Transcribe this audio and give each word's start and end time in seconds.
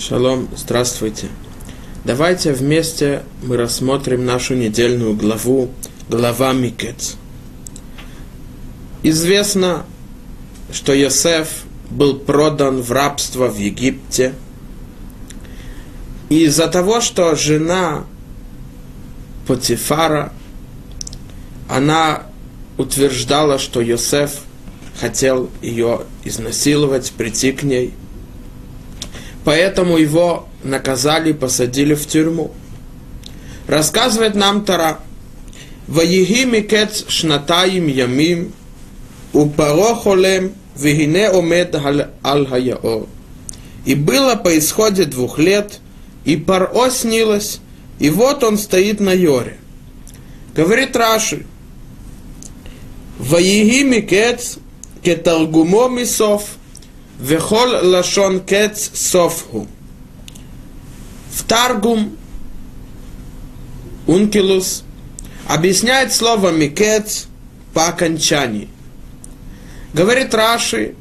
Шалом, 0.00 0.48
здравствуйте. 0.56 1.28
Давайте 2.06 2.54
вместе 2.54 3.22
мы 3.42 3.58
рассмотрим 3.58 4.24
нашу 4.24 4.54
недельную 4.54 5.14
главу, 5.14 5.68
глава 6.08 6.54
Микец. 6.54 7.16
Известно, 9.02 9.84
что 10.72 10.94
Йосеф 10.94 11.64
был 11.90 12.18
продан 12.18 12.80
в 12.80 12.90
рабство 12.92 13.48
в 13.48 13.58
Египте. 13.58 14.32
И 16.30 16.44
из-за 16.44 16.68
того, 16.68 17.02
что 17.02 17.36
жена 17.36 18.06
Потифара, 19.46 20.32
она 21.68 22.22
утверждала, 22.78 23.58
что 23.58 23.82
Йосеф 23.82 24.40
хотел 24.98 25.50
ее 25.60 26.06
изнасиловать, 26.24 27.12
прийти 27.12 27.52
к 27.52 27.64
ней– 27.64 27.92
Поэтому 29.44 29.96
его 29.96 30.48
наказали 30.62 31.30
и 31.30 31.34
посадили 31.34 31.94
в 31.94 32.06
тюрьму. 32.06 32.52
Рассказывает 33.66 34.34
нам 34.34 34.64
Тара. 34.64 35.00
Ваеги 35.86 36.44
микец 36.44 37.04
шнатаим 37.08 37.88
ямим, 37.88 38.52
упарохолем, 39.32 40.52
вегине 40.76 41.30
омед 41.30 41.74
аль 41.74 42.46
хаяор. 42.46 43.06
И 43.84 43.94
было 43.94 44.36
по 44.36 44.56
исходе 44.56 45.04
двух 45.04 45.38
лет, 45.38 45.80
и 46.24 46.36
Паро 46.36 46.90
снилось, 46.90 47.60
и 47.98 48.10
вот 48.10 48.44
он 48.44 48.58
стоит 48.58 49.00
на 49.00 49.12
Йоре. 49.12 49.56
Говорит 50.54 50.94
Раши, 50.94 51.46
Ваеги 53.18 53.82
микец 53.82 54.58
кеталгумо 55.02 55.88
мисов, 55.88 56.44
Вехол 57.20 57.90
лашон 57.90 58.40
кец 58.40 58.90
софху. 58.94 59.68
В 61.32 61.44
Таргум 61.44 62.16
Ункилус 64.06 64.84
объясняет 65.46 66.14
слово 66.14 66.50
микец 66.50 67.26
по 67.74 67.88
окончании. 67.88 68.68
Говорит 69.92 70.32
Раши, 70.32 70.94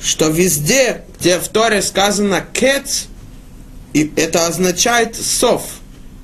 что 0.00 0.28
везде, 0.28 1.04
где 1.18 1.38
в 1.38 1.48
Торе 1.48 1.80
сказано 1.80 2.44
кец, 2.52 3.06
и 3.94 4.12
это 4.16 4.46
означает 4.46 5.16
сов, 5.16 5.64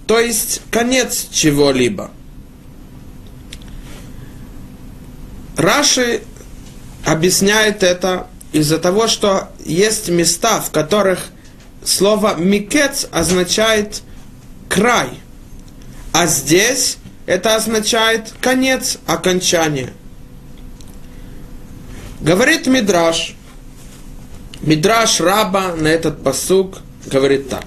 то 0.06 0.20
есть 0.20 0.60
конец 0.70 1.26
чего-либо. 1.32 2.10
Раши 5.56 6.20
объясняет 7.06 7.82
это 7.82 8.28
из-за 8.52 8.78
того, 8.78 9.08
что 9.08 9.50
есть 9.64 10.08
места, 10.08 10.60
в 10.60 10.70
которых 10.70 11.20
слово 11.84 12.34
«микец» 12.36 13.06
означает 13.10 14.02
«край», 14.68 15.08
а 16.12 16.26
здесь 16.26 16.98
это 17.26 17.56
означает 17.56 18.32
«конец», 18.40 18.98
«окончание». 19.06 19.92
Говорит 22.20 22.66
Мидраш, 22.66 23.34
Мидраш 24.60 25.20
Раба 25.20 25.76
на 25.76 25.86
этот 25.86 26.24
посук 26.24 26.78
говорит 27.06 27.48
так. 27.48 27.64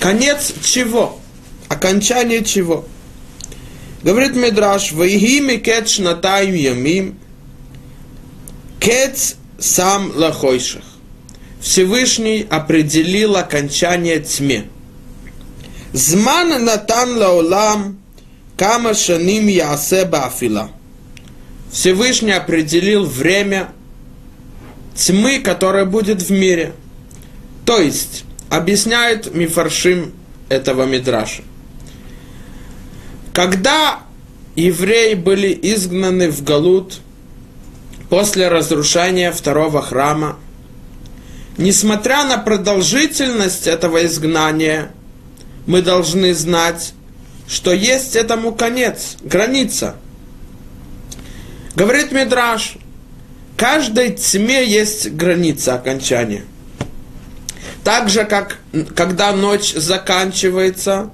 Конец 0.00 0.54
чего? 0.62 1.20
Окончание 1.68 2.42
чего? 2.42 2.86
Говорит 4.02 4.36
Мидраш, 4.36 4.92
«Ваиги 4.92 5.40
микет 5.40 5.88
шнатаим 5.88 6.54
ямим, 6.54 7.18
Кец 8.84 9.36
сам 9.58 10.12
лахойших. 10.14 10.82
Всевышний 11.58 12.46
определил 12.50 13.34
окончание 13.34 14.20
тьме. 14.20 14.66
Зман 15.94 16.62
натан 16.66 17.16
лаулам 17.16 17.98
кама 18.58 18.92
шаним 18.92 19.46
ясе 19.46 20.04
бафила. 20.04 20.70
Всевышний 21.72 22.32
определил 22.32 23.06
время 23.06 23.70
тьмы, 24.94 25.38
которая 25.38 25.86
будет 25.86 26.20
в 26.20 26.30
мире. 26.30 26.74
То 27.64 27.78
есть, 27.78 28.24
объясняет 28.50 29.34
Мифаршим 29.34 30.12
этого 30.50 30.84
Мидраша. 30.84 31.42
Когда 33.32 34.00
евреи 34.56 35.14
были 35.14 35.58
изгнаны 35.62 36.30
в 36.30 36.44
Галут, 36.44 37.00
после 38.14 38.46
разрушения 38.46 39.32
второго 39.32 39.82
храма, 39.82 40.38
несмотря 41.56 42.22
на 42.22 42.38
продолжительность 42.38 43.66
этого 43.66 44.06
изгнания, 44.06 44.92
мы 45.66 45.82
должны 45.82 46.32
знать, 46.32 46.94
что 47.48 47.72
есть 47.72 48.14
этому 48.14 48.54
конец, 48.54 49.16
граница. 49.20 49.96
Говорит 51.74 52.12
Мидраш, 52.12 52.76
каждой 53.56 54.12
тьме 54.12 54.64
есть 54.64 55.10
граница 55.10 55.74
окончания. 55.74 56.44
Так 57.82 58.08
же, 58.08 58.24
как 58.24 58.58
когда 58.94 59.32
ночь 59.32 59.74
заканчивается, 59.74 61.10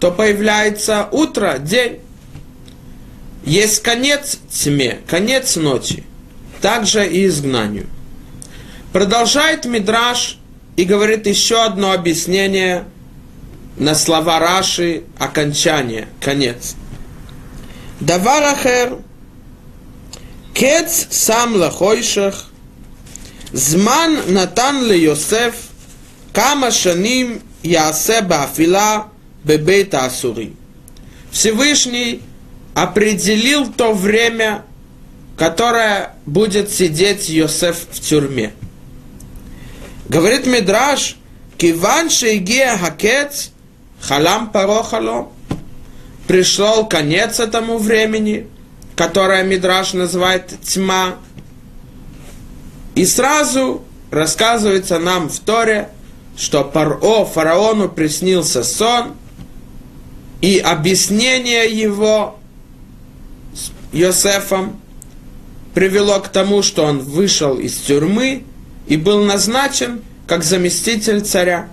то 0.00 0.10
появляется 0.10 1.08
утро, 1.12 1.58
день. 1.58 2.00
Есть 3.44 3.82
конец 3.82 4.38
тьме, 4.50 5.00
конец 5.06 5.56
ночи 5.56 6.04
также 6.62 7.06
и 7.06 7.26
изгнанию. 7.26 7.86
Продолжает 8.92 9.66
Мидраш 9.66 10.38
и 10.76 10.84
говорит 10.84 11.26
еще 11.26 11.62
одно 11.62 11.92
объяснение 11.92 12.84
на 13.76 13.94
слова 13.94 14.38
Раши 14.38 15.02
окончание, 15.18 16.08
конец. 16.20 16.74
Даварахер 18.00 18.98
кец 20.54 21.06
сам 21.10 21.56
лахойшах 21.56 22.50
зман 23.52 24.18
натан 24.28 24.84
ле 24.84 25.04
Йосеф 25.04 25.54
кама 26.32 26.70
шаним 26.70 27.42
ясе 27.62 28.22
бафила 28.22 29.08
бебейта 29.44 30.04
асури. 30.04 30.54
Всевышний 31.30 32.22
определил 32.74 33.72
то 33.72 33.92
время, 33.92 34.64
которая 35.42 36.12
будет 36.24 36.70
сидеть 36.70 37.28
Йосеф 37.28 37.88
в 37.90 37.98
тюрьме. 37.98 38.52
Говорит 40.08 40.46
Мидраш, 40.46 41.16
Киван 41.58 42.10
шейгия 42.10 42.78
хакец, 42.78 43.50
халам 44.00 44.52
паро 44.52 44.84
халом. 44.84 45.32
Пришел 46.28 46.86
конец 46.86 47.40
этому 47.40 47.78
времени, 47.78 48.46
которое 48.94 49.42
Мидраш 49.42 49.94
называет 49.94 50.60
тьма. 50.62 51.16
И 52.94 53.04
сразу 53.04 53.82
рассказывается 54.12 55.00
нам 55.00 55.28
в 55.28 55.40
Торе, 55.40 55.88
что 56.36 56.62
Паро, 56.62 57.24
фараону 57.24 57.88
приснился 57.88 58.62
сон, 58.62 59.16
и 60.40 60.60
объяснение 60.60 61.68
его 61.68 62.38
с 63.56 63.72
Йосефом 63.92 64.81
привело 65.74 66.20
к 66.20 66.28
тому, 66.28 66.62
что 66.62 66.84
он 66.84 66.98
вышел 66.98 67.58
из 67.58 67.76
тюрьмы 67.76 68.44
и 68.86 68.96
был 68.96 69.24
назначен 69.24 70.02
как 70.26 70.44
заместитель 70.44 71.20
царя. 71.20 71.68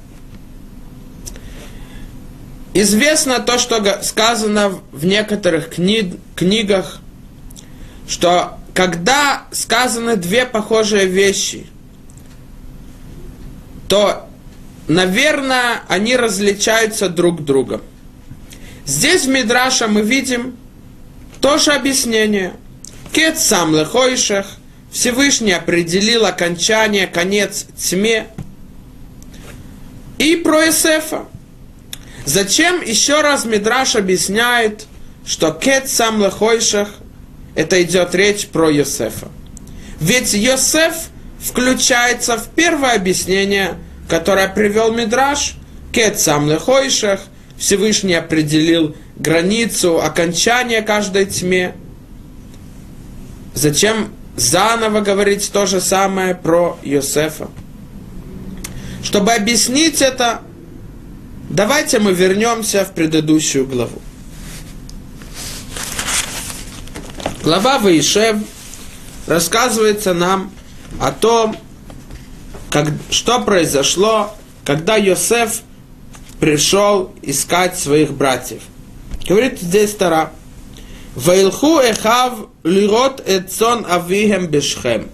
Известно 2.74 3.40
то, 3.40 3.58
что 3.58 4.02
сказано 4.04 4.80
в 4.92 5.06
некоторых 5.06 5.70
кни- 5.70 6.20
книгах, 6.36 7.00
что 8.08 8.58
когда 8.74 9.48
сказаны 9.52 10.16
две 10.16 10.46
похожие 10.46 11.06
вещи, 11.06 11.66
то, 13.88 14.30
наверное, 14.88 15.82
они 15.88 16.16
различаются 16.16 17.10
друг 17.10 17.44
другом. 17.44 17.82
Здесь 18.86 19.26
в 19.26 19.30
Мидраша 19.30 19.88
мы 19.88 20.02
видим 20.02 20.56
тоже 21.42 21.74
объяснение– 21.74 22.54
Кет 23.12 23.40
сам 23.40 23.76
лехойшах, 23.76 24.46
Всевышний 24.92 25.52
определил 25.52 26.26
окончание, 26.26 27.08
конец 27.08 27.66
тьме. 27.76 28.28
И 30.18 30.36
про 30.36 30.66
Есефа. 30.66 31.26
Зачем 32.26 32.82
еще 32.82 33.22
раз 33.22 33.46
Мидраш 33.46 33.96
объясняет, 33.96 34.86
что 35.26 35.52
Кет 35.52 35.90
сам 35.90 36.24
лехойшах, 36.24 36.90
это 37.56 37.82
идет 37.82 38.14
речь 38.14 38.48
про 38.48 38.70
Йосефа. 38.70 39.30
Ведь 40.00 40.34
Йосеф 40.34 41.10
включается 41.40 42.38
в 42.38 42.50
первое 42.50 42.94
объяснение, 42.96 43.76
которое 44.08 44.48
привел 44.48 44.94
Мидраш, 44.94 45.56
Кет 45.92 46.20
сам 46.20 46.50
лехойшах, 46.50 47.22
Всевышний 47.58 48.14
определил 48.14 48.96
границу 49.16 50.00
окончания 50.00 50.84
каждой 50.84 51.26
тьме– 51.26 51.74
Зачем 53.54 54.14
заново 54.36 55.02
говорить 55.02 55.52
то 55.52 55.66
же 55.66 55.82
самое 55.82 56.36
про 56.36 56.78
Йосефа? 56.84 57.50
Чтобы 59.04 59.34
объяснить 59.34 60.02
это, 60.02 60.42
давайте 61.50 62.00
мы 62.00 62.14
вернемся 62.14 62.86
в 62.86 62.94
предыдущую 62.94 63.66
главу. 63.66 64.02
Глава 67.44 67.80
Ваишев 67.80 68.38
рассказывается 69.26 70.14
нам 70.14 70.52
о 71.00 71.12
том, 71.12 71.56
как, 72.70 72.90
что 73.10 73.40
произошло, 73.40 74.36
когда 74.66 74.98
Йосеф 74.98 75.62
пришел 76.40 77.14
искать 77.22 77.78
своих 77.78 78.12
братьев. 78.12 78.62
Говорит 79.28 79.60
здесь 79.60 79.96
Тара. 79.96 80.32
Ваилху 81.20 81.80
эхав 81.80 82.48
лирот 82.64 83.22
эцон 83.28 83.86
авихем 83.86 84.48
бешхем. 84.48 85.10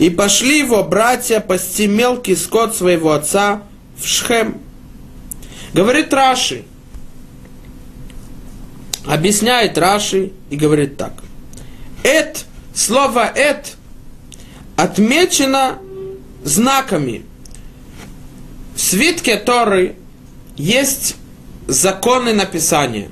И 0.00 0.10
пошли 0.10 0.58
его 0.58 0.82
братья 0.82 1.38
пасти 1.38 1.86
мелкий 1.86 2.34
скот 2.34 2.74
своего 2.74 3.12
отца 3.12 3.62
в 3.96 4.04
Шхем. 4.04 4.60
Говорит 5.72 6.12
Раши, 6.12 6.64
объясняет 9.06 9.78
Раши 9.78 10.32
и 10.50 10.56
говорит 10.56 10.96
так. 10.96 11.12
Эт, 12.02 12.44
слово 12.74 13.30
эт, 13.36 13.76
отмечено 14.74 15.78
знаками. 16.42 17.24
В 18.74 18.80
свитке 18.80 19.36
Торы 19.36 19.94
есть 20.56 21.14
законы 21.68 22.32
написания. 22.32 23.10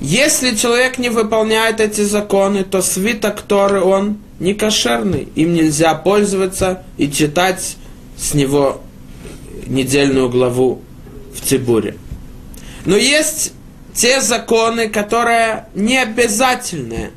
Если 0.00 0.54
человек 0.54 0.98
не 0.98 1.08
выполняет 1.08 1.80
эти 1.80 2.02
законы, 2.02 2.62
то 2.62 2.82
свиток 2.82 3.42
Торы, 3.42 3.80
он 3.80 4.18
не 4.38 4.54
кошерный. 4.54 5.28
Им 5.34 5.54
нельзя 5.54 5.94
пользоваться 5.94 6.84
и 6.96 7.10
читать 7.10 7.76
с 8.16 8.34
него 8.34 8.80
недельную 9.66 10.28
главу 10.28 10.82
в 11.34 11.40
Цибуре. 11.40 11.96
Но 12.84 12.96
есть 12.96 13.52
те 13.92 14.20
законы, 14.20 14.88
которые 14.88 15.66
не 15.74 15.98
обязательные. 15.98 17.10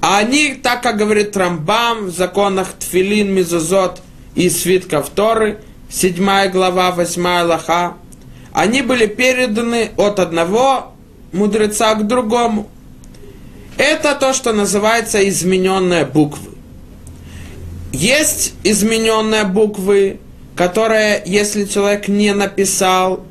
А 0.00 0.18
они, 0.18 0.54
так 0.54 0.82
как 0.82 0.96
говорит 0.96 1.36
Рамбам 1.36 2.06
в 2.06 2.10
законах 2.10 2.68
Тфилин, 2.78 3.32
Мизузот 3.32 4.00
и 4.36 4.48
Свитков 4.48 5.10
Торы, 5.10 5.58
7 5.90 6.50
глава, 6.50 6.92
8 6.92 7.42
лоха, 7.42 7.94
они 8.52 8.82
были 8.82 9.06
переданы 9.06 9.90
от 9.96 10.20
одного 10.20 10.92
мудреца 11.32 11.94
к 11.94 12.06
другому. 12.06 12.68
Это 13.76 14.14
то, 14.14 14.32
что 14.32 14.52
называется 14.52 15.26
измененные 15.28 16.04
буквы. 16.04 16.50
Есть 17.92 18.54
измененные 18.64 19.44
буквы, 19.44 20.18
которые, 20.56 21.22
если 21.24 21.64
человек 21.64 22.08
не 22.08 22.34
написал, 22.34 23.24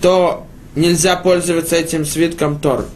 то 0.00 0.46
нельзя 0.74 1.16
пользоваться 1.16 1.76
этим 1.76 2.04
свитком 2.04 2.58
Тор. 2.58 2.86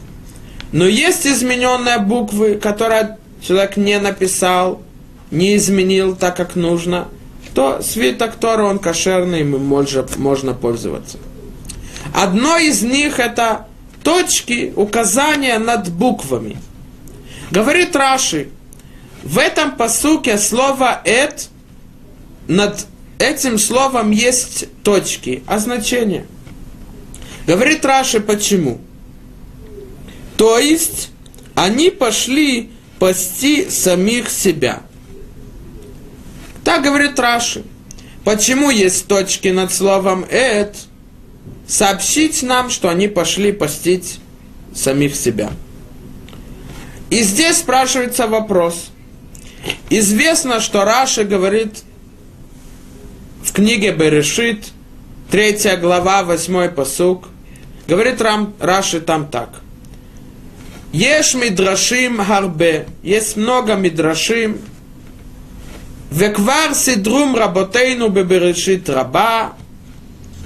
Но 0.71 0.87
есть 0.87 1.27
измененные 1.27 1.99
буквы, 1.99 2.55
которые 2.55 3.17
человек 3.41 3.77
не 3.77 3.99
написал, 3.99 4.81
не 5.31 5.55
изменил 5.55 6.15
так, 6.15 6.35
как 6.35 6.55
нужно, 6.55 7.07
то 7.53 7.81
свиток 7.81 8.35
Тора, 8.35 8.63
он 8.63 8.79
кошерный, 8.79 9.41
им 9.41 9.63
можно, 9.63 10.05
можно 10.17 10.53
пользоваться. 10.53 11.17
Одно 12.13 12.57
из 12.57 12.81
них 12.81 13.19
это 13.19 13.67
точки, 14.05 14.71
указания 14.75 15.57
над 15.57 15.91
буквами. 15.91 16.57
Говорит 17.49 17.95
Раши, 17.95 18.49
в 19.23 19.39
этом 19.39 19.75
посуке 19.75 20.37
слово 20.37 21.01
«эт» 21.03 21.49
над 22.47 22.85
этим 23.17 23.57
словом 23.57 24.11
есть 24.11 24.67
точки, 24.83 25.41
а 25.47 25.57
значение. 25.57 26.27
Говорит 27.47 27.83
Раши, 27.83 28.19
почему? 28.19 28.79
То 30.37 30.59
есть, 30.59 31.09
они 31.55 31.89
пошли 31.89 32.69
пасти 32.99 33.67
самих 33.71 34.29
себя. 34.29 34.83
Так 36.63 36.83
говорит 36.83 37.19
Раши. 37.19 37.63
Почему 38.23 38.69
есть 38.69 39.07
точки 39.07 39.47
над 39.47 39.73
словом 39.73 40.25
«эт»? 40.29 40.75
Сообщить 41.67 42.43
нам, 42.43 42.69
что 42.69 42.89
они 42.89 43.07
пошли 43.07 43.51
постить 43.51 44.19
самих 44.73 45.15
себя. 45.15 45.51
И 47.09 47.21
здесь 47.21 47.57
спрашивается 47.57 48.27
вопрос. 48.27 48.89
Известно, 49.89 50.59
что 50.59 50.83
Раши 50.83 51.23
говорит 51.23 51.83
в 53.43 53.51
книге 53.51 53.91
Берешит, 53.91 54.67
третья 55.29 55.77
глава, 55.77 56.23
восьмой 56.23 56.69
посук, 56.69 57.29
говорит 57.87 58.21
Рам, 58.21 58.53
Раши 58.59 58.99
там 58.99 59.27
так. 59.27 59.61
Ешь 60.91 61.33
мидрашим 61.33 62.23
харбе, 62.23 62.87
есть 63.03 63.37
много 63.37 63.75
мидрашим, 63.75 64.59
Веквар 66.11 66.73
сидрум 66.73 67.35
работейну 67.35 68.07
беберешит 68.07 68.89
раба, 68.89 69.53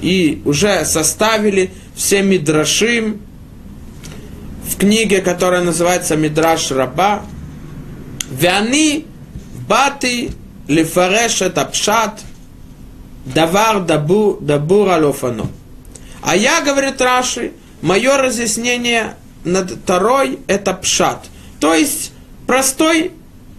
и 0.01 0.41
уже 0.45 0.85
составили 0.85 1.71
все 1.95 2.21
мидрашим 2.21 3.21
в 4.67 4.77
книге, 4.77 5.21
которая 5.21 5.61
называется 5.61 6.15
Мидраш 6.15 6.71
Раба. 6.71 7.23
Вяни 8.31 9.05
бати 9.67 10.31
лифареш 10.67 11.41
это 11.41 11.65
пшат 11.65 12.21
давар 13.25 13.81
дабу 13.81 14.37
дабур 14.39 14.89
алофано. 14.89 15.47
А 16.21 16.35
я, 16.35 16.61
говорит 16.61 17.01
Раши, 17.01 17.53
мое 17.81 18.17
разъяснение 18.17 19.15
над 19.43 19.83
Торой 19.85 20.39
это 20.47 20.73
пшат. 20.73 21.25
То 21.59 21.73
есть 21.73 22.11
простой 22.45 23.11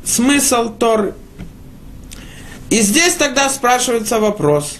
смысл 0.04 0.70
Торы. 0.70 1.14
И 2.70 2.80
здесь 2.80 3.14
тогда 3.14 3.48
спрашивается 3.48 4.20
вопрос 4.20 4.78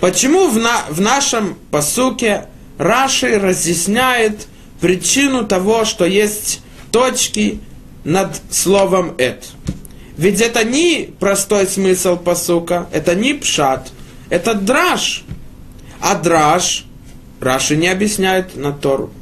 Почему 0.00 0.48
в, 0.48 0.58
на, 0.58 0.84
в 0.88 1.00
нашем 1.00 1.56
посуке 1.70 2.46
Раши 2.78 3.38
разъясняет 3.38 4.46
причину 4.80 5.44
того, 5.44 5.84
что 5.84 6.04
есть 6.04 6.60
точки 6.92 7.60
над 8.04 8.40
словом 8.50 9.14
«эт»? 9.18 9.44
Ведь 10.16 10.40
это 10.40 10.64
не 10.64 11.10
простой 11.18 11.66
смысл 11.66 12.16
посука, 12.16 12.88
это 12.92 13.14
не 13.14 13.34
пшат, 13.34 13.90
это 14.30 14.54
драж. 14.54 15.24
А 16.00 16.14
драж 16.14 16.84
Раши 17.40 17.76
не 17.76 17.88
объясняет 17.88 18.56
на 18.56 18.72
Тору. 18.72 19.12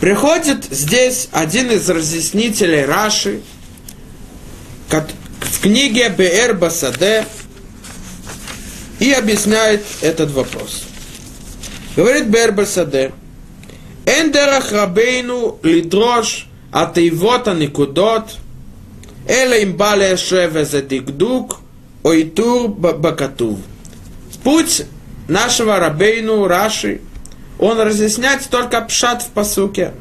Приходит 0.00 0.66
здесь 0.70 1.28
один 1.32 1.70
из 1.70 1.88
разъяснителей 1.88 2.84
Раши 2.84 3.40
в 4.88 5.60
книге 5.60 6.10
Беэр 6.10 6.54
Басаде, 6.54 7.26
и 8.98 9.12
объясняет 9.12 9.84
этот 10.00 10.30
вопрос. 10.30 10.84
Говорит 11.96 12.28
Бербасаде, 12.28 13.12
Эндерах 14.06 14.72
Рабейну 14.72 15.58
Лидрош 15.62 16.46
Атейвота 16.72 17.54
Никудот, 17.54 18.36
Эла 19.26 19.62
имбале 19.62 20.16
Шевезе 20.16 20.82
Дикдук, 20.82 21.58
Ойтур 22.02 22.68
Бакатув. 22.68 23.58
Путь 24.44 24.84
нашего 25.28 25.78
Рабейну 25.78 26.46
Раши, 26.46 27.00
он 27.58 27.80
разъясняет 27.80 28.48
только 28.48 28.80
пшат 28.82 29.22
в 29.22 29.30
посуке. 29.30 29.92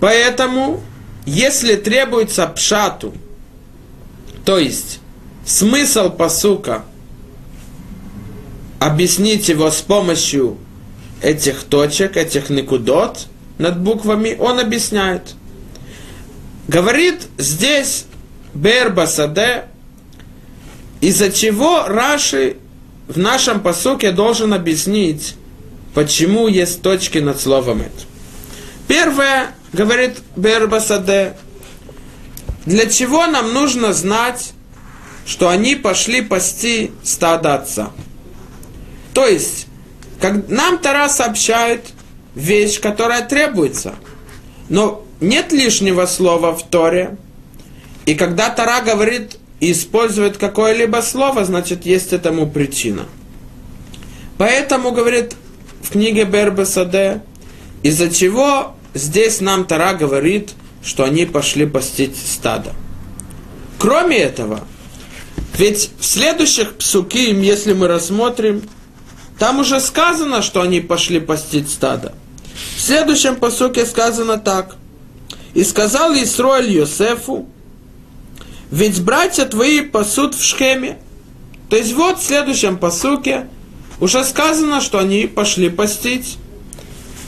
Поэтому, 0.00 0.80
если 1.26 1.76
требуется 1.76 2.46
пшату, 2.46 3.14
то 4.44 4.58
есть 4.58 5.00
смысл 5.44 6.10
посука– 6.10 6.84
объяснить 8.78 9.48
его 9.48 9.70
с 9.70 9.80
помощью 9.80 10.56
этих 11.20 11.64
точек, 11.64 12.16
этих 12.16 12.50
никудот 12.50 13.26
над 13.58 13.80
буквами, 13.80 14.36
он 14.38 14.60
объясняет. 14.60 15.34
Говорит 16.68 17.26
здесь 17.38 18.04
Бербасаде, 18.54 19.64
из-за 21.00 21.32
чего 21.32 21.84
Раши 21.86 22.56
в 23.08 23.18
нашем 23.18 23.60
посуке 23.60 24.12
должен 24.12 24.52
объяснить, 24.52 25.34
почему 25.94 26.46
есть 26.46 26.82
точки 26.82 27.18
над 27.18 27.40
словом 27.40 27.80
это. 27.80 28.06
Первое, 28.86 29.48
говорит 29.72 30.18
Бербасаде, 30.36 31.36
для 32.64 32.86
чего 32.86 33.26
нам 33.26 33.54
нужно 33.54 33.92
знать, 33.92 34.52
что 35.26 35.48
они 35.48 35.74
пошли 35.74 36.22
пасти 36.22 36.92
стадо 37.02 37.54
отца– 37.54 37.90
то 39.18 39.26
есть, 39.26 39.66
как 40.20 40.48
нам 40.48 40.78
Тара 40.78 41.08
сообщает 41.08 41.86
вещь, 42.36 42.78
которая 42.78 43.26
требуется. 43.26 43.96
Но 44.68 45.04
нет 45.20 45.50
лишнего 45.50 46.06
слова 46.06 46.54
в 46.54 46.62
Торе. 46.70 47.16
И 48.06 48.14
когда 48.14 48.48
Тара 48.48 48.80
говорит 48.80 49.38
и 49.58 49.72
использует 49.72 50.36
какое-либо 50.36 51.00
слово, 51.00 51.44
значит, 51.44 51.84
есть 51.84 52.12
этому 52.12 52.48
причина. 52.48 53.06
Поэтому, 54.36 54.92
говорит 54.92 55.34
в 55.82 55.90
книге 55.90 56.22
Бербе 56.22 56.64
Саде, 56.64 57.20
из-за 57.82 58.10
чего 58.14 58.76
здесь 58.94 59.40
нам 59.40 59.64
Тара 59.64 59.94
говорит, 59.94 60.50
что 60.80 61.02
они 61.02 61.26
пошли 61.26 61.66
постить 61.66 62.16
стадо. 62.16 62.72
Кроме 63.80 64.18
этого, 64.18 64.60
ведь 65.54 65.90
в 65.98 66.04
следующих 66.04 66.76
псуким, 66.76 67.42
если 67.42 67.72
мы 67.72 67.88
рассмотрим, 67.88 68.62
там 69.38 69.60
уже 69.60 69.80
сказано, 69.80 70.42
что 70.42 70.60
они 70.60 70.80
пошли 70.80 71.20
постить 71.20 71.70
стадо. 71.70 72.14
В 72.76 72.80
следующем 72.80 73.36
посуке 73.36 73.86
сказано 73.86 74.38
так. 74.38 74.76
«И 75.54 75.64
сказал 75.64 76.12
Исроэль 76.14 76.70
Йосефу, 76.72 77.48
ведь 78.70 79.02
братья 79.02 79.44
твои 79.44 79.80
пасут 79.80 80.34
в 80.34 80.42
Шхеме». 80.42 80.98
То 81.70 81.76
есть 81.76 81.92
вот 81.92 82.18
в 82.18 82.22
следующем 82.22 82.78
посуке 82.78 83.48
уже 84.00 84.24
сказано, 84.24 84.80
что 84.80 84.98
они 84.98 85.26
пошли 85.26 85.68
постить. 85.68 86.38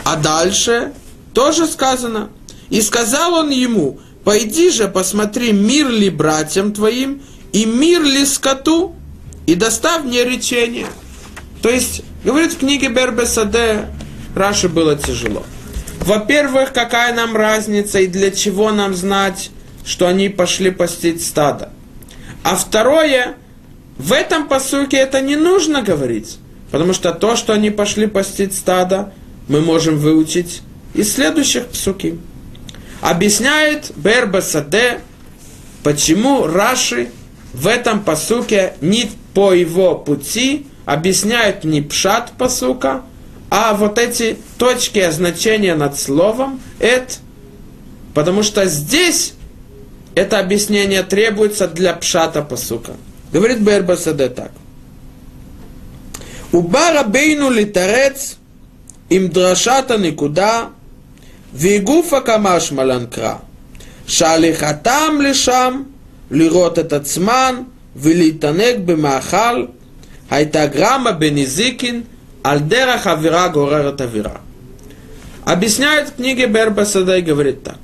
А 0.05 0.17
дальше 0.17 0.93
тоже 1.35 1.67
сказано. 1.67 2.31
И 2.71 2.81
сказал 2.81 3.35
он 3.35 3.51
ему, 3.51 4.01
пойди 4.25 4.71
же 4.71 4.89
посмотри, 4.89 5.53
мир 5.53 5.89
ли 5.89 6.09
братьям 6.09 6.73
твоим, 6.73 7.23
и 7.53 7.67
мир 7.67 8.03
ли 8.03 8.25
скоту, 8.25 8.95
и 9.47 9.55
доставь 9.55 10.05
мне 10.05 10.25
речение. 10.25 10.87
То 11.63 11.69
есть, 11.69 12.03
говорит 12.25 12.53
в 12.53 12.59
книге 12.59 12.89
Бербесаде, 12.89 13.87
Раши 14.35 14.69
было 14.69 14.97
тяжело. 14.97 15.45
Во-первых, 16.01 16.73
какая 16.73 17.15
нам 17.15 17.37
разница 17.37 18.01
и 18.01 18.07
для 18.07 18.31
чего 18.31 18.71
нам 18.73 18.95
знать, 18.95 19.51
что 19.85 20.07
они 20.07 20.29
пошли 20.29 20.71
постить 20.71 21.25
стадо. 21.25 21.71
А 22.43 22.57
второе, 22.57 23.35
в 23.99 24.13
этом 24.13 24.49
посылке 24.49 24.97
это 24.97 25.21
не 25.21 25.37
нужно 25.37 25.83
говорить, 25.83 26.39
потому 26.71 26.95
что 26.95 27.13
то, 27.13 27.37
что 27.37 27.53
они 27.53 27.71
пошли 27.71 28.07
постить 28.07 28.55
стадо, 28.55 29.13
мы 29.49 29.61
можем 29.61 29.99
выучить 29.99 30.63
из 30.95 31.13
следующих 31.13 31.67
псуки. 31.67 32.19
Объясняет 33.03 33.93
Бербасаде, 33.97 35.01
почему 35.83 36.47
Раши 36.47 37.11
в 37.53 37.67
этом 37.67 38.01
посуке 38.01 38.75
не 38.81 39.11
по 39.35 39.53
его 39.53 39.97
пути 39.97 40.67
объясняют 40.85 41.65
не 41.65 41.83
пшат 41.83 42.33
посука, 42.39 43.03
а 43.51 43.75
вот 43.75 43.99
эти 43.99 44.37
точки 44.59 44.99
означения 45.01 45.75
над 45.75 45.99
словом 45.99 46.61
«эт», 46.79 47.19
потому 48.15 48.43
что 48.43 48.67
здесь 48.67 49.35
это 50.15 50.39
объяснение 50.39 51.03
требуется 51.03 51.69
для 51.69 51.95
пшата 51.95 52.43
посука. 52.43 52.93
Говорит 53.33 53.61
Бербасаде 53.61 54.29
так. 54.29 54.53
У 56.53 56.63
барабейну 56.63 57.51
литарец 57.51 58.37
им 59.09 59.31
драшата 59.31 59.99
никуда, 59.99 60.71
вигуфа 61.53 62.21
камаш 62.21 62.73
маланкра, 62.73 63.41
шалихатам 64.07 65.23
лишам, 65.23 65.89
лирот 66.29 66.79
этот 66.79 67.07
сман, 67.07 67.67
велитанек 67.95 68.79
бимахал, 68.79 69.71
Айтаграмма 70.31 71.13
Бенизикин 71.13 72.07
Альдера 72.43 72.99
Хавира 72.99 73.49
Горера 73.49 73.93
Тавира. 73.93 74.41
Объясняет 75.45 76.11
в 76.11 76.15
книге 76.15 76.47
Бербасада 76.47 77.19
и 77.19 77.23
говорит 77.23 77.65
так. 77.65 77.79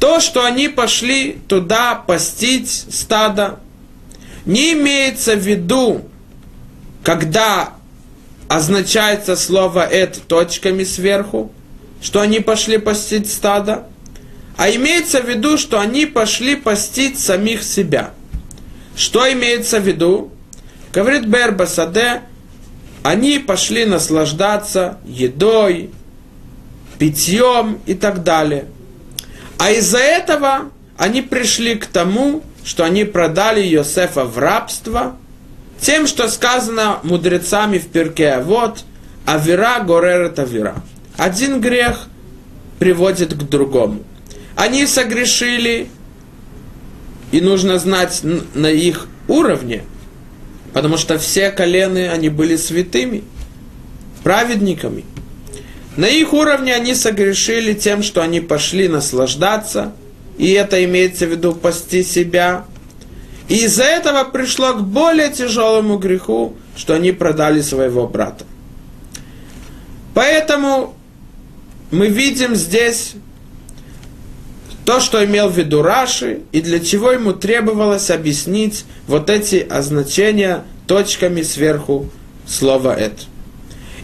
То, 0.00 0.20
что 0.20 0.44
они 0.44 0.68
пошли 0.68 1.38
туда 1.46 1.94
постить 1.94 2.70
стадо, 2.90 3.60
не 4.46 4.72
имеется 4.72 5.36
в 5.36 5.40
виду, 5.40 6.02
когда 7.02 7.74
означается 8.48 9.36
слово 9.36 9.86
«эт» 9.86 10.22
точками 10.26 10.84
сверху, 10.84 11.52
что 12.00 12.20
они 12.20 12.40
пошли 12.40 12.78
постить 12.78 13.30
стадо, 13.30 13.84
а 14.56 14.70
имеется 14.70 15.20
в 15.20 15.28
виду, 15.28 15.58
что 15.58 15.80
они 15.80 16.06
пошли 16.06 16.56
постить 16.56 17.18
самих 17.18 17.62
себя. 17.62 18.10
Что 18.96 19.30
имеется 19.30 19.80
в 19.80 19.86
виду? 19.86 20.33
Говорит 20.94 21.26
Берба 21.26 21.66
Саде, 21.66 22.22
они 23.02 23.40
пошли 23.40 23.84
наслаждаться 23.84 24.98
едой, 25.04 25.90
питьем 26.98 27.80
и 27.84 27.94
так 27.94 28.22
далее. 28.22 28.66
А 29.58 29.72
из-за 29.72 29.98
этого 29.98 30.70
они 30.96 31.20
пришли 31.20 31.74
к 31.74 31.86
тому, 31.86 32.44
что 32.64 32.84
они 32.84 33.04
продали 33.04 33.60
Йосефа 33.60 34.24
в 34.24 34.38
рабство, 34.38 35.16
тем, 35.80 36.06
что 36.06 36.28
сказано 36.28 37.00
мудрецами 37.02 37.78
в 37.78 37.88
перке, 37.88 38.38
вот, 38.38 38.84
авира 39.26 39.80
горерет 39.80 40.38
авира. 40.38 40.76
Один 41.16 41.60
грех 41.60 42.06
приводит 42.78 43.34
к 43.34 43.42
другому. 43.42 44.04
Они 44.54 44.86
согрешили, 44.86 45.88
и 47.32 47.40
нужно 47.40 47.80
знать 47.80 48.20
на 48.54 48.68
их 48.68 49.08
уровне, 49.26 49.82
потому 50.74 50.98
что 50.98 51.18
все 51.18 51.50
колены, 51.50 52.08
они 52.08 52.28
были 52.28 52.56
святыми, 52.56 53.22
праведниками. 54.24 55.04
На 55.96 56.06
их 56.06 56.34
уровне 56.34 56.74
они 56.74 56.94
согрешили 56.94 57.72
тем, 57.74 58.02
что 58.02 58.20
они 58.20 58.40
пошли 58.40 58.88
наслаждаться, 58.88 59.92
и 60.36 60.50
это 60.50 60.84
имеется 60.84 61.26
в 61.26 61.30
виду 61.30 61.54
пасти 61.54 62.02
себя. 62.02 62.64
И 63.48 63.64
из-за 63.64 63.84
этого 63.84 64.24
пришло 64.24 64.74
к 64.74 64.82
более 64.82 65.30
тяжелому 65.30 65.98
греху, 65.98 66.56
что 66.76 66.94
они 66.94 67.12
продали 67.12 67.60
своего 67.60 68.08
брата. 68.08 68.44
Поэтому 70.12 70.96
мы 71.92 72.08
видим 72.08 72.56
здесь 72.56 73.14
то, 74.84 75.00
что 75.00 75.24
имел 75.24 75.48
в 75.48 75.56
виду 75.56 75.82
Раши, 75.82 76.40
и 76.52 76.60
для 76.60 76.78
чего 76.80 77.12
ему 77.12 77.32
требовалось 77.32 78.10
объяснить 78.10 78.84
вот 79.06 79.30
эти 79.30 79.56
означения 79.56 80.64
точками 80.86 81.42
сверху 81.42 82.10
слова 82.46 82.94
«эт». 82.98 83.26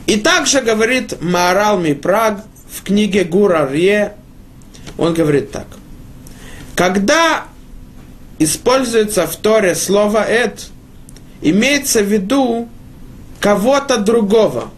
И 0.06 0.16
также 0.16 0.60
говорит 0.60 1.20
Маарал 1.20 1.78
Мипраг 1.78 2.44
в 2.70 2.82
книге 2.82 3.24
Гура 3.24 3.68
Рье, 3.70 4.14
он 4.96 5.14
говорит 5.14 5.52
так. 5.52 5.66
Когда 6.74 7.44
используется 8.38 9.26
в 9.26 9.36
Торе 9.36 9.74
слово 9.74 10.24
«эт», 10.26 10.68
имеется 11.42 12.02
в 12.02 12.06
виду 12.06 12.68
кого-то 13.38 13.98
другого. 13.98 14.70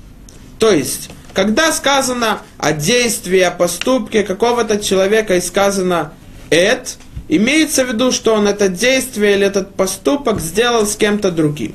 То 0.59 0.73
есть, 0.73 1.11
когда 1.35 1.73
сказано 1.73 2.41
о 2.59 2.73
действии, 2.73 3.41
о 3.41 3.51
поступке 3.51 4.23
какого-то 4.23 4.79
человека 4.79 5.37
и 5.37 5.41
сказано 5.41 6.13
«эт», 6.51 6.97
имеется 7.29 7.85
в 7.85 7.89
виду, 7.89 8.13
что 8.13 8.35
он 8.35 8.47
это 8.47 8.69
действие 8.69 9.37
или 9.37 9.47
этот 9.47 9.75
поступок 9.75 10.41
сделал 10.41 10.87
с 10.87 10.97
кем-то 10.97 11.31
другим. 11.31 11.75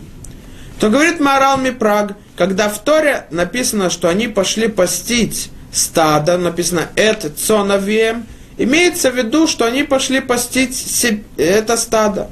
То 0.79 0.89
говорит 0.89 1.19
Марал 1.19 1.57
Мипраг, 1.57 2.15
когда 2.35 2.69
в 2.69 2.77
Торе 2.83 3.25
написано, 3.31 3.89
что 3.89 4.09
они 4.09 4.27
пошли 4.27 4.67
постить 4.67 5.49
стадо, 5.71 6.37
написано 6.37 6.89
«эт 6.95 7.31
цонавием», 7.37 8.27
имеется 8.57 9.11
в 9.11 9.15
виду, 9.15 9.47
что 9.47 9.65
они 9.65 9.83
пошли 9.83 10.19
постить 10.19 11.05
это 11.37 11.77
стадо. 11.77 12.29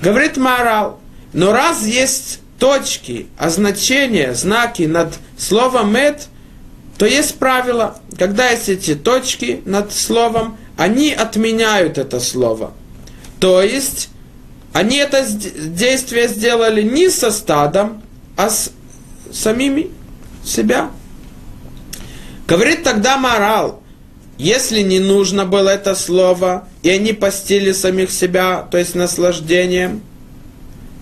Говорит 0.00 0.36
Марал, 0.36 1.00
но 1.32 1.52
раз 1.52 1.84
есть 1.84 2.40
точки, 2.60 3.26
означения, 3.36 4.34
знаки 4.34 4.82
над 4.82 5.14
словом 5.36 5.96
«эт», 5.96 6.28
то 6.98 7.06
есть 7.06 7.38
правило, 7.38 7.96
когда 8.18 8.50
есть 8.50 8.68
эти 8.68 8.94
точки 8.94 9.62
над 9.64 9.92
словом, 9.92 10.56
они 10.76 11.12
отменяют 11.12 11.98
это 11.98 12.20
слово. 12.20 12.72
То 13.40 13.62
есть, 13.62 14.10
они 14.72 14.96
это 14.96 15.26
действие 15.26 16.28
сделали 16.28 16.82
не 16.82 17.10
со 17.10 17.30
стадом, 17.30 18.02
а 18.36 18.48
с 18.48 18.70
самими 19.32 19.90
себя. 20.44 20.90
Говорит 22.46 22.84
тогда 22.84 23.16
морал, 23.16 23.82
если 24.38 24.80
не 24.80 25.00
нужно 25.00 25.46
было 25.46 25.70
это 25.70 25.94
слово, 25.94 26.68
и 26.82 26.90
они 26.90 27.12
постили 27.12 27.72
самих 27.72 28.10
себя, 28.10 28.66
то 28.70 28.78
есть 28.78 28.94
наслаждением, 28.94 30.02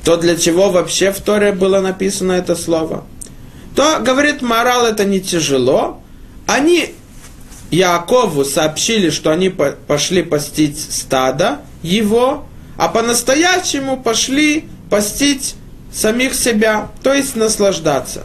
то 0.04 0.16
для 0.16 0.36
чего 0.36 0.70
вообще 0.70 1.12
в 1.12 1.20
Торе 1.20 1.52
было 1.52 1.80
написано 1.80 2.32
это 2.32 2.56
слово? 2.56 3.04
То, 3.74 4.00
говорит 4.00 4.42
морал, 4.42 4.86
это 4.86 5.04
не 5.04 5.20
тяжело. 5.20 6.02
Они 6.46 6.94
Якову 7.70 8.44
сообщили, 8.44 9.10
что 9.10 9.30
они 9.30 9.48
пошли 9.48 10.22
постить 10.22 10.78
стадо 10.78 11.60
его, 11.82 12.46
а 12.76 12.88
по-настоящему 12.88 13.96
пошли 14.00 14.68
постить 14.90 15.54
самих 15.92 16.34
себя, 16.34 16.90
то 17.02 17.12
есть 17.12 17.36
наслаждаться. 17.36 18.24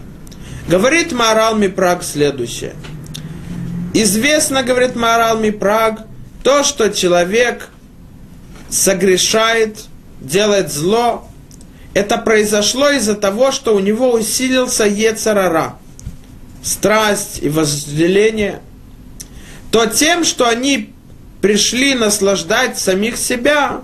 Говорит 0.68 1.14
Морал 1.14 1.56
Мипраг 1.56 2.04
следующее. 2.04 2.76
Известно, 3.94 4.64
говорит 4.64 4.96
Морал 4.96 5.38
Мипраг, 5.38 6.02
то, 6.44 6.64
что 6.64 6.90
человек 6.90 7.70
согрешает 8.70 9.86
делать 10.20 10.72
зло, 10.72 11.27
это 11.98 12.20
произошло 12.20 12.92
из-за 12.92 13.16
того, 13.16 13.52
что 13.52 13.76
у 13.76 13.80
него 13.80 14.12
усилился 14.12 14.86
Ецарара, 14.86 15.80
страсть 16.62 17.40
и 17.42 17.50
возделение, 17.50 18.62
то 19.72 19.88
тем, 19.88 20.24
что 20.24 20.48
они 20.48 20.94
пришли 21.42 21.96
наслаждать 21.96 22.78
самих 22.78 23.18
себя, 23.18 23.82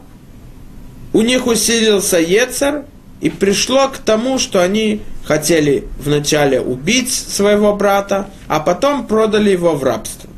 у 1.12 1.22
них 1.22 1.48
усилился 1.48 2.20
Ецар, 2.20 2.86
и 3.20 3.32
пришло 3.32 3.88
к 3.88 3.98
тому, 3.98 4.38
что 4.38 4.62
они 4.62 5.01
хотели 5.25 5.88
вначале 5.98 6.62
убить 6.62 7.12
своего 7.12 7.75
брата, 7.75 8.29
а 8.48 8.60
потом 8.60 9.08
продали 9.08 9.50
его 9.50 9.74
в 9.74 9.84
рабство. 9.84 10.29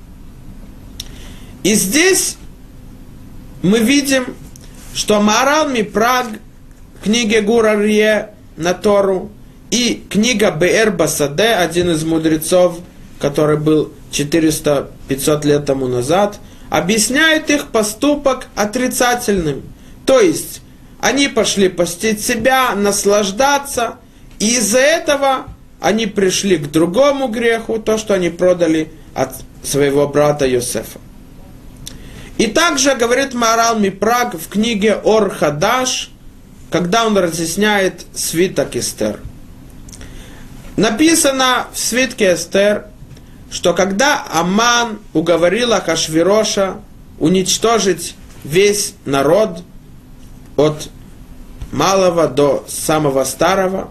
И 1.63 1.73
здесь 1.73 2.37
мы 3.63 3.79
видим, 3.79 4.33
что 4.93 5.19
Марал 5.19 5.67
Мипраг, 5.67 6.27
книге 7.05 7.41
Гурарье 7.41 8.31
на 8.57 8.73
Тору, 8.73 9.29
и 9.69 10.03
книга 10.09 10.49
Беэр 10.49 10.89
Басаде, 10.89 11.49
один 11.49 11.91
из 11.91 12.03
мудрецов, 12.03 12.79
который 13.19 13.57
был 13.57 13.93
400-500 14.11 15.45
лет 15.45 15.65
тому 15.65 15.87
назад, 15.87 16.39
объясняют 16.71 17.51
их 17.51 17.67
поступок 17.67 18.47
отрицательным. 18.55 19.61
То 20.07 20.19
есть, 20.19 20.61
они 20.99 21.27
пошли 21.27 21.69
постить 21.69 22.25
себя, 22.25 22.73
наслаждаться, 22.73 23.97
и 24.39 24.55
из-за 24.57 24.79
этого 24.79 25.45
они 25.79 26.07
пришли 26.07 26.57
к 26.57 26.71
другому 26.71 27.27
греху, 27.27 27.77
то, 27.77 27.99
что 27.99 28.15
они 28.15 28.29
продали 28.29 28.91
от 29.13 29.35
своего 29.61 30.07
брата 30.07 30.47
Йосефа. 30.47 30.99
И 32.39 32.47
также 32.47 32.95
говорит 32.95 33.35
Марал 33.35 33.77
Мипраг 33.77 34.33
в 34.33 34.49
книге 34.49 34.95
Ор 35.03 35.29
Хадаш, 35.29 36.09
когда 36.69 37.05
он 37.05 37.17
разъясняет 37.17 38.05
свиток 38.13 38.75
Эстер. 38.75 39.19
Написано 40.77 41.67
в 41.73 41.79
свитке 41.79 42.33
Эстер, 42.33 42.85
что 43.49 43.73
когда 43.73 44.25
Аман 44.31 44.99
уговорил 45.13 45.73
Ахашвироша 45.73 46.75
уничтожить 47.19 48.15
весь 48.43 48.93
народ 49.05 49.63
от 50.57 50.89
малого 51.71 52.27
до 52.27 52.65
самого 52.67 53.23
старого, 53.23 53.89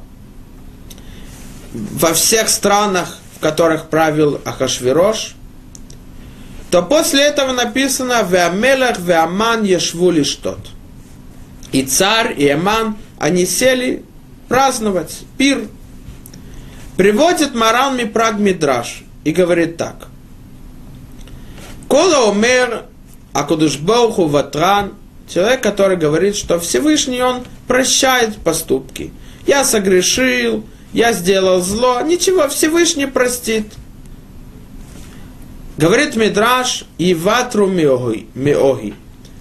во 1.73 2.13
всех 2.15 2.49
странах, 2.49 3.19
в 3.37 3.41
которых 3.41 3.89
правил 3.89 4.41
Ахашвирош, 4.45 5.35
то 6.71 6.83
после 6.83 7.25
этого 7.25 7.53
написано 7.53 8.23
«Веамелах 8.29 8.99
веаман 8.99 9.65
ешву 9.65 10.11
лишь 10.11 10.35
тот». 10.37 10.59
И 11.75 11.83
царь, 11.83 12.41
и 12.41 12.49
Аман, 12.49 12.97
они 13.19 13.45
сели 13.47 14.05
праздновать 14.47 15.23
пир. 15.37 15.67
Приводит 16.97 17.53
Маран 17.57 17.97
Мипраг 17.97 18.39
Мидраш 18.39 19.03
и 19.25 19.33
говорит 19.33 19.77
так. 19.77 20.07
Кола 21.89 22.31
умер 22.31 22.85
Акудушбоуху 23.33 24.27
Ватран, 24.27 24.95
человек, 25.29 25.65
который 25.65 25.97
говорит, 25.97 26.37
что 26.37 26.61
Всевышний 26.61 27.21
он 27.21 27.43
прощает 27.67 28.37
поступки. 28.37 29.13
Я 29.45 29.65
согрешил, 29.65 30.65
я 30.93 31.13
сделал 31.13 31.61
зло, 31.61 32.03
ничего, 32.03 32.49
Всевышний 32.49 33.07
простит. 33.07 33.67
Говорит 35.77 36.15
Мидраш, 36.15 36.85
и 36.99 37.15
ватру 37.15 37.67
миоги, 37.67 38.29
миоги. 38.37 38.95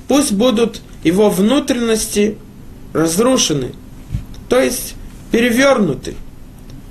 Пусть 0.08 0.32
будут 0.32 0.82
его 1.04 1.30
внутренности 1.30 2.38
разрушены, 2.94 3.74
то 4.50 4.60
есть 4.60 4.96
перевернуты. 5.32 6.16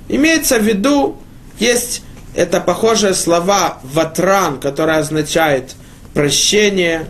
Имеется 0.09 0.59
в 0.59 0.63
виду, 0.63 1.17
есть 1.59 2.03
это 2.35 2.59
похожие 2.59 3.13
слова 3.13 3.79
ватран, 3.83 4.59
которое 4.59 4.99
означает 4.99 5.75
прощение, 6.13 7.07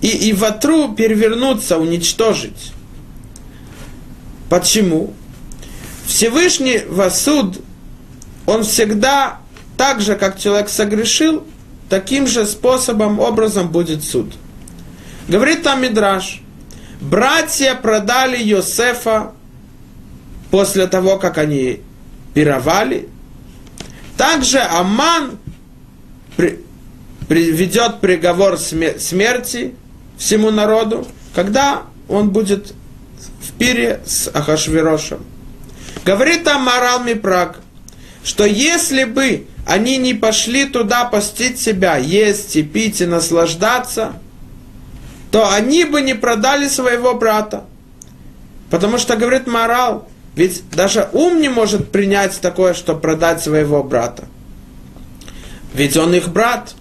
и, 0.00 0.08
и 0.08 0.32
ватру 0.32 0.94
перевернуться, 0.94 1.78
уничтожить. 1.78 2.72
Почему? 4.48 5.12
Всевышний 6.06 6.80
суд, 7.10 7.60
он 8.46 8.64
всегда, 8.64 9.40
так 9.76 10.00
же, 10.00 10.16
как 10.16 10.38
человек 10.38 10.68
согрешил, 10.68 11.44
таким 11.88 12.26
же 12.26 12.46
способом, 12.46 13.20
образом 13.20 13.68
будет 13.68 14.02
суд. 14.02 14.32
Говорит 15.30 15.62
там 15.62 15.80
Мидраш, 15.80 16.42
братья 17.00 17.76
продали 17.76 18.36
Йосефа 18.36 19.30
после 20.50 20.88
того, 20.88 21.18
как 21.18 21.38
они 21.38 21.82
пировали. 22.34 23.08
Также 24.16 24.58
Аман 24.58 25.38
при, 26.36 26.58
ведет 27.28 28.00
приговор 28.00 28.58
смерти 28.58 29.76
всему 30.18 30.50
народу, 30.50 31.06
когда 31.32 31.84
он 32.08 32.30
будет 32.30 32.74
в 33.40 33.52
пире 33.52 34.00
с 34.04 34.26
Ахашвирошем. 34.34 35.24
Говорит 36.04 36.42
там 36.42 36.62
Марал 36.62 37.04
Мипраг, 37.04 37.60
что 38.24 38.44
если 38.44 39.04
бы 39.04 39.46
они 39.64 39.96
не 39.98 40.12
пошли 40.12 40.64
туда 40.64 41.04
постить 41.04 41.60
себя, 41.60 41.98
есть 41.98 42.56
и 42.56 42.64
пить 42.64 43.00
и 43.00 43.06
наслаждаться, 43.06 44.14
то 45.30 45.52
они 45.52 45.84
бы 45.84 46.02
не 46.02 46.14
продали 46.14 46.68
своего 46.68 47.14
брата. 47.14 47.64
Потому 48.70 48.98
что, 48.98 49.16
говорит 49.16 49.46
Морал, 49.46 50.08
ведь 50.34 50.68
даже 50.70 51.08
ум 51.12 51.40
не 51.40 51.48
может 51.48 51.90
принять 51.90 52.40
такое, 52.40 52.74
что 52.74 52.94
продать 52.94 53.42
своего 53.42 53.82
брата. 53.82 54.24
Ведь 55.74 55.96
он 55.96 56.14
их 56.14 56.28
брат. 56.28 56.74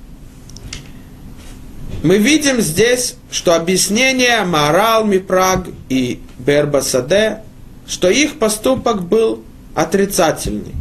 Мы 2.03 2.17
видим 2.17 2.61
здесь, 2.61 3.15
что 3.29 3.55
объяснение 3.55 4.43
Морал, 4.43 5.05
Мипраг 5.05 5.67
и 5.89 6.21
Бербасаде 6.37 7.41
что 7.89 8.09
их 8.09 8.37
поступок 8.37 9.01
был 9.01 9.43
отрицательный. 9.73 10.75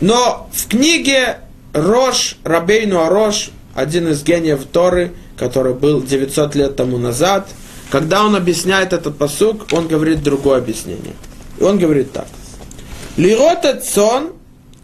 Но 0.00 0.48
в 0.52 0.66
книге 0.66 1.38
Рош, 1.74 2.38
Рабейну 2.42 3.00
Арош, 3.00 3.50
один 3.74 4.08
из 4.08 4.22
гениев 4.24 4.64
Торы, 4.64 5.12
который 5.36 5.74
был 5.74 6.02
900 6.02 6.54
лет 6.54 6.76
тому 6.76 6.98
назад, 6.98 7.48
когда 7.90 8.24
он 8.24 8.34
объясняет 8.34 8.92
этот 8.92 9.16
посук, 9.16 9.66
он 9.72 9.88
говорит 9.88 10.22
другое 10.22 10.58
объяснение. 10.58 11.14
И 11.58 11.62
он 11.62 11.78
говорит 11.78 12.12
так. 12.12 12.26
Лирот 13.16 13.64
этот 13.64 13.84
сон, 13.84 14.32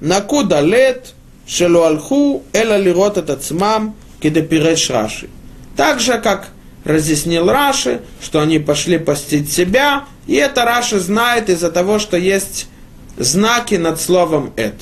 накуда 0.00 0.60
лет, 0.60 1.14
шелуальху, 1.46 2.44
эла 2.52 2.76
лирот 2.76 3.16
этот 3.16 3.44
смам, 3.44 3.96
кедепиреш 4.20 4.90
раши. 4.90 5.28
Так 5.76 6.00
же, 6.00 6.18
как 6.18 6.48
разъяснил 6.84 7.48
Раши, 7.48 8.00
что 8.22 8.40
они 8.40 8.58
пошли 8.58 8.98
постить 8.98 9.52
себя, 9.52 10.04
и 10.26 10.34
это 10.34 10.64
Раши 10.64 10.98
знает 10.98 11.50
из-за 11.50 11.70
того, 11.70 11.98
что 11.98 12.16
есть 12.16 12.68
знаки 13.16 13.74
над 13.74 14.00
словом 14.00 14.52
«эт». 14.56 14.74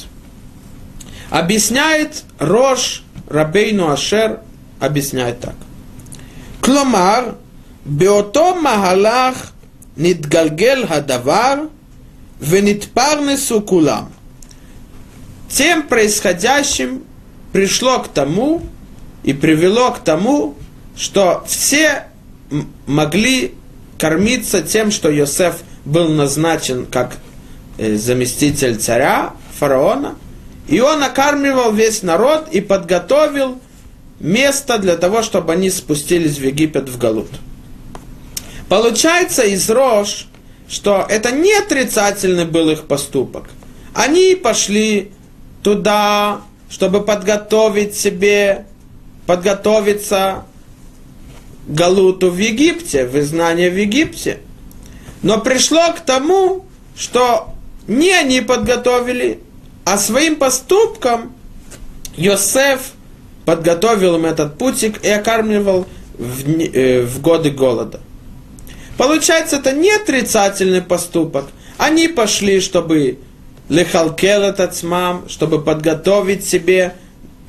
Объясняет 1.31 2.24
Рош 2.38 3.02
Рабейну 3.28 3.90
Ашер 3.90 4.40
объясняет 4.80 5.40
так. 5.40 5.54
Кломар, 6.60 7.34
беото 7.84 8.54
махалах 8.54 9.52
нитгалгель 9.96 10.86
хадавар 10.86 11.68
венитпарнесу 12.40 13.60
кулам. 13.60 14.12
Тем 15.48 15.82
происходящим 15.82 17.04
пришло 17.52 18.00
к 18.00 18.08
тому 18.08 18.62
и 19.22 19.32
привело 19.32 19.90
к 19.92 20.00
тому, 20.00 20.54
что 20.96 21.44
все 21.46 22.04
могли 22.86 23.54
кормиться 23.98 24.62
тем, 24.62 24.90
что 24.90 25.10
Йосеф 25.10 25.56
был 25.84 26.08
назначен 26.08 26.86
как 26.86 27.16
э, 27.78 27.96
заместитель 27.96 28.76
царя, 28.76 29.32
фараона, 29.58 30.16
и 30.68 30.80
он 30.80 31.02
окармливал 31.02 31.72
весь 31.72 32.02
народ 32.02 32.48
и 32.52 32.60
подготовил 32.60 33.60
место 34.20 34.78
для 34.78 34.96
того, 34.96 35.22
чтобы 35.22 35.52
они 35.52 35.70
спустились 35.70 36.38
в 36.38 36.44
Египет 36.44 36.88
в 36.88 36.98
Галут. 36.98 37.31
Получается 38.68 39.42
из 39.42 39.68
Рож, 39.70 40.26
что 40.68 41.07
это 41.09 41.31
не 41.31 41.54
отрицательный 41.54 42.44
был 42.44 42.68
их 42.70 42.87
поступок. 42.87 43.48
Они 43.94 44.35
пошли 44.35 45.12
туда, 45.62 46.42
чтобы 46.68 47.02
подготовить 47.02 47.96
себе, 47.96 48.66
подготовиться 49.26 50.44
Галуту 51.66 52.31
в 52.31 52.38
Египте, 52.38 53.07
в 53.07 53.18
изгнание 53.18 53.70
в 53.70 53.78
Египте. 53.78 54.40
Но 55.22 55.38
пришло 55.40 55.92
к 55.92 56.00
тому, 56.00 56.66
что 56.96 57.54
не 57.87 58.11
они 58.11 58.40
подготовили, 58.40 59.40
а 59.85 59.98
своим 59.98 60.37
поступком 60.37 61.33
Йосеф 62.16 62.92
подготовил 63.48 64.16
им 64.16 64.26
этот 64.26 64.58
путик 64.58 65.02
и 65.02 65.08
окармливал 65.08 65.87
в, 66.18 66.50
э, 66.50 67.00
в 67.00 67.22
годы 67.22 67.48
голода. 67.48 67.98
Получается, 68.98 69.56
это 69.56 69.72
не 69.72 69.90
отрицательный 69.90 70.82
поступок. 70.82 71.46
Они 71.78 72.08
пошли, 72.08 72.61
чтобы 72.61 73.16
лехалкел 73.70 74.42
этот 74.42 74.76
смам, 74.76 75.24
чтобы 75.30 75.62
подготовить 75.62 76.46
себе 76.46 76.92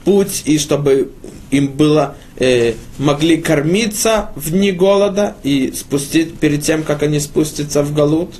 путь 0.05 0.43
и 0.45 0.57
чтобы 0.57 1.12
им 1.51 1.67
было 1.67 2.15
э, 2.38 2.75
могли 2.97 3.35
кормиться 3.35 4.29
в 4.38 4.51
дни 4.51 4.71
голода 4.71 5.35
и 5.43 5.73
спустить 5.75 6.39
перед 6.39 6.63
тем, 6.63 6.83
как 6.83 7.03
они 7.03 7.19
спустятся 7.19 7.83
в 7.83 7.93
Галут. 7.93 8.35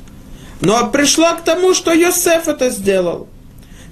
Но 0.62 0.90
пришло 0.92 1.36
к 1.36 1.42
тому, 1.42 1.74
что 1.74 1.92
Йосеф 1.92 2.48
это 2.48 2.70
сделал. 2.70 3.28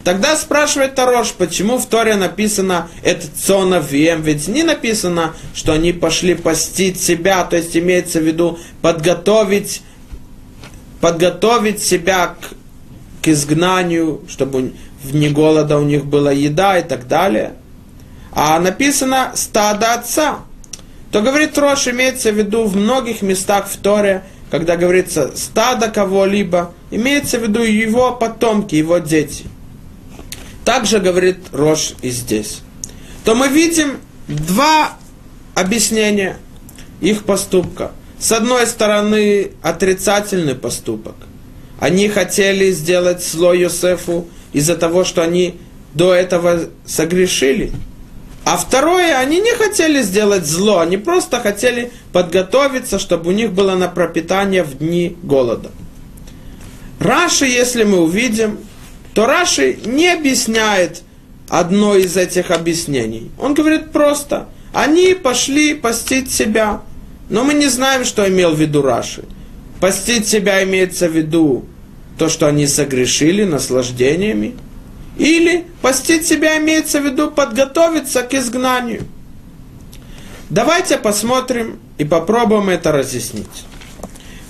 Тогда 0.07 0.37
спрашивает 0.37 0.95
Тарош, 0.95 1.33
почему 1.33 1.77
в 1.77 1.85
Торе 1.85 2.15
написано 2.15 2.87
это 3.03 3.27
цонавием, 3.27 4.21
ведь 4.21 4.47
не 4.47 4.63
написано, 4.63 5.33
что 5.53 5.73
они 5.73 5.91
пошли 5.91 6.33
постить 6.33 6.97
себя, 6.97 7.43
то 7.43 7.57
есть 7.57 7.75
имеется 7.75 8.21
в 8.21 8.23
виду 8.23 8.57
подготовить, 8.81 9.81
подготовить 11.01 11.83
себя 11.83 12.27
к, 12.39 12.53
к 13.21 13.27
изгнанию, 13.27 14.21
чтобы 14.29 14.71
в 15.03 15.11
дни 15.11 15.27
голода 15.27 15.77
у 15.77 15.83
них 15.83 16.05
была 16.05 16.31
еда 16.31 16.79
и 16.79 16.83
так 16.83 17.09
далее. 17.09 17.55
А 18.31 18.57
написано 18.61 19.33
стадо 19.35 19.93
отца. 19.93 20.37
То 21.11 21.21
говорит 21.21 21.57
Рош, 21.57 21.85
имеется 21.89 22.31
в 22.31 22.37
виду 22.37 22.63
в 22.63 22.77
многих 22.77 23.21
местах 23.21 23.67
в 23.67 23.75
Торе, 23.75 24.23
когда 24.51 24.77
говорится 24.77 25.35
стадо 25.35 25.89
кого-либо, 25.89 26.73
имеется 26.91 27.39
в 27.39 27.41
виду 27.41 27.61
его 27.61 28.13
потомки, 28.13 28.75
его 28.75 28.99
дети– 28.99 29.47
также 30.67 30.99
говорит 30.99 31.37
Рош 31.53 31.93
и 32.01 32.09
здесь. 32.09 32.59
То 33.23 33.35
мы 33.35 33.47
видим 33.47 34.01
два 34.27 34.97
объяснения 35.55 36.39
их 36.99 37.23
поступка. 37.23 37.93
С 38.19 38.33
одной 38.33 38.67
стороны, 38.67 39.51
отрицательный 39.61 40.55
поступок. 40.55 41.15
Они 41.79 42.09
хотели 42.09 42.71
сделать 42.71 43.25
зло 43.25 43.53
Йосефу 43.53 44.27
из-за 44.51 44.75
того, 44.75 45.05
что 45.05 45.23
они 45.23 45.57
до 45.93 46.13
этого 46.13 46.65
согрешили. 46.85 47.71
А 48.43 48.57
второе, 48.57 49.17
они 49.19 49.39
не 49.39 49.53
хотели 49.53 50.01
сделать 50.01 50.45
зло, 50.45 50.79
они 50.79 50.97
просто 50.97 51.39
хотели 51.39 51.93
подготовиться, 52.11 52.99
чтобы 52.99 53.29
у 53.29 53.33
них 53.33 53.53
было 53.53 53.75
на 53.75 53.87
пропитание 53.87 54.63
в 54.63 54.79
дни 54.79 55.15
голода. 55.23 55.71
Раши, 56.99 57.45
если 57.45 57.85
мы 57.85 58.01
увидим, 58.01 58.59
то 59.17 59.25
Раши 59.25 59.79
не 59.83 60.09
объясняет 60.09 61.01
одно 61.49 61.95
из 61.95 62.15
этих 62.15 62.51
объяснений. 62.51 63.31
Он 63.39 63.55
говорит 63.55 63.91
просто, 63.91 64.47
они 64.73 65.15
пошли 65.15 65.73
постить 65.73 66.31
себя. 66.31 66.81
Но 67.27 67.43
мы 67.43 67.55
не 67.55 67.65
знаем, 67.65 68.05
что 68.05 68.29
имел 68.29 68.53
в 68.53 68.61
виду 68.61 68.83
Раши. 68.83 69.23
Постить 69.79 70.27
себя 70.27 70.63
имеется 70.63 71.09
в 71.09 71.13
виду 71.13 71.65
то, 72.19 72.29
что 72.29 72.45
они 72.45 72.67
согрешили 72.67 73.43
наслаждениями. 73.43 74.55
Или 75.17 75.65
постить 75.81 76.27
себя 76.27 76.59
имеется 76.59 77.01
в 77.01 77.05
виду 77.05 77.31
подготовиться 77.31 78.21
к 78.21 78.35
изгнанию. 78.35 79.01
Давайте 80.51 80.95
посмотрим 80.99 81.79
и 81.97 82.05
попробуем 82.05 82.69
это 82.69 82.91
разъяснить. 82.91 83.65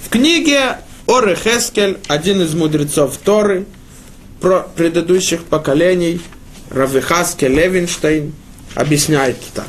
В 0.03 0.10
книге 0.10 0.80
Оры 1.06 1.38
Хескель, 1.38 1.99
один 2.10 2.41
из 2.41 2.53
мудрецов 2.53 3.15
Торы, 3.15 3.65
про 4.39 4.62
предыдущих 4.76 5.43
поколений 5.43 6.21
Равихаске 6.69 7.47
Левинштейн 7.47 8.34
объясняет 8.76 9.38
так. 9.54 9.67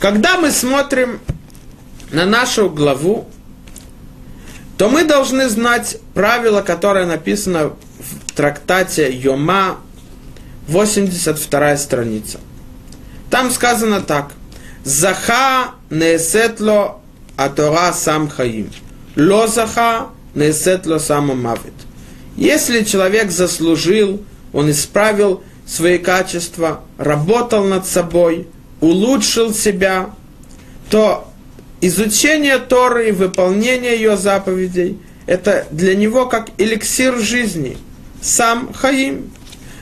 Когда 0.00 0.38
мы 0.38 0.50
смотрим 0.50 1.20
на 2.10 2.24
нашу 2.24 2.70
главу, 2.70 3.28
то 4.76 4.88
мы 4.88 5.04
должны 5.04 5.48
знать 5.48 5.98
правило, 6.14 6.62
которое 6.62 7.06
написано 7.06 7.70
в 7.98 8.32
трактате 8.34 9.12
Йома, 9.12 9.78
82 10.68 11.76
страница. 11.76 12.38
Там 13.30 13.50
сказано 13.50 14.00
так. 14.00 14.32
Заха 14.84 15.72
неесетло 15.90 17.00
атора 17.36 17.92
сам 17.92 18.28
хаим. 18.28 18.70
Ло 19.16 19.46
заха 19.48 20.08
неесетло 20.34 20.98
сам 20.98 21.36
мавит. 21.42 21.74
Если 22.38 22.84
человек 22.84 23.32
заслужил, 23.32 24.22
он 24.52 24.70
исправил 24.70 25.42
свои 25.66 25.98
качества, 25.98 26.84
работал 26.96 27.64
над 27.64 27.84
собой, 27.84 28.46
улучшил 28.80 29.52
себя, 29.52 30.10
то 30.88 31.28
изучение 31.80 32.58
Торы 32.58 33.08
и 33.08 33.12
выполнение 33.12 33.96
ее 33.96 34.16
заповедей– 34.16 35.00
это 35.26 35.66
для 35.72 35.96
него 35.96 36.26
как 36.26 36.50
эликсир 36.58 37.18
жизни, 37.18 37.76
сам 38.22 38.72
Хаим. 38.72 39.32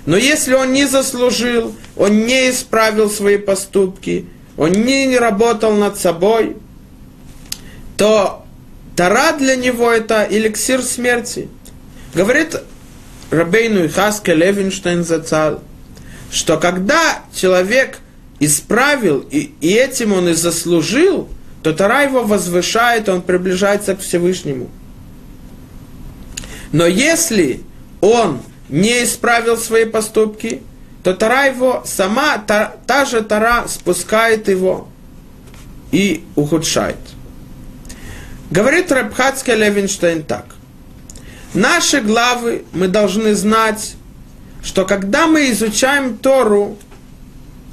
Но 0.06 0.16
если 0.16 0.54
он 0.54 0.72
не 0.72 0.86
заслужил, 0.86 1.74
он 1.94 2.24
не 2.24 2.48
исправил 2.48 3.10
свои 3.10 3.36
поступки, 3.36 4.24
он 4.56 4.72
не 4.72 5.14
работал 5.18 5.74
над 5.74 5.98
собой, 5.98 6.56
то 7.98 8.46
Тара 8.96 9.36
для 9.36 9.56
него 9.56 9.90
это 9.90 10.26
эликсир 10.30 10.82
смерти– 10.82 11.50
Говорит 12.16 12.56
Рабейну 13.30 13.84
и 13.84 13.88
Хаске 13.88 14.34
Левинштейн 14.34 15.04
Зацал, 15.04 15.62
что 16.30 16.56
когда 16.56 17.20
человек 17.34 17.98
исправил, 18.40 19.20
и, 19.30 19.52
и 19.60 19.74
этим 19.74 20.14
он 20.14 20.30
и 20.30 20.32
заслужил, 20.32 21.28
то 21.62 21.74
Тара 21.74 22.04
его 22.04 22.22
возвышает, 22.22 23.10
он 23.10 23.20
приближается 23.20 23.94
к 23.94 24.00
Всевышнему. 24.00 24.70
Но 26.72 26.86
если 26.86 27.62
он 28.00 28.40
не 28.70 29.04
исправил 29.04 29.58
свои 29.58 29.84
поступки, 29.84 30.62
то 31.04 31.12
Тара 31.12 31.44
его, 31.44 31.82
сама 31.84 32.38
та, 32.38 32.76
та 32.86 33.04
же 33.04 33.20
Тара 33.20 33.66
спускает 33.68 34.48
его 34.48 34.88
и 35.92 36.24
ухудшает. 36.34 36.96
Говорит 38.50 38.90
Рабхацкий 38.90 39.54
Левинштейн 39.54 40.22
так. 40.22 40.55
Наши 41.56 42.02
главы 42.02 42.66
мы 42.74 42.86
должны 42.86 43.34
знать, 43.34 43.94
что 44.62 44.84
когда 44.84 45.26
мы 45.26 45.50
изучаем 45.52 46.18
Тору, 46.18 46.76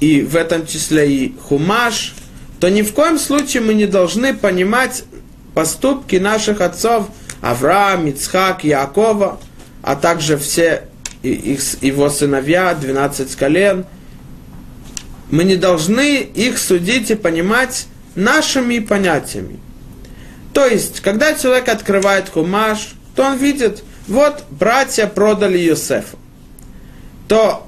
и 0.00 0.22
в 0.22 0.36
этом 0.36 0.66
числе 0.66 1.12
и 1.12 1.34
Хумаш, 1.38 2.14
то 2.60 2.70
ни 2.70 2.80
в 2.80 2.94
коем 2.94 3.18
случае 3.18 3.62
мы 3.62 3.74
не 3.74 3.84
должны 3.84 4.32
понимать 4.32 5.04
поступки 5.52 6.16
наших 6.16 6.62
отцов 6.62 7.10
Авраам, 7.42 8.06
Ицхак, 8.06 8.64
Якова, 8.64 9.38
а 9.82 9.96
также 9.96 10.38
все 10.38 10.88
их, 11.22 11.60
его 11.82 12.08
сыновья, 12.08 12.74
12 12.74 13.36
колен. 13.36 13.84
Мы 15.30 15.44
не 15.44 15.56
должны 15.56 16.20
их 16.20 16.56
судить 16.56 17.10
и 17.10 17.16
понимать 17.16 17.86
нашими 18.14 18.78
понятиями. 18.78 19.60
То 20.54 20.64
есть, 20.64 21.00
когда 21.00 21.34
человек 21.34 21.68
открывает 21.68 22.30
Хумаш, 22.30 22.93
то 23.14 23.24
он 23.24 23.36
видит, 23.36 23.82
вот 24.08 24.44
братья 24.50 25.06
продали 25.06 25.58
Йосефа. 25.58 26.16
То 27.28 27.66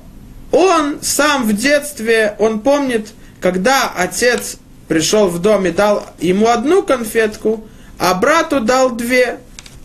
он 0.52 0.98
сам 1.02 1.46
в 1.46 1.52
детстве, 1.52 2.36
он 2.38 2.60
помнит, 2.60 3.08
когда 3.40 3.92
отец 3.96 4.56
пришел 4.88 5.28
в 5.28 5.40
дом 5.40 5.66
и 5.66 5.70
дал 5.70 6.06
ему 6.18 6.48
одну 6.48 6.82
конфетку, 6.82 7.66
а 7.98 8.14
брату 8.14 8.60
дал 8.60 8.90
две, 8.90 9.38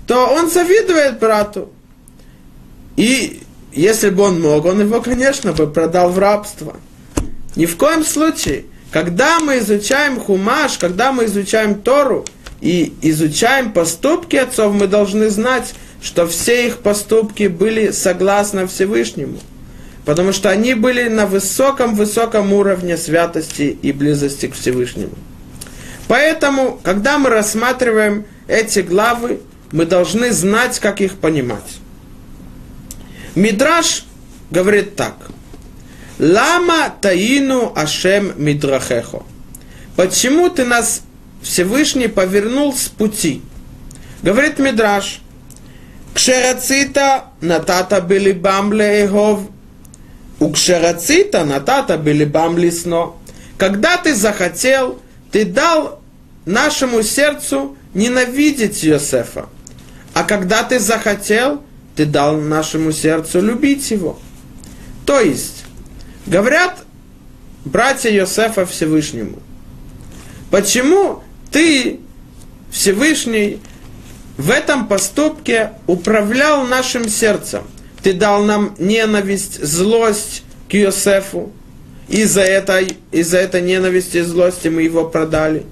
то 0.07 0.27
он 0.27 0.49
завидует 0.49 1.19
брату. 1.19 1.71
И 2.97 3.41
если 3.71 4.09
бы 4.09 4.23
он 4.23 4.41
мог, 4.41 4.65
он 4.65 4.81
его, 4.81 5.01
конечно, 5.01 5.53
бы 5.53 5.67
продал 5.67 6.09
в 6.09 6.19
рабство. 6.19 6.75
Ни 7.55 7.65
в 7.65 7.77
коем 7.77 8.03
случае. 8.03 8.65
Когда 8.91 9.39
мы 9.39 9.59
изучаем 9.59 10.19
хумаш, 10.19 10.77
когда 10.77 11.13
мы 11.13 11.25
изучаем 11.25 11.81
Тору, 11.81 12.25
и 12.61 12.93
изучаем 13.01 13.73
поступки 13.73 14.35
отцов, 14.35 14.73
мы 14.73 14.87
должны 14.87 15.29
знать, 15.29 15.73
что 16.01 16.27
все 16.27 16.67
их 16.67 16.79
поступки 16.79 17.47
были 17.47 17.91
согласно 17.91 18.67
Всевышнему. 18.67 19.39
Потому 20.05 20.31
что 20.31 20.49
они 20.49 20.73
были 20.73 21.07
на 21.09 21.25
высоком-высоком 21.25 22.53
уровне 22.53 22.97
святости 22.97 23.77
и 23.81 23.91
близости 23.91 24.47
к 24.47 24.55
Всевышнему. 24.55 25.13
Поэтому, 26.07 26.79
когда 26.83 27.17
мы 27.17 27.29
рассматриваем 27.29 28.25
эти 28.47 28.79
главы, 28.79 29.41
мы 29.71 29.85
должны 29.85 30.31
знать, 30.31 30.79
как 30.79 31.01
их 31.01 31.17
понимать. 31.17 31.79
Мидраш 33.35 34.05
говорит 34.49 34.95
так. 34.95 35.15
Лама 36.19 36.93
таину 36.99 37.71
ашем 37.75 38.33
мидрахехо. 38.37 39.23
Почему 39.95 40.49
ты 40.49 40.65
нас 40.65 41.03
Всевышний 41.41 42.07
повернул 42.07 42.73
с 42.73 42.87
пути. 42.87 43.41
Говорит 44.21 44.59
Мидраш, 44.59 45.21
Кшерацита 46.13 47.25
натата 47.39 48.01
были 48.01 48.31
бамле 48.31 49.05
эгов, 49.05 49.41
у 50.39 50.51
кшерацита 50.51 51.45
натата 51.45 51.97
были 51.97 52.25
бамли 52.25 52.69
сно. 52.69 53.15
Когда 53.57 53.97
ты 53.97 54.13
захотел, 54.15 54.99
ты 55.31 55.45
дал 55.45 56.01
нашему 56.45 57.03
сердцу 57.03 57.77
ненавидеть 57.93 58.83
Иосифа. 58.83 59.47
А 60.13 60.23
когда 60.23 60.63
ты 60.63 60.79
захотел, 60.79 61.63
ты 61.95 62.05
дал 62.05 62.37
нашему 62.37 62.91
сердцу 62.91 63.39
любить 63.39 63.91
его. 63.91 64.19
То 65.05 65.19
есть, 65.19 65.63
говорят 66.25 66.85
братья 67.63 68.09
Иосифа 68.09 68.65
Всевышнему, 68.65 69.39
почему 70.49 71.23
ты, 71.51 71.99
Всевышний, 72.71 73.59
в 74.37 74.49
этом 74.49 74.87
поступке 74.87 75.71
управлял 75.87 76.65
нашим 76.65 77.09
сердцем? 77.09 77.63
Ты 78.01 78.13
дал 78.13 78.43
нам 78.43 78.75
ненависть, 78.79 79.63
злость 79.63 80.43
к 80.69 80.75
Иосифу. 80.75 81.51
Из-за 82.07 82.41
этой, 82.41 82.97
из-за 83.11 83.37
этой 83.37 83.61
ненависти 83.61 84.17
и 84.17 84.21
злости 84.21 84.67
мы 84.67 84.81
его 84.81 85.07
продали. 85.07 85.63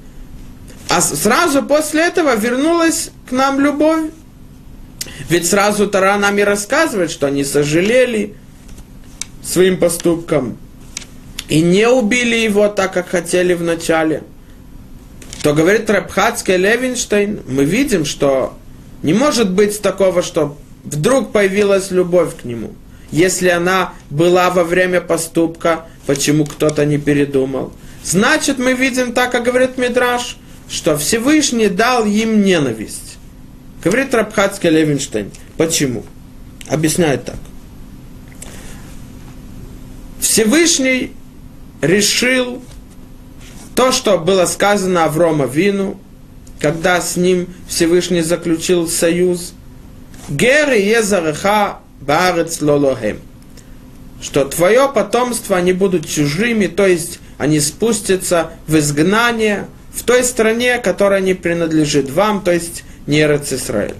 А 0.89 1.01
сразу 1.01 1.63
после 1.63 2.01
этого 2.01 2.35
вернулась 2.35 3.11
к 3.27 3.31
нам 3.31 3.59
любовь. 3.59 4.11
Ведь 5.29 5.47
сразу 5.47 5.87
Тара 5.87 6.17
нам 6.17 6.37
и 6.37 6.41
рассказывает, 6.41 7.11
что 7.11 7.27
они 7.27 7.43
сожалели 7.43 8.35
своим 9.43 9.77
поступком 9.77 10.57
и 11.47 11.61
не 11.61 11.87
убили 11.87 12.35
его 12.35 12.67
так, 12.69 12.93
как 12.93 13.09
хотели 13.09 13.53
вначале. 13.53 14.23
То 15.41 15.53
говорит 15.53 15.89
Рабхацкий 15.89 16.57
Левинштейн, 16.57 17.41
мы 17.47 17.63
видим, 17.63 18.03
что 18.03 18.57
не 19.03 19.13
может 19.13 19.51
быть 19.51 19.81
такого, 19.81 20.21
что 20.21 20.57
вдруг 20.83 21.31
появилась 21.31 21.91
любовь 21.91 22.35
к 22.41 22.43
нему. 22.43 22.73
Если 23.11 23.47
она 23.47 23.93
была 24.09 24.49
во 24.49 24.63
время 24.63 25.01
поступка, 25.01 25.85
почему 26.05 26.45
кто-то 26.45 26.85
не 26.85 26.97
передумал? 26.97 27.71
Значит, 28.03 28.59
мы 28.59 28.73
видим 28.73 29.13
так, 29.13 29.31
как 29.31 29.43
говорит 29.43 29.77
Мидраш, 29.77 30.37
что 30.69 30.97
Всевышний 30.97 31.69
дал 31.69 32.05
им 32.05 32.41
ненависть. 32.41 33.17
Говорит 33.83 34.13
Рабхатский 34.13 34.69
Левинштейн. 34.69 35.31
Почему? 35.57 36.03
Объясняет 36.67 37.25
так. 37.25 37.37
Всевышний 40.19 41.13
решил 41.81 42.61
то, 43.79 43.93
что 43.93 44.17
было 44.17 44.45
сказано 44.45 45.05
Аврома 45.05 45.45
Вину, 45.45 45.97
когда 46.59 46.99
с 46.99 47.15
ним 47.15 47.47
Всевышний 47.69 48.19
заключил 48.19 48.89
союз. 48.89 49.53
Гер 50.27 50.73
и 50.73 50.81
езареха 50.81 51.79
барец 52.01 52.61
лолохем. 52.61 53.21
Что 54.21 54.43
твое 54.43 54.91
потомство, 54.93 55.55
они 55.55 55.71
будут 55.71 56.09
чужими, 56.09 56.67
то 56.67 56.85
есть 56.85 57.19
они 57.37 57.61
спустятся 57.61 58.51
в 58.67 58.77
изгнание 58.77 59.67
в 59.93 60.03
той 60.03 60.25
стране, 60.25 60.79
которая 60.79 61.21
не 61.21 61.33
принадлежит 61.33 62.11
вам, 62.11 62.41
то 62.41 62.51
есть 62.51 62.83
не 63.07 63.21
Израиль, 63.21 63.95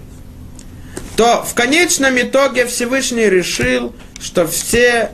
то 1.16 1.42
в 1.42 1.54
конечном 1.54 2.20
итоге 2.20 2.66
Всевышний 2.66 3.30
решил, 3.30 3.94
что 4.20 4.46
все 4.46 5.12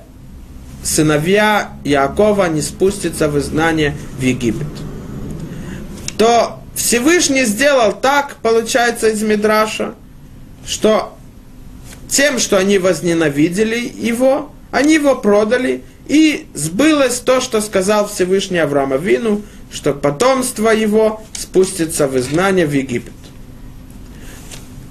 сыновья 0.87 1.73
Якова 1.85 2.47
не 2.49 2.63
спустятся 2.63 3.29
в 3.29 3.39
изгнание 3.39 3.97
в 4.19 4.23
Египет. 4.23 4.67
То 6.17 6.61
Всевышний 6.75 7.45
сделал 7.45 7.93
так, 7.93 8.37
получается, 8.43 9.09
из 9.09 9.23
Мидраша, 9.23 9.95
что 10.67 11.17
тем, 12.09 12.39
что 12.39 12.57
они 12.57 12.79
возненавидели 12.79 13.79
его, 13.79 14.53
они 14.71 14.95
его 14.95 15.17
продали, 15.17 15.83
и 16.07 16.47
сбылось 16.55 17.19
то, 17.19 17.41
что 17.41 17.61
сказал 17.61 18.09
Всевышний 18.09 18.59
Авраама 18.59 18.97
Вину, 18.97 19.43
что 19.73 19.93
потомство 19.93 20.71
его 20.71 21.25
спустится 21.33 22.07
в 22.07 22.17
изгнание 22.17 22.67
в 22.67 22.73
Египет. 22.73 23.13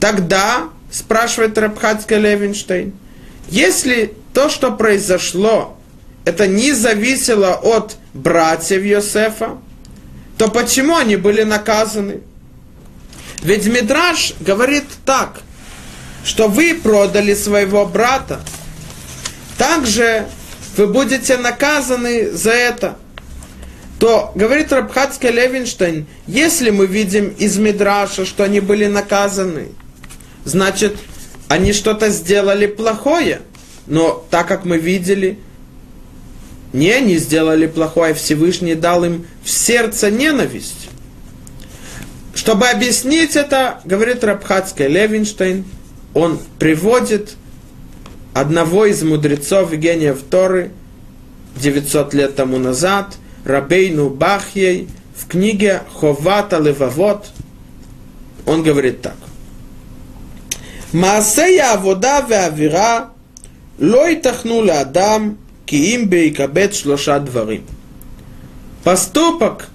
Тогда, 0.01 0.69
спрашивает 0.91 1.57
Рабхатский 1.57 2.17
Левинштейн, 2.17 2.93
если 3.49 4.13
то, 4.33 4.49
что 4.49 4.71
произошло, 4.71 5.74
это 6.25 6.47
не 6.47 6.73
зависело 6.73 7.53
от 7.53 7.97
братьев 8.13 8.83
Йосефа, 8.83 9.57
то 10.37 10.49
почему 10.49 10.95
они 10.95 11.15
были 11.15 11.43
наказаны? 11.43 12.21
Ведь 13.41 13.65
Мидраш 13.67 14.33
говорит 14.39 14.85
так, 15.05 15.41
что 16.23 16.47
вы 16.47 16.73
продали 16.73 17.33
своего 17.33 17.85
брата, 17.85 18.41
также 19.57 20.27
вы 20.75 20.87
будете 20.87 21.37
наказаны 21.37 22.31
за 22.31 22.51
это. 22.51 22.97
То, 23.99 24.33
говорит 24.35 24.73
Рабхатский 24.73 25.29
Левинштейн, 25.29 26.05
если 26.27 26.69
мы 26.69 26.85
видим 26.85 27.29
из 27.29 27.57
Мидраша, 27.57 28.25
что 28.25 28.43
они 28.43 28.59
были 28.59 28.87
наказаны– 28.87 29.69
значит, 30.45 30.95
они 31.49 31.73
что-то 31.73 32.09
сделали 32.09 32.67
плохое. 32.67 33.41
Но 33.87 34.25
так 34.29 34.47
как 34.47 34.63
мы 34.63 34.77
видели, 34.77 35.39
не 36.75 36.91
они 36.91 37.15
сделали 37.15 37.67
плохое, 37.67 38.13
Всевышний 38.13 38.75
дал 38.75 39.05
им 39.05 39.25
в 39.45 39.49
сердце 39.49 40.11
ненависть. 40.11 40.89
Чтобы 42.33 42.67
объяснить 42.67 43.37
это, 43.37 43.79
говорит 43.85 44.25
Рабхатский 44.25 44.87
Левинштейн, 44.87 45.63
он 46.13 46.37
приводит 46.59 47.35
одного 48.33 48.85
из 48.87 49.01
мудрецов 49.03 49.71
Евгения 49.71 50.13
Вторы 50.13 50.63
Торы 50.63 50.71
900 51.61 52.13
лет 52.13 52.35
тому 52.35 52.57
назад, 52.57 53.15
Рабейну 53.45 54.09
Бахьей, 54.09 54.89
в 55.15 55.29
книге 55.29 55.81
Ховата 55.93 56.59
Левавот, 56.59 57.27
он 58.45 58.63
говорит 58.63 59.01
так. 59.01 59.15
Маасея 60.91 61.75
авода 61.75 62.19
веавира 62.19 63.11
лой 63.79 64.17
тахнула 64.17 64.81
адам 64.81 65.37
киимбе 65.65 66.27
и 66.27 66.31
кабет 66.31 66.75
шлоша 66.75 67.19
дворы. 67.19 67.61
Поступок 68.83 69.69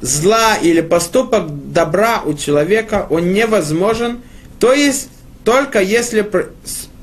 зла 0.00 0.56
или 0.56 0.80
поступок 0.80 1.72
добра 1.72 2.22
у 2.24 2.34
человека, 2.34 3.06
он 3.10 3.32
невозможен, 3.32 4.22
то 4.58 4.72
есть 4.72 5.08
только 5.44 5.80
если 5.80 6.28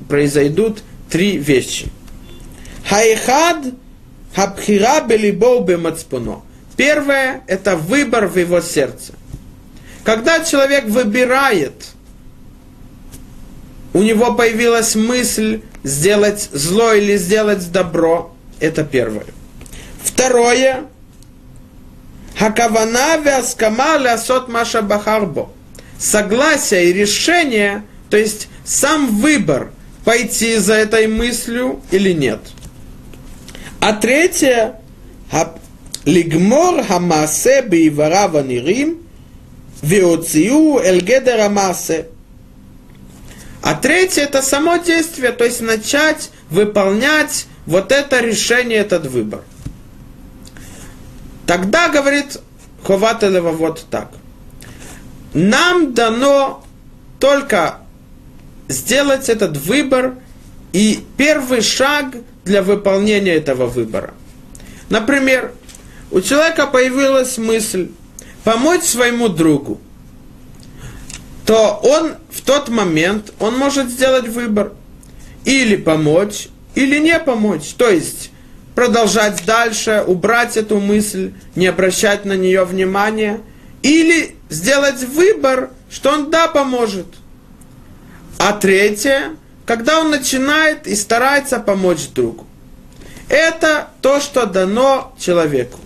произойдут 0.08 0.82
три 1.08 1.38
вещи. 1.38 1.86
Хайхад 2.88 3.64
хабхира 4.34 5.00
белибоу 5.00 5.64
бемацпуно. 5.64 6.42
Первое– 6.76 7.42
это 7.46 7.76
выбор 7.76 8.26
в 8.26 8.36
его 8.36 8.60
сердце. 8.60 9.14
Когда 10.02 10.44
человек 10.44 10.84
выбирает, 10.86 11.72
у 13.94 14.02
него 14.02 14.34
появилась 14.34 14.96
мысль 14.96 15.62
сделать 15.84 16.48
зло 16.52 16.92
или 16.92 17.16
сделать 17.16 17.70
добро, 17.70 18.33
это 18.64 18.82
первое. 18.82 19.26
Второе. 20.02 20.84
Хакавана 22.38 23.18
вяскама 23.18 23.98
лясот 23.98 24.48
маша 24.48 24.80
бахарбо. 24.80 25.50
Согласие 25.98 26.86
и 26.86 26.92
решение, 26.92 27.84
то 28.10 28.16
есть 28.16 28.48
сам 28.64 29.20
выбор, 29.20 29.70
пойти 30.04 30.56
за 30.56 30.74
этой 30.74 31.06
мыслью 31.06 31.80
или 31.90 32.12
нет. 32.12 32.40
А 33.80 33.92
третье, 33.92 34.80
лигмор 36.04 36.82
хамасе 36.82 37.62
бивара 37.62 38.28
ванирим, 38.28 38.98
веоциу 39.82 40.78
эльгедер 40.78 41.40
амасе. 41.40 42.06
А 43.62 43.74
третье 43.74 44.22
это 44.22 44.42
само 44.42 44.78
действие, 44.78 45.32
то 45.32 45.44
есть 45.44 45.60
начать 45.60 46.30
выполнять 46.50 47.46
вот 47.66 47.92
это 47.92 48.20
решение, 48.20 48.78
этот 48.78 49.06
выбор. 49.06 49.42
Тогда 51.46 51.88
говорит 51.88 52.38
Хователева 52.82 53.52
вот 53.52 53.86
так. 53.90 54.10
Нам 55.32 55.94
дано 55.94 56.64
только 57.20 57.78
сделать 58.68 59.28
этот 59.28 59.56
выбор 59.56 60.14
и 60.72 61.04
первый 61.16 61.60
шаг 61.60 62.14
для 62.44 62.62
выполнения 62.62 63.34
этого 63.34 63.66
выбора. 63.66 64.14
Например, 64.90 65.52
у 66.10 66.20
человека 66.20 66.66
появилась 66.66 67.38
мысль 67.38 67.90
помочь 68.44 68.82
своему 68.82 69.28
другу 69.28 69.80
то 71.44 71.78
он 71.82 72.14
в 72.30 72.40
тот 72.40 72.68
момент, 72.68 73.32
он 73.38 73.56
может 73.56 73.88
сделать 73.90 74.28
выбор. 74.28 74.72
Или 75.44 75.76
помочь, 75.76 76.48
или 76.74 76.98
не 76.98 77.18
помочь. 77.18 77.74
То 77.76 77.88
есть 77.88 78.30
продолжать 78.74 79.44
дальше, 79.44 80.04
убрать 80.06 80.56
эту 80.56 80.80
мысль, 80.80 81.32
не 81.54 81.66
обращать 81.66 82.24
на 82.24 82.34
нее 82.36 82.64
внимания. 82.64 83.40
Или 83.82 84.36
сделать 84.48 85.02
выбор, 85.02 85.70
что 85.90 86.10
он 86.10 86.30
да 86.30 86.48
поможет. 86.48 87.06
А 88.38 88.52
третье, 88.52 89.36
когда 89.66 90.00
он 90.00 90.10
начинает 90.10 90.86
и 90.86 90.94
старается 90.94 91.60
помочь 91.60 92.08
другу. 92.14 92.46
Это 93.28 93.88
то, 94.00 94.20
что 94.20 94.46
дано 94.46 95.14
человеку. 95.18 95.78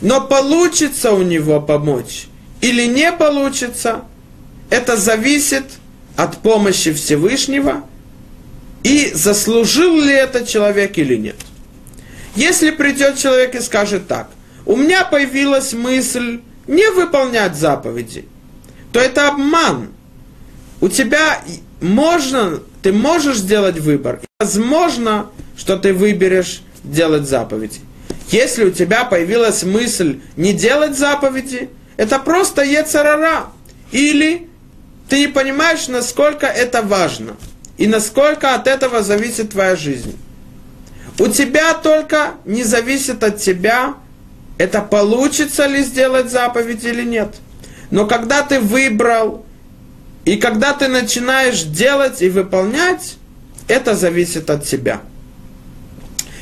Но 0.00 0.20
получится 0.20 1.12
у 1.12 1.22
него 1.22 1.60
помочь 1.60 2.26
или 2.60 2.86
не 2.86 3.12
получится– 3.12 4.02
это 4.72 4.96
зависит 4.96 5.64
от 6.16 6.38
помощи 6.38 6.94
Всевышнего, 6.94 7.84
и 8.82 9.10
заслужил 9.14 10.00
ли 10.00 10.12
это 10.12 10.46
человек 10.46 10.98
или 10.98 11.16
нет. 11.16 11.36
Если 12.34 12.70
придет 12.70 13.18
человек 13.18 13.54
и 13.54 13.60
скажет 13.60 14.08
так, 14.08 14.30
у 14.64 14.76
меня 14.76 15.04
появилась 15.04 15.72
мысль 15.72 16.40
не 16.66 16.90
выполнять 16.90 17.56
заповеди, 17.56 18.26
то 18.92 19.00
это 19.00 19.28
обман. 19.28 19.90
У 20.80 20.88
тебя 20.88 21.42
можно, 21.80 22.60
ты 22.82 22.92
можешь 22.92 23.38
сделать 23.38 23.78
выбор. 23.78 24.20
Возможно, 24.40 25.30
что 25.56 25.76
ты 25.76 25.92
выберешь 25.92 26.62
делать 26.82 27.28
заповеди. 27.28 27.80
Если 28.30 28.64
у 28.64 28.70
тебя 28.70 29.04
появилась 29.04 29.62
мысль 29.62 30.20
не 30.36 30.52
делать 30.52 30.96
заповеди, 30.96 31.70
это 31.96 32.18
просто 32.18 32.62
ецарара. 32.62 33.46
Или 33.90 34.48
ты 35.08 35.20
не 35.20 35.28
понимаешь, 35.28 35.88
насколько 35.88 36.46
это 36.46 36.82
важно. 36.82 37.36
И 37.78 37.86
насколько 37.86 38.54
от 38.54 38.66
этого 38.66 39.02
зависит 39.02 39.50
твоя 39.50 39.76
жизнь. 39.76 40.16
У 41.18 41.28
тебя 41.28 41.74
только 41.74 42.34
не 42.44 42.64
зависит 42.64 43.22
от 43.22 43.38
тебя, 43.38 43.94
это 44.58 44.80
получится 44.80 45.66
ли 45.66 45.82
сделать 45.82 46.30
заповедь 46.30 46.84
или 46.84 47.02
нет. 47.02 47.34
Но 47.90 48.06
когда 48.06 48.42
ты 48.42 48.60
выбрал, 48.60 49.44
и 50.24 50.36
когда 50.36 50.72
ты 50.72 50.88
начинаешь 50.88 51.62
делать 51.62 52.22
и 52.22 52.28
выполнять, 52.28 53.16
это 53.68 53.94
зависит 53.94 54.50
от 54.50 54.64
тебя. 54.64 55.00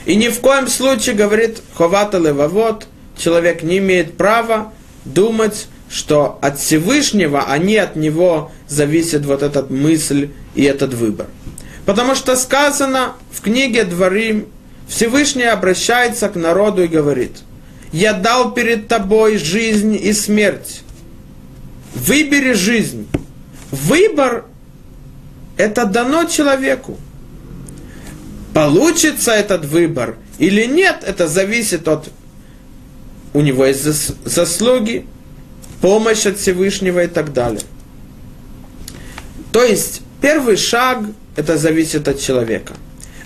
И 0.07 0.17
ни 0.17 0.29
в 0.29 0.41
коем 0.41 0.69
случае, 0.69 1.15
говорит 1.15 1.63
Ховата 1.75 2.19
Левовод, 2.19 2.87
человек 3.17 3.63
не 3.63 3.79
имеет 3.79 4.17
права 4.17 4.73
думать, 5.05 5.69
что 5.91 6.39
от 6.41 6.59
Всевышнего, 6.59 7.45
а 7.47 7.59
не 7.59 7.77
от 7.77 7.97
него 7.97 8.51
зависит 8.69 9.27
вот 9.27 9.43
эта 9.43 9.67
мысль 9.69 10.31
и 10.55 10.63
этот 10.65 10.95
выбор. 10.95 11.27
Потому 11.87 12.15
что 12.15 12.37
сказано 12.37 13.15
в 13.33 13.41
книге 13.41 13.85
Дворим, 13.85 14.47
Всевышний 14.89 15.45
обращается 15.45 16.29
к 16.29 16.37
народу 16.37 16.85
и 16.85 16.89
говорит, 16.89 17.39
«Я 17.93 18.13
дал 18.13 18.53
перед 18.53 18.89
тобой 18.89 19.39
жизнь 19.39 19.99
и 20.01 20.13
смерть. 20.13 20.83
Выбери 21.95 22.53
жизнь». 22.53 23.07
Выбор– 23.71 24.47
это 25.57 25.85
дано 25.85 26.25
человеку. 26.25 26.99
Получится 28.53 29.31
этот 29.31 29.65
выбор 29.65 30.17
или 30.39 30.65
нет, 30.65 31.05
это 31.07 31.29
зависит 31.29 31.87
от 31.87 32.11
у 33.33 33.41
него 33.43 33.65
есть 33.65 33.85
заслуги, 34.25 35.07
помощь 35.81 36.27
от 36.27 36.39
Всевышнего 36.39 37.05
и 37.05 37.07
так 37.07 37.33
далее. 37.33 37.63
То 39.53 39.63
есть 39.63 40.03
первый 40.21 40.57
шаг 40.57 40.99
это 41.37 41.57
зависит 41.57 42.09
от 42.09 42.21
человека. 42.21 42.75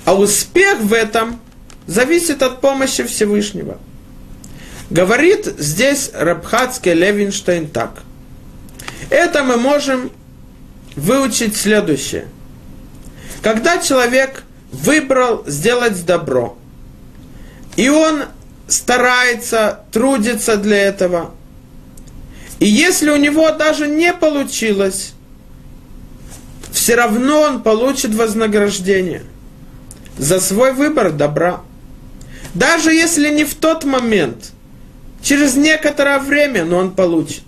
А 0.05 0.15
успех 0.15 0.81
в 0.81 0.93
этом 0.93 1.41
зависит 1.87 2.43
от 2.43 2.61
помощи 2.61 3.05
Всевышнего. 3.05 3.79
Говорит 4.91 5.47
здесь 5.59 6.11
Рабхатский 6.13 6.93
Левинштейн 6.93 7.69
так. 7.69 8.03
Это 9.11 9.43
мы 9.43 9.57
можем 9.57 10.11
выучить 10.97 11.57
следующее. 11.57 12.29
Когда 13.43 13.79
человек 13.79 14.45
выбрал 14.73 15.45
сделать 15.47 16.05
добро, 16.05 16.57
и 17.77 17.89
он 17.89 18.25
старается, 18.69 19.81
трудится 19.93 20.57
для 20.57 20.79
этого, 20.79 21.33
и 22.61 22.67
если 22.67 23.11
у 23.11 23.17
него 23.17 23.51
даже 23.51 23.87
не 23.87 24.13
получилось, 24.13 25.13
все 26.75 26.97
равно 26.97 27.43
он 27.43 27.63
получит 27.63 28.13
вознаграждение 28.17 29.23
за 30.19 30.41
свой 30.41 30.73
выбор 30.73 31.13
добра. 31.13 31.61
Даже 32.53 32.93
если 32.93 33.31
не 33.31 33.45
в 33.45 33.55
тот 33.55 33.85
момент, 33.85 34.51
через 35.23 35.55
некоторое 35.55 36.19
время, 36.19 36.65
но 36.65 36.79
он 36.79 36.91
получит. 36.91 37.45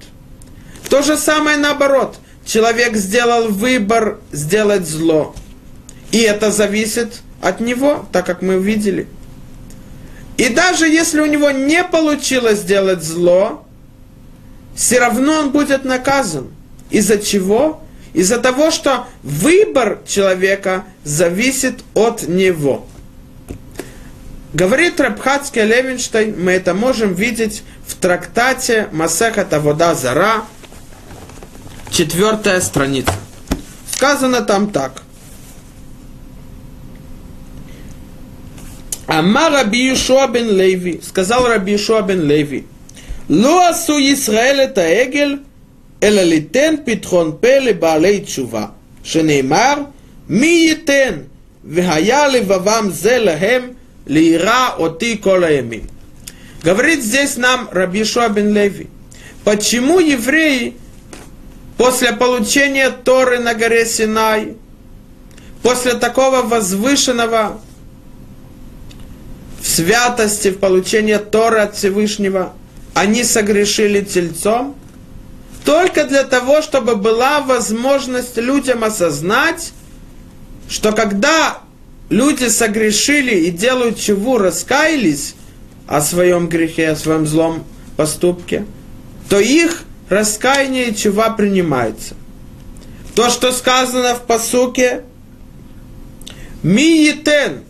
То 0.89 1.03
же 1.03 1.17
самое 1.17 1.57
наоборот. 1.57 2.19
Человек 2.45 2.95
сделал 2.95 3.49
выбор 3.49 4.21
сделать 4.31 4.87
зло. 4.89 5.35
И 6.13 6.19
это 6.19 6.53
зависит 6.53 7.21
от 7.43 7.59
него, 7.59 8.07
так 8.13 8.25
как 8.25 8.43
мы 8.43 8.59
увидели. 8.59 9.09
И 10.37 10.51
даже 10.51 10.87
если 10.87 11.21
у 11.21 11.27
него 11.27 11.51
не 11.51 11.83
получилось 11.83 12.61
сделать 12.61 13.03
зло, 13.03 13.67
все 14.77 15.01
равно 15.01 15.41
он 15.41 15.51
будет 15.51 15.85
наказан. 15.85 16.47
Из-за 16.91 17.19
чего? 17.19 17.83
Из-за 18.17 18.39
того, 18.39 18.71
что 18.71 19.07
выбор 19.23 19.99
человека 20.09 20.85
зависит 21.05 21.85
от 21.93 22.27
него. 22.27 22.87
Говорит 24.55 24.99
Рабхатский 24.99 25.63
Левинштейн, 25.63 26.35
мы 26.43 26.53
это 26.53 26.73
можем 26.73 27.13
видеть 27.13 27.63
в 27.87 27.95
трактате 27.95 28.89
Масеха 28.91 29.45
Тавода 29.45 29.95
Зара, 29.95 30.45
четвертая 31.91 32.63
страница. 32.63 33.13
Сказано 33.93 34.41
там 34.41 34.71
так. 34.71 35.03
Ама 39.07 39.51
Раби 39.51 39.91
Леви, 39.91 41.03
сказал 41.07 41.47
Раби 41.47 41.77
Ишуа 41.77 42.01
Леви, 42.01 42.67
Луасу 43.29 43.99
Исраэль 43.99 44.61
это 44.61 44.81
Эгель, 45.05 45.43
אלא 46.04 46.22
ליתן 46.22 46.76
פתחון 46.86 47.38
פה 47.40 47.60
לבעלי 47.60 48.20
תשובה, 48.20 48.66
שנאמר, 49.04 49.74
מי 50.30 50.66
ייתן, 50.68 51.14
והיה 51.66 52.28
לבבם 52.28 52.88
זה 52.92 53.18
להם, 53.18 53.62
לירא 54.08 54.70
אותי 54.78 55.18
כל 55.22 55.44
הימים. 55.44 55.82
Говорит 56.64 57.04
здесь 57.04 57.38
нам 57.38 57.70
Раби 57.72 58.04
Шуа 58.04 58.30
бен 58.30 58.54
Леви, 58.54 58.88
почему 59.44 60.00
евреи 60.00 60.76
после 61.76 62.14
получения 62.14 62.92
Торы 62.92 63.40
на 63.40 63.56
горе 63.56 63.84
Синай, 63.88 64.56
после 65.64 65.96
такого 65.96 66.44
возвышенного 66.44 67.60
в 69.60 69.68
святости, 69.68 70.50
в 70.50 70.60
получении 70.60 71.18
Торы 71.18 71.62
от 71.62 71.76
Всевышнего, 71.76 72.54
они 72.94 73.24
согрешили 73.24 74.02
тельцом, 74.02 74.76
только 75.67 76.05
для 76.05 76.23
того, 76.23 76.63
чтобы 76.63 76.95
была 76.95 77.41
возможность 77.41 78.37
людям 78.37 78.85
осознать, 78.85 79.73
что 80.69 80.93
когда 80.93 81.59
люди 82.09 82.47
согрешили 82.47 83.35
и 83.35 83.51
делают 83.51 83.99
чего, 83.99 84.39
раскаялись 84.39 85.35
о 85.89 86.01
своем 86.03 86.49
грехе, 86.49 86.91
о 86.91 86.97
своем 86.97 87.27
злом 87.27 87.65
поступке, 87.97 88.65
то 89.29 89.41
их 89.41 89.83
раскаяние 90.09 90.95
чува 90.95 91.31
принимается. 91.31 92.15
То, 93.17 93.29
что 93.29 93.51
сказано 93.51 94.15
в 94.15 94.23
посуке, 94.23 95.03
Миетен, 96.63 97.65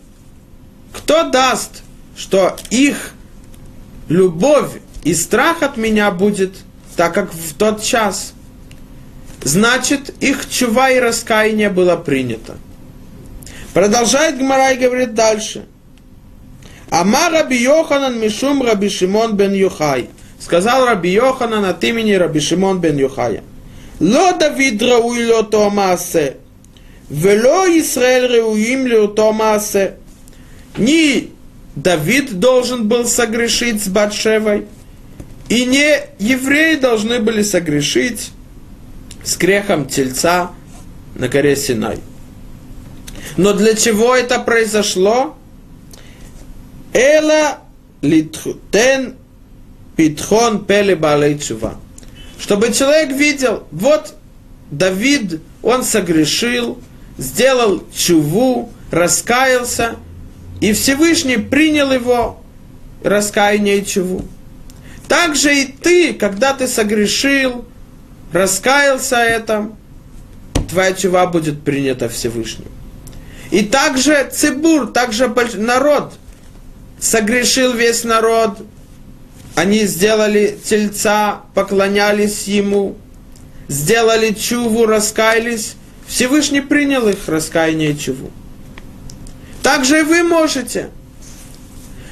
кто 0.93 1.23
даст, 1.23 1.81
что 2.15 2.55
их 2.69 3.13
любовь 4.07 4.69
и 5.03 5.15
страх 5.15 5.63
от 5.63 5.77
меня 5.77 6.11
будет, 6.11 6.57
так 6.97 7.13
как 7.13 7.31
в 7.31 7.53
тот 7.53 7.81
час. 7.81 8.33
Значит, 9.43 10.13
их 10.19 10.49
чува 10.49 10.89
и 10.89 10.99
раскаяние 10.99 11.69
было 11.69 11.95
принято. 11.95 12.57
Продолжает 13.73 14.37
Гмара 14.37 14.71
и 14.73 14.77
говорит 14.77 15.13
дальше. 15.13 15.65
Амар 16.89 17.31
Раби 17.31 17.57
Йоханан 17.57 18.19
Мишум 18.19 18.63
Раби 18.63 18.89
Шимон 18.89 19.37
бен 19.37 19.53
Юхай. 19.53 20.09
Сказал 20.39 20.85
Раби 20.85 21.11
Йоханан 21.11 21.63
от 21.65 21.83
имени 21.83 22.13
Раби 22.13 22.39
Шимон 22.39 22.79
бен 22.79 22.97
Юхая. 22.97 23.43
Ло 23.99 24.33
Давид 24.33 24.81
рауи 24.81 25.25
лото 25.25 25.69
маасе, 25.71 26.37
вело 27.09 27.65
Исраэль 27.79 28.27
рауим 28.27 28.85
лото 28.91 29.33
маасе. 29.33 29.95
Ни 30.77 31.31
Давид 31.75 32.39
должен 32.39 32.87
был 32.87 33.05
согрешить 33.05 33.83
с 33.83 33.87
Батшевой, 33.87 34.65
и 35.49 35.65
не 35.65 36.01
евреи 36.19 36.75
должны 36.75 37.19
были 37.19 37.41
согрешить 37.41 38.31
с 39.23 39.37
грехом 39.37 39.87
тельца 39.87 40.51
на 41.15 41.27
горе 41.27 41.55
Синай. 41.55 41.99
Но 43.37 43.53
для 43.53 43.75
чего 43.75 44.15
это 44.15 44.39
произошло? 44.39 45.35
Эла 46.93 47.59
литхутен 48.01 49.15
питхон 49.95 50.65
пели 50.65 50.93
балейчува. 50.93 51.75
Чтобы 52.39 52.71
человек 52.71 53.11
видел, 53.11 53.67
вот 53.71 54.15
Давид, 54.71 55.41
он 55.63 55.83
согрешил, 55.83 56.79
сделал 57.17 57.83
чуву, 57.95 58.71
раскаялся, 58.91 59.95
и 60.61 60.73
Всевышний 60.73 61.37
принял 61.37 61.91
его 61.91 62.41
раскаяние 63.03 63.79
и 63.79 63.85
чуву. 63.85 64.25
Так 65.07 65.35
же 65.35 65.55
и 65.55 65.65
ты, 65.65 66.13
когда 66.13 66.53
ты 66.53 66.67
согрешил, 66.67 67.65
раскаялся 68.33 69.17
этом, 69.17 69.77
твоя 70.69 70.93
чува 70.93 71.27
будет 71.27 71.63
принята 71.63 72.09
Всевышним. 72.09 72.67
И 73.51 73.63
также 73.63 74.29
цибур, 74.31 74.87
также 74.87 75.33
народ, 75.55 76.13
согрешил 76.99 77.73
весь 77.73 78.03
народ, 78.03 78.59
они 79.55 79.85
сделали 79.85 80.59
тельца, 80.63 81.41
поклонялись 81.53 82.43
ему, 82.43 82.97
сделали 83.69 84.33
чуву, 84.33 84.85
раскаялись, 84.85 85.75
Всевышний 86.05 86.61
принял 86.61 87.07
их 87.07 87.27
раскаяние 87.27 87.95
чуву. 87.95 88.31
Также 89.63 89.99
и 89.99 90.03
вы 90.03 90.23
можете. 90.23 90.89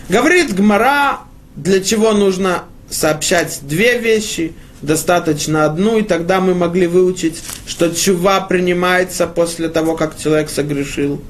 Говорит 0.09 0.53
Гмара, 0.53 1.19
для 1.55 1.81
чего 1.81 2.13
нужно 2.13 2.65
сообщать 2.89 3.59
две 3.63 3.97
вещи, 3.97 4.53
достаточно 4.81 5.65
одну, 5.65 5.97
и 5.97 6.03
тогда 6.03 6.39
мы 6.39 6.53
могли 6.53 6.88
выучить, 6.88 7.41
что 7.65 7.89
чува 7.89 8.41
принимается 8.41 9.27
после 9.27 9.69
того, 9.69 9.95
как 9.95 10.17
человек 10.17 10.49
согрешил. 10.49 11.21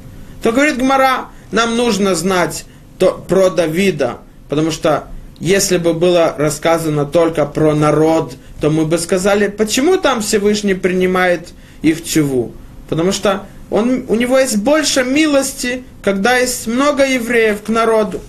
То 0.43 0.51
говорит 0.51 0.77
Гмара, 0.77 1.29
нам 1.51 1.75
нужно 1.77 2.15
знать 2.15 2.65
то, 2.99 3.23
про 3.27 3.49
Давида, 3.49 4.17
потому 4.49 4.71
что 4.71 5.07
если 5.39 5.77
бы 5.77 5.93
было 5.93 6.33
рассказано 6.37 7.05
только 7.05 7.45
про 7.45 7.73
народ, 7.73 8.35
то 8.61 8.69
мы 8.69 8.85
бы 8.85 8.97
сказали, 8.97 9.47
почему 9.47 9.97
там 9.97 10.21
Всевышний 10.21 10.75
принимает 10.75 11.49
их 11.81 12.03
чуву? 12.03 12.53
Потому 12.87 13.11
что 13.11 13.45
он, 13.69 14.05
у 14.07 14.15
него 14.15 14.37
есть 14.39 14.57
больше 14.57 15.03
милости, 15.03 15.83
когда 16.03 16.37
есть 16.37 16.67
много 16.67 17.05
евреев 17.05 17.63
к 17.63 17.69
народу. 17.69 18.21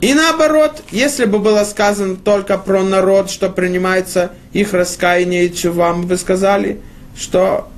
И 0.00 0.14
наоборот, 0.14 0.82
если 0.90 1.26
бы 1.26 1.38
было 1.38 1.64
сказано 1.64 2.16
только 2.16 2.56
про 2.56 2.82
народ, 2.82 3.30
что 3.30 3.50
принимается 3.50 4.32
их 4.52 4.72
раскаяние 4.72 5.46
и 5.46 5.54
чува, 5.54 5.92
бы 5.92 6.16
сказали, 6.16 6.80
что 7.16 7.68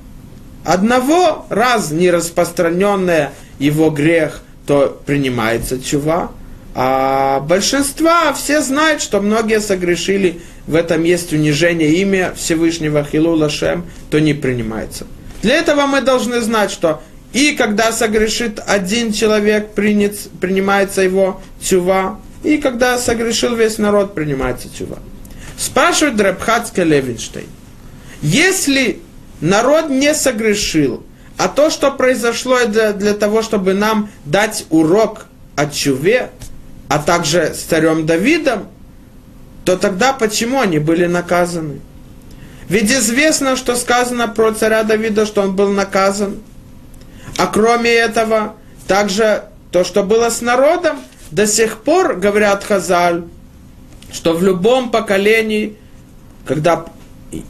одного 0.63 1.45
раз 1.49 1.91
не 1.91 2.09
распространенное 2.09 3.31
его 3.59 3.89
грех, 3.89 4.41
то 4.65 5.01
принимается 5.05 5.81
чува, 5.83 6.31
а 6.75 7.41
большинства 7.41 8.33
все 8.33 8.61
знают, 8.61 9.01
что 9.01 9.19
многие 9.19 9.59
согрешили, 9.59 10.41
в 10.65 10.75
этом 10.75 11.03
есть 11.03 11.33
унижение 11.33 11.95
имя 11.95 12.33
Всевышнего 12.35 13.03
Хилула 13.03 13.49
Шем, 13.49 13.85
то 14.09 14.19
не 14.19 14.33
принимается. 14.33 15.05
Для 15.41 15.57
этого 15.57 15.85
мы 15.87 16.01
должны 16.01 16.39
знать, 16.39 16.71
что 16.71 17.03
и 17.33 17.55
когда 17.55 17.91
согрешит 17.91 18.59
один 18.65 19.11
человек, 19.11 19.73
принят, 19.73 20.15
принимается 20.39 21.01
его 21.01 21.41
чува, 21.61 22.19
и 22.43 22.57
когда 22.57 22.97
согрешил 22.97 23.55
весь 23.55 23.79
народ, 23.79 24.13
принимается 24.13 24.69
чува. 24.75 24.99
Спрашивает 25.57 26.15
Драбхацка 26.15 26.83
Левинштейн, 26.83 27.47
если 28.21 28.99
народ 29.41 29.89
не 29.89 30.13
согрешил, 30.13 31.03
а 31.37 31.47
то, 31.47 31.69
что 31.69 31.91
произошло 31.91 32.65
для, 32.65 32.93
для 32.93 33.13
того, 33.13 33.41
чтобы 33.41 33.73
нам 33.73 34.09
дать 34.25 34.65
урок 34.69 35.25
о 35.55 35.65
чуве, 35.65 36.29
а 36.87 36.99
также 36.99 37.53
с 37.55 37.63
царем 37.63 38.05
Давидом, 38.05 38.67
то 39.65 39.77
тогда 39.77 40.13
почему 40.13 40.61
они 40.61 40.79
были 40.79 41.05
наказаны? 41.05 41.79
Ведь 42.69 42.91
известно, 42.91 43.55
что 43.55 43.75
сказано 43.75 44.27
про 44.27 44.53
царя 44.53 44.83
Давида, 44.83 45.25
что 45.25 45.41
он 45.41 45.55
был 45.55 45.69
наказан. 45.69 46.39
А 47.37 47.47
кроме 47.47 47.91
этого, 47.91 48.55
также 48.87 49.45
то, 49.71 49.83
что 49.83 50.03
было 50.03 50.29
с 50.29 50.41
народом, 50.41 50.97
до 51.31 51.47
сих 51.47 51.79
пор, 51.79 52.15
говорят 52.15 52.63
Хазаль, 52.63 53.23
что 54.11 54.33
в 54.33 54.43
любом 54.43 54.91
поколении, 54.91 55.75
когда 56.45 56.85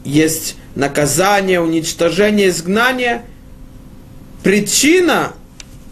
есть 0.05 0.55
наказание, 0.75 1.59
уничтожение, 1.59 2.49
изгнание, 2.49 3.23
причина 4.41 5.33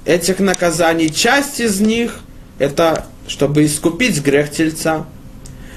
этих 0.06 0.40
наказаний, 0.40 1.12
часть 1.14 1.60
из 1.60 1.80
них, 1.80 2.20
это 2.60 3.06
чтобы 3.28 3.66
искупить 3.66 4.22
грех 4.22 4.52
тельца. 4.52 5.06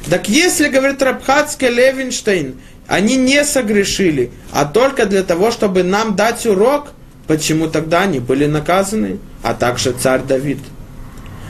Так 0.09 0.29
если, 0.29 0.69
говорит 0.69 1.03
Рабхатский 1.03 1.69
Левинштейн, 1.69 2.57
они 2.87 3.17
не 3.17 3.45
согрешили, 3.45 4.31
а 4.53 4.65
только 4.65 5.07
для 5.07 5.23
того, 5.23 5.51
чтобы 5.51 5.83
нам 5.83 6.17
дать 6.17 6.45
урок, 6.47 6.89
почему 7.27 7.69
тогда 7.69 8.03
они 8.03 8.19
были 8.19 8.47
наказаны, 8.47 9.19
а 9.43 9.55
также 9.55 9.93
царь 9.93 10.23
Давид. 10.23 10.59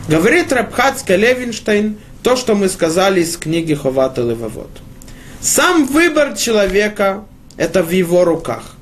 Говорит 0.09 0.53
Рабхатский 0.53 1.17
Левинштейн 1.17 1.97
то, 2.23 2.37
что 2.37 2.55
мы 2.55 2.69
сказали 2.69 3.21
из 3.21 3.37
книги 3.37 3.75
Ховат 3.75 4.19
и 4.19 4.23
Левовод. 4.23 4.71
Сам 5.41 5.87
выбор 5.87 6.37
человека– 6.37 7.25
это 7.57 7.83
в 7.83 7.91
его 7.91 8.25
руках. 8.25 8.77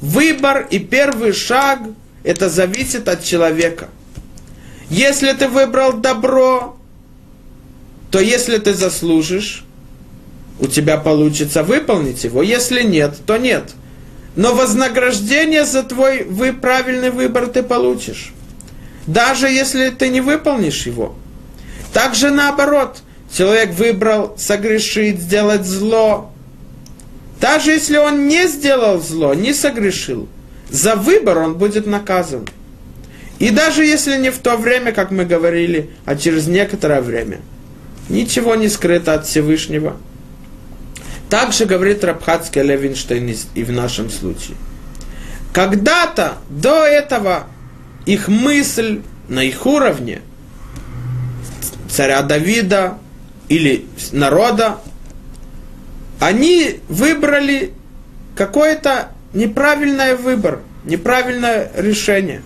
Выбор 0.00 0.66
и 0.70 0.78
первый 0.78 1.32
шаг– 1.32 1.80
это 2.24 2.48
зависит 2.48 3.08
от 3.08 3.24
человека. 3.24 3.88
Если 4.90 5.32
ты 5.32 5.48
выбрал 5.48 5.94
добро, 5.94 6.76
то 8.10 8.20
если 8.20 8.58
ты 8.58 8.74
заслужишь, 8.74 9.64
у 10.60 10.66
тебя 10.66 10.98
получится 10.98 11.62
выполнить 11.62 12.22
его. 12.24 12.42
Если 12.42 12.82
нет, 12.82 13.16
то 13.26 13.38
нет. 13.38 13.72
Но 14.36 14.54
вознаграждение 14.54 15.64
за 15.64 15.82
твой 15.84 16.24
вы, 16.24 16.52
правильный 16.52 17.10
выбор 17.10 17.46
ты 17.46 17.62
получишь. 17.62 18.32
Даже 19.06 19.48
если 19.48 19.90
ты 19.90 20.08
не 20.08 20.20
выполнишь 20.20 20.86
его. 20.86 21.14
Также 21.92 22.30
наоборот, 22.30 23.02
человек 23.32 23.70
выбрал 23.74 24.34
согрешить, 24.36 25.20
сделать 25.20 25.64
зло. 25.64 26.32
Даже 27.40 27.70
если 27.70 27.96
он 27.96 28.26
не 28.26 28.48
сделал 28.48 29.00
зло, 29.00 29.34
не 29.34 29.52
согрешил, 29.52 30.28
за 30.70 30.96
выбор 30.96 31.38
он 31.38 31.54
будет 31.54 31.86
наказан. 31.86 32.48
И 33.38 33.50
даже 33.50 33.84
если 33.84 34.16
не 34.16 34.30
в 34.30 34.38
то 34.38 34.56
время, 34.56 34.92
как 34.92 35.10
мы 35.10 35.24
говорили, 35.24 35.90
а 36.06 36.16
через 36.16 36.46
некоторое 36.46 37.02
время, 37.02 37.40
ничего 38.08 38.54
не 38.54 38.68
скрыто 38.68 39.14
от 39.14 39.26
Всевышнего– 39.26 39.96
также 41.34 41.64
говорит 41.64 42.04
Рабхатский 42.04 42.62
Левинштейн 42.62 43.34
и 43.56 43.64
в 43.64 43.72
нашем 43.72 44.08
случае. 44.08 44.56
Когда-то 45.52 46.34
до 46.48 46.84
этого 46.84 47.48
их 48.06 48.28
мысль 48.28 49.00
на 49.28 49.42
их 49.42 49.66
уровне 49.66 50.20
царя 51.90 52.22
Давида 52.22 52.98
или 53.48 53.84
народа, 54.12 54.78
они 56.20 56.78
выбрали 56.88 57.72
какой-то 58.36 59.08
неправильный 59.32 60.14
выбор, 60.14 60.60
неправильное 60.84 61.72
решение, 61.74 62.42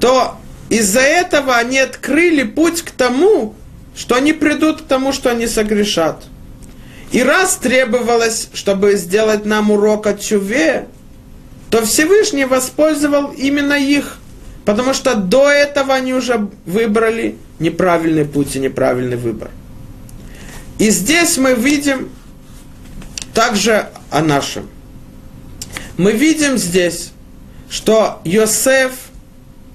то 0.00 0.38
из-за 0.70 1.00
этого 1.00 1.54
они 1.54 1.80
открыли 1.80 2.44
путь 2.44 2.80
к 2.80 2.92
тому, 2.92 3.54
что 3.94 4.14
они 4.14 4.32
придут 4.32 4.80
к 4.80 4.86
тому, 4.86 5.12
что 5.12 5.30
они 5.30 5.46
согрешат– 5.46 6.24
и 7.14 7.22
раз 7.22 7.54
требовалось, 7.54 8.48
чтобы 8.54 8.96
сделать 8.96 9.44
нам 9.44 9.70
урок 9.70 10.08
от 10.08 10.20
Чуве, 10.20 10.88
то 11.70 11.86
Всевышний 11.86 12.44
воспользовал 12.44 13.30
именно 13.30 13.74
их, 13.74 14.18
потому 14.64 14.92
что 14.94 15.14
до 15.14 15.48
этого 15.48 15.94
они 15.94 16.12
уже 16.12 16.48
выбрали 16.66 17.36
неправильный 17.60 18.24
путь 18.24 18.56
и 18.56 18.58
неправильный 18.58 19.16
выбор. 19.16 19.52
И 20.80 20.90
здесь 20.90 21.38
мы 21.38 21.54
видим 21.54 22.10
также 23.32 23.90
о 24.10 24.20
нашем. 24.20 24.68
Мы 25.96 26.10
видим 26.10 26.58
здесь, 26.58 27.12
что 27.70 28.20
Йосеф 28.24 28.90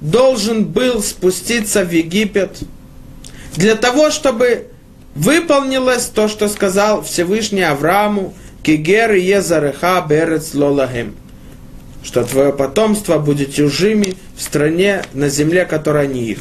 должен 0.02 0.66
был 0.66 1.02
спуститься 1.02 1.86
в 1.86 1.92
Египет 1.94 2.58
для 3.56 3.76
того, 3.76 4.12
чтобы 4.12 4.68
выполнилось 5.16 6.06
то, 6.06 6.28
что 6.28 6.48
сказал 6.48 7.02
Всевышний 7.04 7.62
Аврааму, 7.64 8.34
Кигер 8.64 9.14
Езареха 9.14 10.02
Берец 10.02 10.54
Лолагем, 10.54 11.16
что 12.04 12.24
твое 12.24 12.54
потомство 12.54 13.18
будет 13.18 13.54
чужими 13.54 14.16
в 14.36 14.42
стране, 14.42 15.04
на 15.14 15.30
земле, 15.30 15.66
которая 15.66 16.08
не 16.08 16.24
их. 16.26 16.40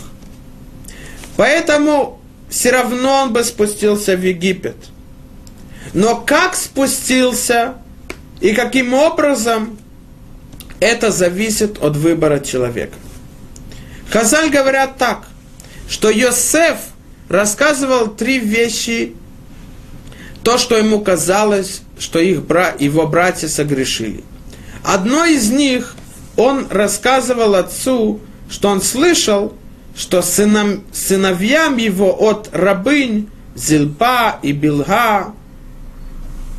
Поэтому 1.37 2.21
все 2.49 2.71
равно 2.71 3.23
он 3.23 3.33
бы 3.33 3.45
спустился 3.45 4.17
в 4.17 4.23
Египет. 4.23 4.77
Но 5.95 6.17
как 6.17 6.55
спустился 6.55 7.75
и 8.41 8.53
каким 8.53 8.93
образом, 8.95 9.79
это 10.81 11.11
зависит 11.11 11.83
от 11.83 11.97
выбора 11.97 12.41
человека. 12.41 12.95
Хазаль 14.11 14.51
говорят 14.51 14.97
так, 14.97 15.29
что 15.89 16.11
Йосеф– 16.11 16.79
рассказывал 17.29 18.09
три 18.09 18.39
вещи, 18.39 19.15
то, 20.43 20.59
что 20.59 20.77
ему 20.77 21.01
казалось, 21.01 21.83
что 21.99 22.19
их 22.19 22.43
бра, 22.45 22.75
его 22.79 23.07
братья 23.07 23.49
согрешили. 23.49 24.25
Одно 24.83 25.25
из 25.25 25.51
них 25.51 25.95
он 26.37 26.69
рассказывал 26.71 27.55
отцу, 27.55 28.21
что 28.49 28.69
он 28.69 28.81
слышал, 28.81 29.53
что 29.97 30.23
сынам, 30.23 30.85
сыновьям 30.93 31.77
его 31.77 32.15
от 32.19 32.51
рабынь 32.53 33.29
Зилпа 33.57 34.39
и 34.43 34.53
Билга, 34.53 35.35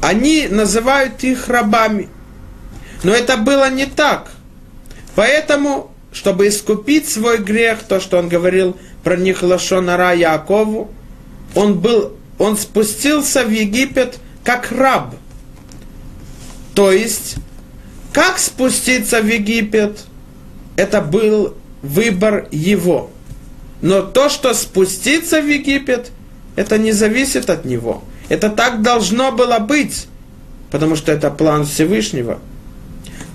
они 0.02 0.48
называют 0.50 1.24
их 1.24 1.48
рабами. 1.48 2.10
Но 3.04 3.14
это 3.14 3.38
было 3.38 3.70
не 3.70 3.86
так. 3.86 4.32
Поэтому, 5.16 5.92
чтобы 6.12 6.50
искупить 6.50 7.08
свой 7.08 7.38
грех, 7.38 7.84
то, 7.84 8.00
что 8.00 8.18
он 8.18 8.28
говорил 8.28 8.78
про 9.04 9.16
них 9.16 9.44
Лашонара 9.44 10.14
Якову, 10.16 10.90
он, 11.56 11.80
был, 11.80 12.14
он 12.38 12.58
спустился 12.58 13.44
в 13.44 13.50
Египет 13.50 14.20
как 14.44 14.72
раб. 14.72 15.16
То 16.76 16.92
есть, 16.92 17.36
как 18.14 18.40
спуститься 18.40 19.22
в 19.22 19.28
Египет, 19.28 20.06
это 20.76 21.02
был 21.02 21.56
выбор 21.82 22.48
его. 22.52 23.12
Но 23.82 24.02
то, 24.02 24.30
что 24.30 24.54
спуститься 24.54 25.42
в 25.42 25.48
Египет, 25.48 26.12
это 26.56 26.78
не 26.78 26.92
зависит 26.92 27.50
от 27.50 27.66
него. 27.66 28.04
Это 28.28 28.50
так 28.50 28.82
должно 28.82 29.32
было 29.32 29.60
быть, 29.60 30.08
потому 30.72 30.96
что 30.96 31.12
это 31.12 31.32
план 31.32 31.66
Всевышнего. 31.66 32.40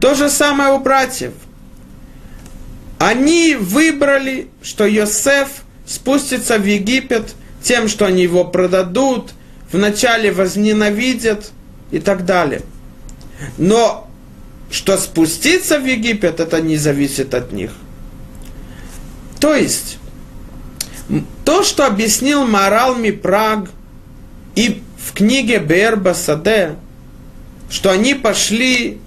То 0.00 0.14
же 0.14 0.28
самое 0.28 0.74
у 0.74 0.80
братьев. 0.80 1.32
Они 3.04 3.54
выбрали, 3.54 4.48
что 4.62 4.86
Йосеф 4.86 5.48
спустится 5.84 6.56
в 6.56 6.64
Египет 6.64 7.34
тем, 7.62 7.86
что 7.86 8.06
они 8.06 8.22
его 8.22 8.46
продадут, 8.46 9.32
вначале 9.70 10.32
возненавидят 10.32 11.52
и 11.90 11.98
так 11.98 12.24
далее. 12.24 12.62
Но 13.58 14.08
что 14.70 14.96
спуститься 14.96 15.78
в 15.78 15.84
Египет, 15.84 16.40
это 16.40 16.62
не 16.62 16.78
зависит 16.78 17.34
от 17.34 17.52
них. 17.52 17.72
То 19.38 19.54
есть, 19.54 19.98
то, 21.44 21.62
что 21.62 21.86
объяснил 21.86 22.46
Марал 22.46 22.94
Мипраг 22.94 23.68
и 24.54 24.82
в 24.96 25.12
книге 25.12 25.58
Берба 25.58 26.14
Саде, 26.14 26.76
что 27.68 27.90
они 27.90 28.14
пошли 28.14 28.98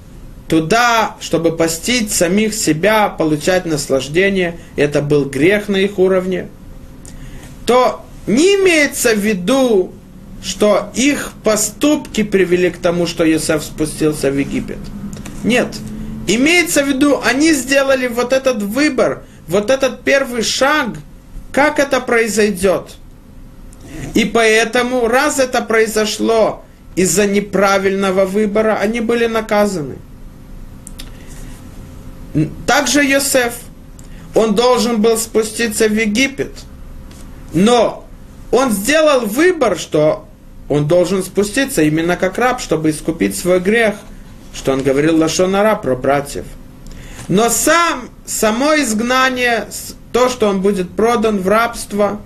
туда, 0.48 1.16
чтобы 1.20 1.56
постить 1.56 2.12
самих 2.12 2.54
себя, 2.54 3.10
получать 3.10 3.66
наслаждение, 3.66 4.60
это 4.76 5.02
был 5.02 5.26
грех 5.26 5.68
на 5.68 5.78
их 5.78 6.00
уровне, 6.00 6.48
то 7.66 8.06
не 8.28 8.56
имеется 8.56 9.14
в 9.14 9.20
виду, 9.20 9.94
что 10.44 10.90
их 10.96 11.34
поступки 11.44 12.24
привели 12.24 12.70
к 12.70 12.78
тому, 12.78 13.08
что 13.08 13.30
Иосиф 13.30 13.64
спустился 13.64 14.32
в 14.32 14.38
Египет. 14.38 14.78
Нет. 15.44 15.76
Имеется 16.28 16.84
в 16.84 16.88
виду, 16.88 17.22
они 17.24 17.54
сделали 17.54 18.08
вот 18.08 18.34
этот 18.34 18.62
выбор, 18.62 19.24
вот 19.48 19.70
этот 19.70 20.04
первый 20.04 20.44
шаг, 20.44 20.98
как 21.52 21.80
это 21.80 22.00
произойдет. 22.02 22.96
И 24.14 24.26
поэтому, 24.26 25.08
раз 25.08 25.40
это 25.40 25.62
произошло 25.62 26.64
из-за 26.96 27.26
неправильного 27.26 28.26
выбора, 28.26 28.78
они 28.80 29.00
были 29.00 29.28
наказаны. 29.28 29.96
Также 32.66 33.04
Йосеф, 33.04 33.54
он 34.36 34.54
должен 34.54 35.02
был 35.02 35.18
спуститься 35.18 35.88
в 35.88 35.94
Египет, 35.94 36.54
но 37.54 38.06
он 38.52 38.72
сделал 38.72 39.22
выбор, 39.26 39.78
что 39.78 40.28
он 40.70 40.88
должен 40.88 41.24
спуститься 41.24 41.82
именно 41.82 42.18
как 42.18 42.38
раб, 42.38 42.60
чтобы 42.60 42.92
искупить 42.92 43.38
свой 43.38 43.60
грех, 43.60 43.96
что 44.54 44.74
он 44.74 44.84
говорил 44.84 45.18
Лашонара 45.18 45.76
про 45.76 45.96
братьев. 45.96 46.46
Но 47.28 47.50
сам, 47.50 48.10
само 48.26 48.76
изгнание, 48.76 49.68
то, 50.12 50.30
что 50.30 50.50
он 50.50 50.62
будет 50.62 50.92
продан 50.92 51.40
в 51.40 51.48
рабство, 51.48 52.22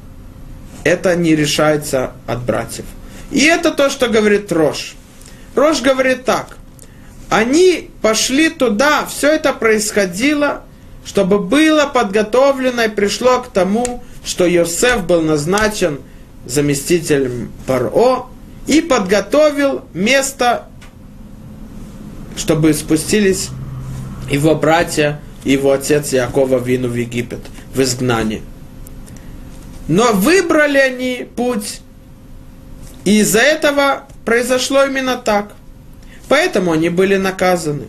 это 0.83 1.15
не 1.15 1.35
решается 1.35 2.11
от 2.27 2.43
братьев. 2.43 2.85
И 3.31 3.45
это 3.45 3.71
то, 3.71 3.89
что 3.89 4.09
говорит 4.09 4.51
Рош. 4.51 4.95
Рош 5.55 5.81
говорит 5.81 6.25
так. 6.25 6.57
Они 7.31 7.89
пошли 8.01 8.49
туда, 8.49 9.05
все 9.05 9.29
это 9.29 9.53
происходило, 9.53 10.63
чтобы 11.05 11.39
было 11.39 11.85
подготовлено 11.85 12.83
и 12.83 12.89
пришло 12.89 13.41
к 13.41 13.47
тому, 13.47 14.03
что 14.25 14.45
Йосеф 14.45 15.05
был 15.05 15.21
назначен 15.21 16.01
заместителем 16.45 17.49
Паро 17.65 18.25
и 18.67 18.81
подготовил 18.81 19.85
место, 19.93 20.65
чтобы 22.35 22.73
спустились 22.73 23.47
его 24.29 24.53
братья 24.53 25.21
и 25.45 25.53
его 25.53 25.71
отец 25.71 26.11
Якова 26.11 26.59
Вину 26.59 26.89
в 26.89 26.95
Египет, 26.95 27.39
в 27.73 27.81
изгнание. 27.81 28.41
Но 29.87 30.11
выбрали 30.11 30.79
они 30.79 31.25
путь, 31.33 31.79
и 33.05 33.21
из-за 33.21 33.39
этого 33.39 34.03
произошло 34.25 34.83
именно 34.83 35.15
так. 35.15 35.53
Поэтому 36.31 36.71
они 36.71 36.87
были 36.87 37.17
наказаны. 37.17 37.87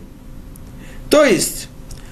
То 1.09 1.23
есть, 1.23 1.69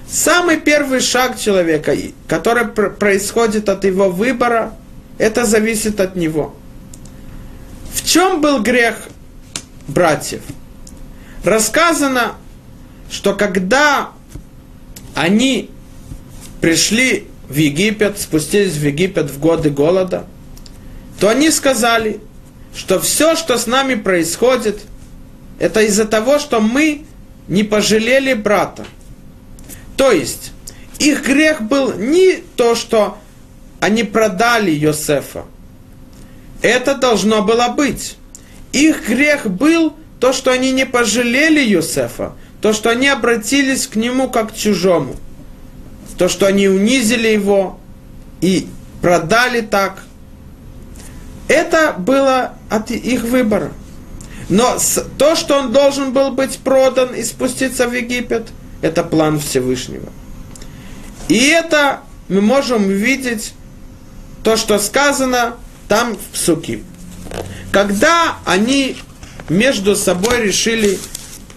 самый 0.08 0.62
первый 0.62 1.02
шаг 1.02 1.38
человека, 1.38 1.94
который 2.26 2.68
происходит 2.68 3.68
от 3.68 3.84
его 3.84 4.10
выбора, 4.10 4.74
это 5.18 5.46
зависит 5.46 6.00
от 6.00 6.16
него. 6.16 6.56
В 7.94 8.08
чем 8.08 8.40
был 8.40 8.64
грех 8.64 8.96
братьев? 9.90 10.42
Рассказано, 11.44 12.36
что 13.10 13.36
когда 13.36 14.12
они 15.16 15.70
пришли 16.62 17.28
в 17.50 17.58
Египет, 17.58 18.18
спустились 18.18 18.78
в 18.78 18.86
Египет 18.86 19.30
в 19.30 19.38
годы 19.38 19.70
голода, 19.70 20.26
то 21.20 21.28
они 21.28 21.52
сказали, 21.52 22.22
что 22.74 23.02
все, 23.02 23.36
что 23.36 23.58
с 23.58 23.68
нами 23.68 23.96
происходит– 23.96 24.84
это 25.62 25.82
из-за 25.82 26.06
того, 26.06 26.40
что 26.40 26.60
мы 26.60 27.06
не 27.48 27.62
пожалели 27.64 28.34
брата. 28.34 28.84
То 29.96 30.12
есть, 30.12 30.54
их 30.98 31.24
грех 31.24 31.62
был 31.62 31.94
не 31.94 32.38
то, 32.56 32.74
что 32.74 33.20
они 33.80 34.04
продали 34.04 34.72
Йосефа. 34.72 35.46
Это 36.64 36.96
должно 36.96 37.44
было 37.44 37.68
быть. 37.68 38.18
Их 38.72 39.08
грех 39.08 39.46
был 39.46 39.94
то, 40.20 40.34
что 40.34 40.52
они 40.52 40.72
не 40.72 40.88
пожалели 40.88 41.62
Йосефа, 41.62 42.34
то, 42.60 42.74
что 42.74 42.90
они 42.90 43.08
обратились 43.08 43.86
к 43.86 43.96
нему 43.96 44.32
как 44.32 44.54
к 44.54 44.56
чужому, 44.56 45.16
то, 46.18 46.28
что 46.28 46.48
они 46.48 46.70
унизили 46.70 47.28
его 47.28 47.80
и 48.42 48.68
продали 49.00 49.62
так. 49.62 50.06
Это 51.48 51.94
было 51.96 52.56
от 52.68 52.90
их 52.90 53.22
выбора. 53.26 53.72
Но 54.52 54.78
то, 55.18 55.38
что 55.38 55.58
он 55.58 55.72
должен 55.72 56.12
был 56.12 56.32
быть 56.32 56.60
продан 56.60 57.16
и 57.16 57.24
спуститься 57.24 57.88
в 57.88 57.94
Египет, 57.94 58.50
это 58.82 59.02
план 59.02 59.40
Всевышнего. 59.40 60.10
И 61.30 61.38
это 61.48 62.02
мы 62.28 62.42
можем 62.42 62.86
увидеть 62.88 63.54
то, 64.44 64.58
что 64.58 64.78
сказано 64.78 65.56
там 65.88 66.16
в 66.18 66.34
Псуки. 66.34 66.84
Когда 67.72 68.40
они 68.44 68.98
между 69.48 69.96
собой 69.96 70.42
решили 70.42 71.00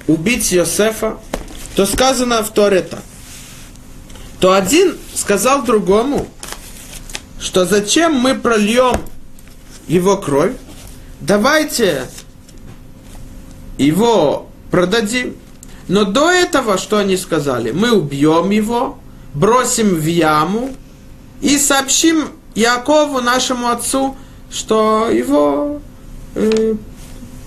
убить 0.06 0.52
Йосефа, 0.52 1.18
то 1.74 1.86
сказано 1.86 2.44
в 2.44 2.50
Торе 2.50 2.82
так. 2.82 3.02
То 4.38 4.52
один 4.52 4.96
сказал 5.16 5.64
другому, 5.64 6.28
что 7.40 7.64
зачем 7.64 8.14
мы 8.14 8.36
прольем 8.36 8.94
его 9.88 10.16
кровь, 10.16 10.52
давайте 11.20 12.06
его 13.78 14.48
продадим. 14.70 15.36
Но 15.88 16.04
до 16.04 16.30
этого, 16.30 16.78
что 16.78 16.98
они 16.98 17.16
сказали? 17.16 17.70
Мы 17.70 17.92
убьем 17.92 18.50
его, 18.50 18.98
бросим 19.34 19.94
в 19.94 20.06
яму 20.06 20.74
и 21.40 21.58
сообщим 21.58 22.28
Якову, 22.54 23.20
нашему 23.20 23.68
отцу, 23.68 24.16
что 24.50 25.10
его 25.10 25.80
э, 26.34 26.74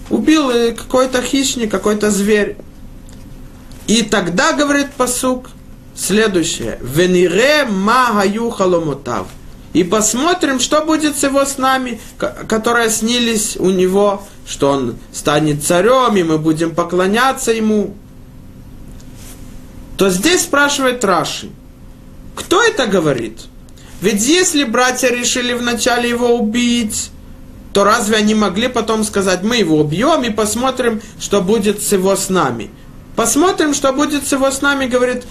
убил 0.10 0.50
э, 0.50 0.74
какой-то 0.74 1.22
хищник, 1.22 1.72
какой-то 1.72 2.12
зверь. 2.12 2.58
И 3.88 4.04
тогда, 4.04 4.54
говорит 4.54 4.92
посук, 4.92 5.50
следующее. 5.96 6.78
Венире 6.82 7.66
ма 7.66 8.24
халомотав. 8.52 9.28
И 9.74 9.84
посмотрим, 9.84 10.60
что 10.60 10.84
будет 10.84 11.18
с 11.18 11.24
его 11.24 11.46
снами, 11.46 12.00
которые 12.48 12.90
снились 12.90 13.58
у 13.58 13.70
него 13.70 14.24
что 14.48 14.72
он 14.72 14.98
станет 15.12 15.64
царем, 15.64 16.16
и 16.16 16.24
мы 16.24 16.38
будем 16.38 16.74
поклоняться 16.74 17.52
ему, 17.52 17.96
то 19.98 20.10
здесь 20.10 20.44
спрашивает 20.44 21.04
Раши, 21.04 21.50
кто 22.34 22.64
это 22.64 22.88
говорит? 22.88 23.42
Ведь 24.02 24.26
если 24.26 24.64
братья 24.64 25.10
решили 25.10 25.54
вначале 25.54 26.08
его 26.08 26.36
убить, 26.36 27.12
то 27.74 27.84
разве 27.84 28.18
они 28.18 28.36
могли 28.36 28.70
потом 28.70 29.04
сказать, 29.04 29.44
мы 29.44 29.58
его 29.58 29.80
убьем 29.80 30.24
и 30.24 30.30
посмотрим, 30.30 31.02
что 31.20 31.42
будет 31.42 31.82
с 31.82 31.92
его 31.92 32.16
с 32.16 32.30
нами? 32.30 32.70
Посмотрим, 33.16 33.74
что 33.74 33.92
будет 33.92 34.28
с 34.28 34.32
его 34.32 34.50
с 34.50 34.62
нами, 34.62 34.86
говорит, 34.86 35.24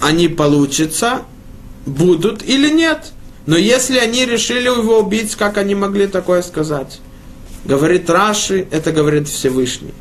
они 0.00 0.28
получится, 0.28 1.22
будут 1.84 2.42
или 2.42 2.70
нет. 2.70 3.12
Но 3.48 3.56
если 3.56 3.96
они 3.96 4.26
решили 4.26 4.66
его 4.68 4.98
убить, 4.98 5.34
как 5.34 5.56
они 5.56 5.74
могли 5.74 6.06
такое 6.06 6.42
сказать? 6.42 7.00
Говорит 7.64 8.10
Раши, 8.10 8.68
это 8.70 8.92
говорит 8.92 9.26
Всевышний. 9.26 9.94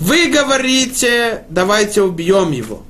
Вы 0.00 0.26
говорите, 0.26 1.44
давайте 1.50 2.02
убьем 2.02 2.50
его, 2.50 2.82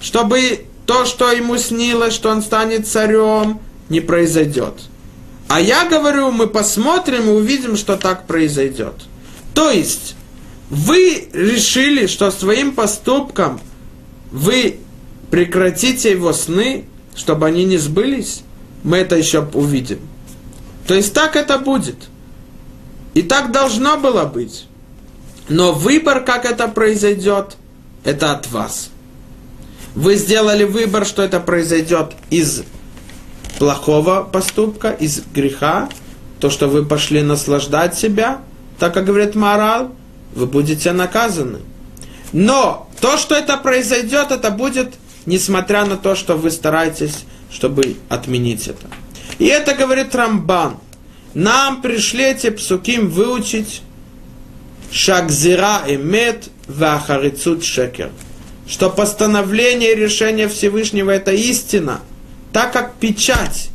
чтобы 0.00 0.64
то, 0.86 1.04
что 1.04 1.30
ему 1.30 1.56
снилось, 1.56 2.14
что 2.14 2.30
он 2.30 2.42
станет 2.42 2.88
царем, 2.88 3.60
не 3.90 4.00
произойдет. 4.00 4.74
А 5.46 5.60
я 5.60 5.88
говорю, 5.88 6.32
мы 6.32 6.48
посмотрим 6.48 7.28
и 7.28 7.34
увидим, 7.34 7.76
что 7.76 7.96
так 7.96 8.26
произойдет. 8.26 9.04
То 9.54 9.70
есть, 9.70 10.16
вы 10.68 11.28
решили, 11.32 12.08
что 12.08 12.32
своим 12.32 12.72
поступком 12.72 13.60
вы 14.32 14.80
прекратите 15.30 16.10
его 16.10 16.32
сны, 16.32 16.86
чтобы 17.14 17.46
они 17.46 17.64
не 17.64 17.78
сбылись, 17.78 18.42
мы 18.84 18.98
это 18.98 19.16
еще 19.16 19.40
увидим. 19.54 19.98
То 20.86 20.94
есть 20.94 21.12
так 21.12 21.34
это 21.34 21.58
будет. 21.58 21.96
И 23.14 23.22
так 23.22 23.50
должно 23.50 23.96
было 23.96 24.24
быть. 24.24 24.66
Но 25.48 25.72
выбор, 25.72 26.20
как 26.24 26.44
это 26.44 26.68
произойдет, 26.68 27.56
это 28.04 28.32
от 28.32 28.50
вас. 28.50 28.90
Вы 29.94 30.16
сделали 30.16 30.64
выбор, 30.64 31.06
что 31.06 31.22
это 31.22 31.40
произойдет 31.40 32.12
из 32.30 32.62
плохого 33.58 34.22
поступка, 34.22 34.90
из 34.90 35.22
греха, 35.32 35.88
то, 36.40 36.50
что 36.50 36.68
вы 36.68 36.84
пошли 36.84 37.22
наслаждать 37.22 37.96
себя, 37.96 38.40
так 38.78 38.92
как 38.92 39.04
говорит 39.06 39.34
морал, 39.34 39.92
вы 40.34 40.46
будете 40.46 40.92
наказаны. 40.92 41.60
Но 42.32 42.88
то, 43.00 43.16
что 43.16 43.34
это 43.36 43.56
произойдет, 43.56 44.32
это 44.32 44.50
будет, 44.50 44.94
несмотря 45.26 45.84
на 45.84 45.96
то, 45.96 46.16
что 46.16 46.36
вы 46.36 46.50
стараетесь, 46.50 47.24
чтобы 47.54 47.96
отменить 48.08 48.68
это. 48.68 48.88
И 49.38 49.46
это 49.46 49.74
говорит 49.74 50.14
Рамбан. 50.14 50.76
Нам 51.32 51.80
пришли 51.80 52.24
эти 52.24 52.50
псуким 52.50 53.08
выучить 53.08 53.82
Шагзира 54.90 55.82
эмет 55.86 56.50
вахарицут 56.68 57.64
шекер. 57.64 58.10
Что 58.68 58.90
постановление 58.90 59.92
и 59.92 59.96
решение 59.96 60.48
Всевышнего 60.48 61.10
это 61.10 61.32
истина, 61.32 62.00
так 62.52 62.72
как 62.72 62.94
печать, 62.94 63.70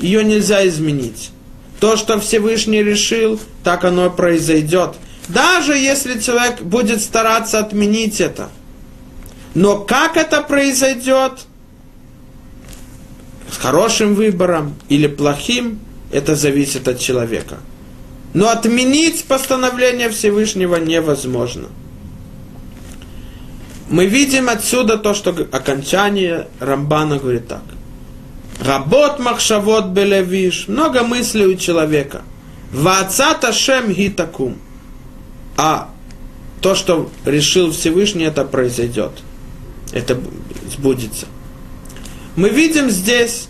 ее 0.00 0.24
нельзя 0.24 0.66
изменить. 0.66 1.30
То, 1.78 1.96
что 1.96 2.18
Всевышний 2.20 2.82
решил, 2.82 3.40
так 3.64 3.84
оно 3.84 4.10
произойдет. 4.10 4.94
Даже 5.28 5.76
если 5.76 6.20
человек 6.20 6.62
будет 6.62 7.00
стараться 7.02 7.58
отменить 7.58 8.20
это. 8.20 8.48
Но 9.54 9.78
как 9.78 10.16
это 10.16 10.42
произойдет, 10.42 11.46
с 13.52 13.58
хорошим 13.58 14.14
выбором 14.14 14.74
или 14.88 15.06
плохим, 15.06 15.78
это 16.10 16.34
зависит 16.36 16.88
от 16.88 16.98
человека. 16.98 17.58
Но 18.34 18.48
отменить 18.48 19.24
постановление 19.24 20.08
Всевышнего 20.08 20.76
невозможно. 20.76 21.68
Мы 23.90 24.06
видим 24.06 24.48
отсюда 24.48 24.96
то, 24.96 25.12
что 25.12 25.30
окончание 25.52 26.48
Рамбана 26.60 27.18
говорит 27.18 27.48
так. 27.48 27.62
Работ 28.64 29.18
махшавот 29.18 29.88
белевиш, 29.88 30.66
много 30.68 31.02
мыслей 31.02 31.46
у 31.46 31.56
человека. 31.56 32.22
Вацата 32.72 33.52
шем 33.52 33.92
гитакум. 33.92 34.56
А 35.58 35.90
то, 36.62 36.74
что 36.74 37.10
решил 37.26 37.70
Всевышний, 37.70 38.24
это 38.24 38.44
произойдет. 38.44 39.12
Это 39.92 40.18
сбудется. 40.70 41.26
Мы 42.36 42.48
видим 42.48 42.90
здесь 42.90 43.48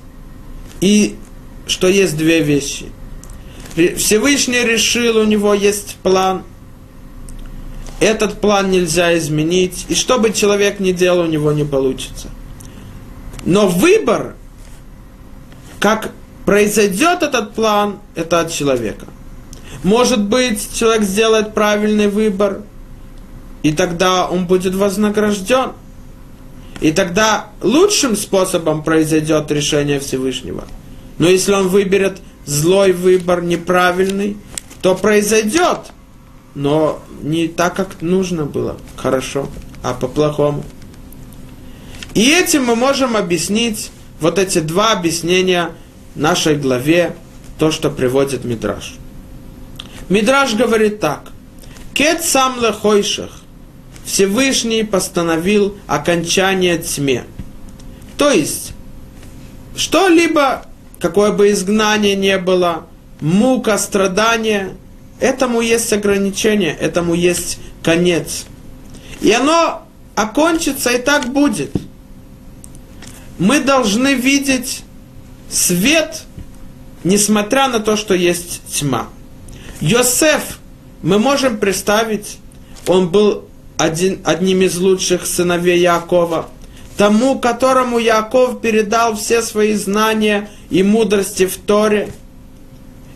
и 0.80 1.16
что 1.66 1.88
есть 1.88 2.16
две 2.16 2.40
вещи– 2.40 2.86
Всевышний 3.74 4.64
решил, 4.64 5.18
у 5.18 5.24
него 5.24 5.54
есть 5.54 5.96
план. 6.02 6.42
Этот 8.00 8.40
план 8.40 8.70
нельзя 8.70 9.16
изменить. 9.16 9.86
И 9.88 9.94
что 9.94 10.18
бы 10.18 10.32
человек 10.32 10.80
ни 10.80 10.92
делал, 10.92 11.20
у 11.20 11.26
него 11.26 11.52
не 11.52 11.64
получится. 11.64 12.28
Но 13.44 13.68
выбор, 13.68 14.34
как 15.80 16.12
произойдет 16.44 17.22
этот 17.22 17.54
план, 17.54 18.00
это 18.14 18.40
от 18.40 18.52
человека. 18.52 19.06
Может 19.84 20.22
быть, 20.22 20.68
человек 20.74 21.02
сделает 21.02 21.54
правильный 21.54 22.08
выбор, 22.08 22.62
и 23.62 23.72
тогда 23.72 24.28
он 24.28 24.46
будет 24.46 24.74
вознагражден. 24.74 25.72
И 26.82 26.90
тогда 26.90 27.46
лучшим 27.62 28.16
способом 28.16 28.82
произойдет 28.82 29.52
решение 29.52 30.00
Всевышнего. 30.00 30.64
Но 31.18 31.28
если 31.28 31.52
он 31.52 31.68
выберет 31.68 32.18
злой 32.44 32.90
выбор, 32.90 33.40
неправильный, 33.40 34.36
то 34.82 34.96
произойдет, 34.96 35.92
но 36.56 37.00
не 37.22 37.46
так, 37.46 37.76
как 37.76 38.02
нужно 38.02 38.46
было, 38.46 38.78
хорошо, 38.96 39.48
а 39.84 39.94
по-плохому. 39.94 40.64
И 42.14 42.28
этим 42.32 42.64
мы 42.64 42.74
можем 42.74 43.16
объяснить 43.16 43.92
вот 44.18 44.40
эти 44.40 44.58
два 44.58 44.90
объяснения 44.90 45.70
нашей 46.16 46.56
главе, 46.56 47.14
то, 47.60 47.70
что 47.70 47.90
приводит 47.90 48.44
Мидраш. 48.44 48.94
Мидраш 50.08 50.54
говорит 50.54 50.98
так. 50.98 51.30
Кет 51.94 52.24
сам 52.24 52.60
лехойших. 52.60 53.41
Всевышний 54.04 54.82
постановил 54.82 55.76
окончание 55.86 56.78
тьме. 56.78 57.24
То 58.16 58.30
есть, 58.30 58.72
что-либо 59.76 60.66
какое 61.02 61.32
бы 61.32 61.50
изгнание 61.50 62.14
не 62.14 62.38
было, 62.38 62.86
мука, 63.20 63.76
страдания, 63.76 64.76
этому 65.18 65.60
есть 65.60 65.92
ограничение, 65.92 66.74
этому 66.74 67.14
есть 67.14 67.58
конец. 67.82 68.44
И 69.20 69.32
оно 69.32 69.82
окончится 70.14 70.90
и 70.90 71.02
так 71.02 71.32
будет. 71.32 71.72
Мы 73.38 73.60
должны 73.60 74.14
видеть 74.14 74.82
свет, 75.50 76.22
несмотря 77.02 77.68
на 77.68 77.80
то, 77.80 77.96
что 77.96 78.14
есть 78.14 78.62
тьма. 78.72 79.08
Йосеф, 79.80 80.60
мы 81.02 81.18
можем 81.18 81.58
представить, 81.58 82.38
он 82.86 83.08
был 83.08 83.48
один, 83.82 84.20
одним 84.24 84.62
из 84.62 84.76
лучших 84.78 85.26
сыновей 85.26 85.80
Якова– 85.80 86.48
тому, 86.96 87.38
которому 87.38 87.98
Яков 87.98 88.60
передал 88.60 89.16
все 89.16 89.42
свои 89.42 89.74
знания 89.74 90.48
и 90.70 90.82
мудрости 90.82 91.46
в 91.46 91.56
Торе. 91.56 92.12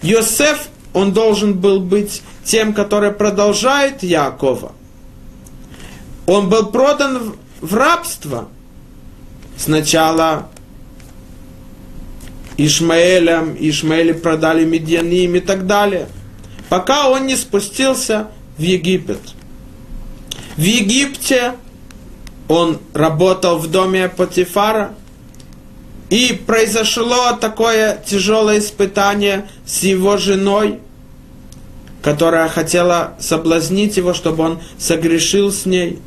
Йосеф, 0.02 0.68
он 0.92 1.12
должен 1.12 1.54
был 1.54 1.80
быть 1.80 2.22
тем, 2.44 2.72
который 2.72 3.12
продолжает 3.12 4.02
Якова. 4.02 4.72
Он 6.26 6.48
был 6.48 6.66
продан 6.66 7.34
в 7.60 7.74
рабство. 7.74 8.48
Сначала 9.56 10.48
Ишмаэлем, 12.56 13.56
Ишмаэли 13.58 14.12
продали 14.12 14.64
Медианим 14.64 15.36
и 15.36 15.40
так 15.40 15.66
далее. 15.66 16.08
Пока 16.68 17.08
он 17.08 17.26
не 17.26 17.36
спустился 17.36 18.28
в 18.58 18.62
Египет. 18.62 19.20
В 20.56 20.62
Египте 20.62 21.54
он 22.48 22.78
работал 22.94 23.58
в 23.58 23.70
доме 23.70 24.08
Патифара, 24.08 24.94
и 26.08 26.40
произошло 26.46 27.32
такое 27.32 28.00
тяжелое 28.06 28.60
испытание 28.60 29.48
с 29.64 29.82
его 29.82 30.16
женой, 30.16 30.78
которая 32.02 32.48
хотела 32.48 33.14
соблазнить 33.18 33.96
его, 33.96 34.14
чтобы 34.14 34.44
он 34.44 34.60
согрешил 34.78 35.50
с 35.50 35.66
ней. 35.66 35.98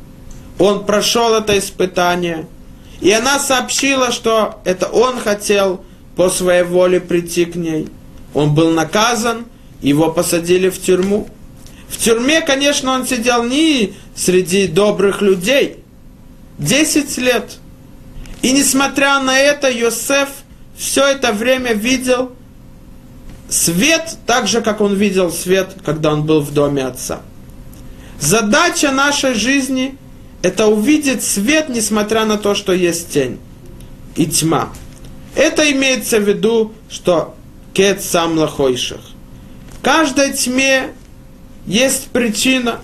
Он 0.58 0.86
прошел 0.86 1.34
это 1.34 1.58
испытание, 1.58 2.46
и 3.00 3.10
она 3.12 3.38
сообщила, 3.38 4.10
что 4.10 4.60
это 4.64 4.86
он 4.86 5.18
хотел 5.18 5.84
по 6.16 6.30
своей 6.30 6.62
воле 6.62 7.00
прийти 7.00 7.44
к 7.44 7.54
ней. 7.54 7.88
Он 8.32 8.54
был 8.54 8.70
наказан, 8.70 9.44
его 9.82 10.10
посадили 10.10 10.70
в 10.70 10.80
тюрьму. 10.80 11.28
В 11.88 11.96
тюрьме, 11.98 12.40
конечно, 12.40 12.92
он 12.92 13.06
сидел 13.06 13.42
не 13.42 13.94
среди 14.20 14.66
добрых 14.66 15.22
людей, 15.22 15.80
Десять 16.58 17.16
лет. 17.16 17.56
И 18.42 18.52
несмотря 18.52 19.18
на 19.20 19.38
это, 19.38 19.70
Йосеф 19.70 20.28
все 20.76 21.06
это 21.06 21.32
время 21.32 21.72
видел 21.72 22.32
свет, 23.48 24.18
так 24.26 24.46
же, 24.46 24.60
как 24.60 24.82
он 24.82 24.94
видел 24.94 25.32
свет, 25.32 25.74
когда 25.86 26.12
он 26.12 26.24
был 26.24 26.42
в 26.42 26.52
доме 26.52 26.84
отца. 26.84 27.22
Задача 28.20 28.92
нашей 28.92 29.32
жизни– 29.32 29.96
это 30.42 30.66
увидеть 30.66 31.24
свет, 31.24 31.70
несмотря 31.70 32.26
на 32.26 32.36
то, 32.36 32.54
что 32.54 32.74
есть 32.74 33.10
тень 33.10 33.38
и 34.16 34.26
тьма. 34.26 34.68
Это 35.34 35.70
имеется 35.72 36.18
в 36.20 36.28
виду, 36.28 36.74
что 36.90 37.34
кет 37.72 38.02
сам 38.02 38.36
лохойших. 38.36 39.00
В 39.78 39.82
каждой 39.82 40.34
тьме 40.34 40.90
есть 41.66 42.08
причина. 42.08 42.80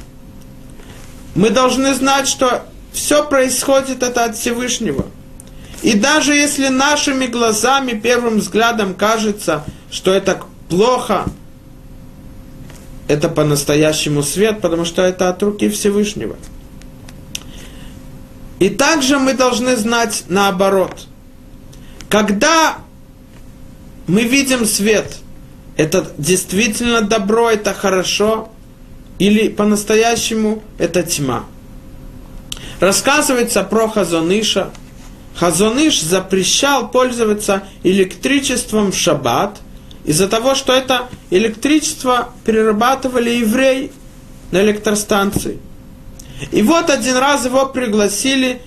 Мы 1.37 1.51
должны 1.51 1.95
знать, 1.95 2.27
что 2.27 2.65
все 2.93 3.23
происходит 3.23 4.03
это 4.03 4.25
от 4.25 4.37
Всевышнего. 4.37 5.05
И 5.83 5.93
даже 5.93 6.35
если 6.35 6.69
нашими 6.69 7.27
глазами 7.27 7.93
первым 7.93 8.39
взглядом 8.39 8.95
кажется, 8.95 9.63
что 9.91 10.15
это 10.15 10.41
плохо, 10.71 11.27
это 13.07 13.29
по-настоящему 13.29 14.23
свет, 14.23 14.63
потому 14.63 14.87
что 14.87 15.03
это 15.03 15.29
от 15.29 15.43
руки 15.43 15.69
Всевышнего. 15.69 16.37
И 18.59 18.71
также 18.71 19.19
мы 19.19 19.35
должны 19.35 19.77
знать 19.77 20.25
наоборот. 20.29 21.07
Когда 22.09 22.79
мы 24.07 24.23
видим 24.23 24.65
свет, 24.65 25.19
это 25.77 26.11
действительно 26.17 27.03
добро, 27.03 27.51
это 27.51 27.75
хорошо, 27.75 28.49
или 29.19 29.49
по-настоящему 29.49 30.63
это 30.79 31.03
тьма. 31.03 31.45
Рассказывается 32.81 33.63
про 33.63 33.89
Хазоныша. 33.89 34.71
Хазоныш 35.35 36.01
запрещал 36.01 36.91
пользоваться 36.91 37.63
электричеством 37.83 38.93
в 38.93 38.97
шаббат 38.97 39.59
из-за 40.05 40.29
того, 40.29 40.55
что 40.55 40.73
это 40.73 41.09
электричество 41.31 42.31
перерабатывали 42.45 43.31
евреи 43.31 43.93
на 44.51 44.63
электростанции. 44.63 45.59
И 46.53 46.63
вот 46.63 46.91
один 46.91 47.17
раз 47.17 47.45
его 47.45 47.67
пригласили 47.67 48.63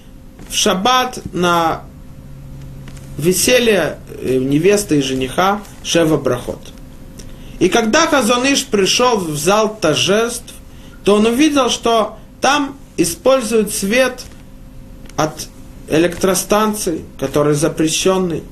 в 0.50 0.56
шаббат 0.56 1.20
на 1.34 1.84
веселье 3.18 4.00
э, 4.22 4.38
невесты 4.38 5.00
и 5.00 5.02
жениха 5.02 5.62
Шева 5.84 6.18
Брахот. 6.18 6.60
И 7.60 7.68
когда 7.70 8.08
Хазоныш 8.08 8.66
пришел 8.66 9.18
в 9.18 9.38
зал 9.38 9.78
торжеств, 9.80 10.54
то 11.04 11.16
он 11.16 11.26
увидел, 11.26 11.70
что 11.70 12.18
там 12.42 12.78
используют 12.98 13.74
свет 13.74 14.24
от 15.18 15.48
электростанций, 15.90 17.04
который 17.20 17.56
запрещенный. 17.56 18.44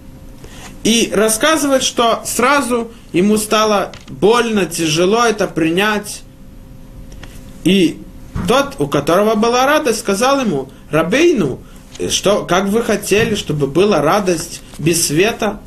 И 0.84 1.12
рассказывает, 1.14 1.84
что 1.84 2.22
сразу 2.26 2.92
ему 3.14 3.38
стало 3.38 3.92
больно, 4.08 4.66
тяжело 4.66 5.26
это 5.26 5.48
принять. 5.48 6.22
И 7.64 8.02
тот, 8.48 8.76
у 8.80 8.88
которого 8.88 9.36
была 9.36 9.66
радость, 9.66 10.00
сказал 10.00 10.42
ему, 10.42 10.70
Рабейну, 10.90 11.60
что, 12.10 12.46
как 12.46 12.66
вы 12.66 12.84
хотели, 12.84 13.36
чтобы 13.36 13.68
была 13.68 14.02
радость 14.02 14.62
без 14.78 15.08
света? 15.08 15.60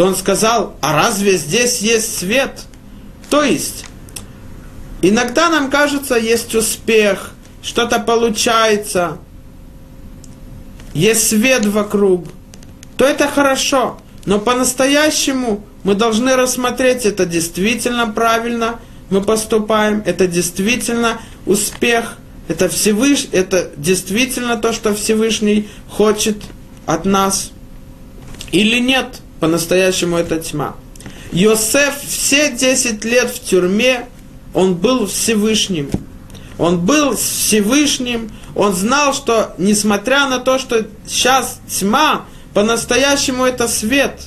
То 0.00 0.06
он 0.06 0.16
сказал, 0.16 0.76
а 0.80 0.94
разве 0.94 1.36
здесь 1.36 1.80
есть 1.80 2.16
свет? 2.16 2.62
То 3.28 3.42
есть, 3.42 3.84
иногда 5.02 5.50
нам 5.50 5.68
кажется, 5.68 6.14
есть 6.14 6.54
успех, 6.54 7.32
что-то 7.62 7.98
получается, 7.98 9.18
есть 10.94 11.28
свет 11.28 11.66
вокруг, 11.66 12.28
то 12.96 13.04
это 13.04 13.28
хорошо. 13.28 13.98
Но 14.24 14.38
по-настоящему 14.38 15.66
мы 15.84 15.94
должны 15.94 16.34
рассмотреть, 16.34 17.04
это 17.04 17.26
действительно 17.26 18.06
правильно 18.06 18.80
мы 19.10 19.20
поступаем, 19.20 20.02
это 20.06 20.26
действительно 20.26 21.20
успех, 21.44 22.16
это, 22.48 22.70
Всевыш... 22.70 23.28
это 23.32 23.70
действительно 23.76 24.56
то, 24.56 24.72
что 24.72 24.94
Всевышний 24.94 25.68
хочет 25.90 26.38
от 26.86 27.04
нас. 27.04 27.50
Или 28.50 28.78
нет, 28.78 29.19
по-настоящему 29.40 30.16
это 30.16 30.38
тьма. 30.38 30.76
Йосеф 31.32 31.94
все 32.06 32.52
10 32.52 33.04
лет 33.04 33.30
в 33.30 33.40
тюрьме, 33.42 34.06
он 34.54 34.74
был 34.74 35.06
Всевышним. 35.06 35.90
Он 36.58 36.78
был 36.78 37.16
Всевышним, 37.16 38.30
он 38.54 38.74
знал, 38.74 39.14
что 39.14 39.54
несмотря 39.58 40.28
на 40.28 40.38
то, 40.38 40.58
что 40.58 40.86
сейчас 41.06 41.60
тьма, 41.68 42.26
по-настоящему 42.52 43.44
это 43.44 43.66
свет. 43.68 44.20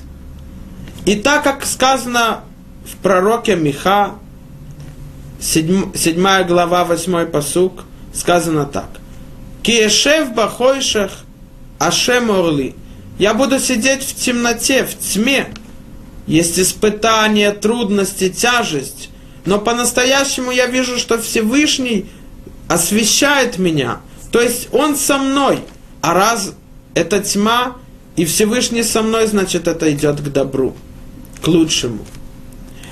И 1.05 1.15
так 1.15 1.43
как 1.43 1.65
сказано 1.65 2.41
в 2.85 2.95
пророке 3.03 3.55
Миха, 3.55 4.13
7, 5.39 5.93
7 5.95 6.47
глава, 6.47 6.85
8 6.85 7.25
посук, 7.27 7.83
сказано 8.13 8.65
так. 8.65 8.89
Киешев 9.61 10.33
бахойшах 10.33 11.11
ашем 11.79 12.31
орли. 12.31 12.75
Я 13.19 13.33
буду 13.33 13.59
сидеть 13.59 14.03
в 14.03 14.15
темноте, 14.15 14.85
в 14.85 14.97
тьме. 14.97 15.47
Есть 16.25 16.59
испытания, 16.59 17.51
трудности, 17.51 18.29
тяжесть. 18.29 19.09
Но 19.45 19.59
по-настоящему 19.59 20.51
я 20.51 20.67
вижу, 20.67 20.97
что 20.97 21.21
Всевышний 21.21 22.09
освещает 22.67 23.57
меня. 23.57 23.99
То 24.31 24.41
есть 24.41 24.69
Он 24.71 24.95
со 24.95 25.17
мной. 25.17 25.59
А 26.01 26.13
раз 26.13 26.53
это 26.95 27.19
тьма, 27.21 27.77
и 28.15 28.25
Всевышний 28.25 28.83
со 28.83 29.01
мной, 29.01 29.27
значит, 29.27 29.67
это 29.67 29.91
идет 29.91 30.19
к 30.21 30.29
добру, 30.29 30.75
к 31.41 31.47
лучшему. 31.47 32.05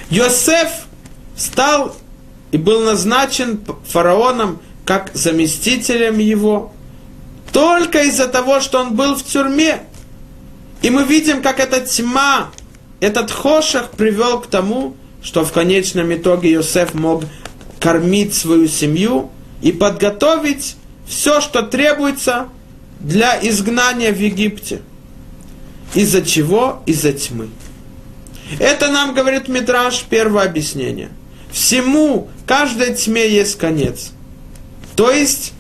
Йосеф 0.09 0.69
стал 1.36 1.95
и 2.51 2.57
был 2.57 2.84
назначен 2.84 3.61
фараоном 3.88 4.59
как 4.86 5.11
заместителем 5.13 6.17
его, 6.17 6.74
только 7.53 8.03
из-за 8.03 8.28
того, 8.28 8.59
что 8.59 8.80
он 8.80 8.95
был 8.95 9.15
в 9.15 9.24
тюрьме. 9.24 9.84
И 10.82 10.89
мы 10.89 11.03
видим, 11.03 11.41
как 11.41 11.59
эта 11.59 11.82
тьма, 11.82 12.51
этот 12.99 13.32
хошах 13.32 13.91
привел 13.91 14.39
к 14.39 14.47
тому, 14.47 14.95
что 15.21 15.45
в 15.45 15.51
конечном 15.51 16.13
итоге 16.13 16.53
Иосиф 16.53 16.93
мог 16.93 17.23
кормить 17.79 18.34
свою 18.34 18.67
семью 18.67 19.32
и 19.61 19.71
подготовить 19.71 20.75
все, 21.07 21.41
что 21.41 21.61
требуется 21.61 22.47
для 22.99 23.38
изгнания 23.41 24.11
в 24.11 24.19
Египте. 24.19 24.82
Из-за 25.93 26.21
чего? 26.23 26.82
Из-за 26.86 27.13
тьмы. 27.13 27.49
Это 28.59 28.89
нам 28.89 29.13
говорит 29.13 29.47
Мидраш, 29.47 30.05
первое 30.09 30.45
объяснение. 30.45 31.09
Всему, 31.51 32.29
каждой 32.45 32.93
тьме 32.95 33.29
есть 33.29 33.57
конец. 33.57 34.11
То 34.95 35.11
есть, 35.11 35.53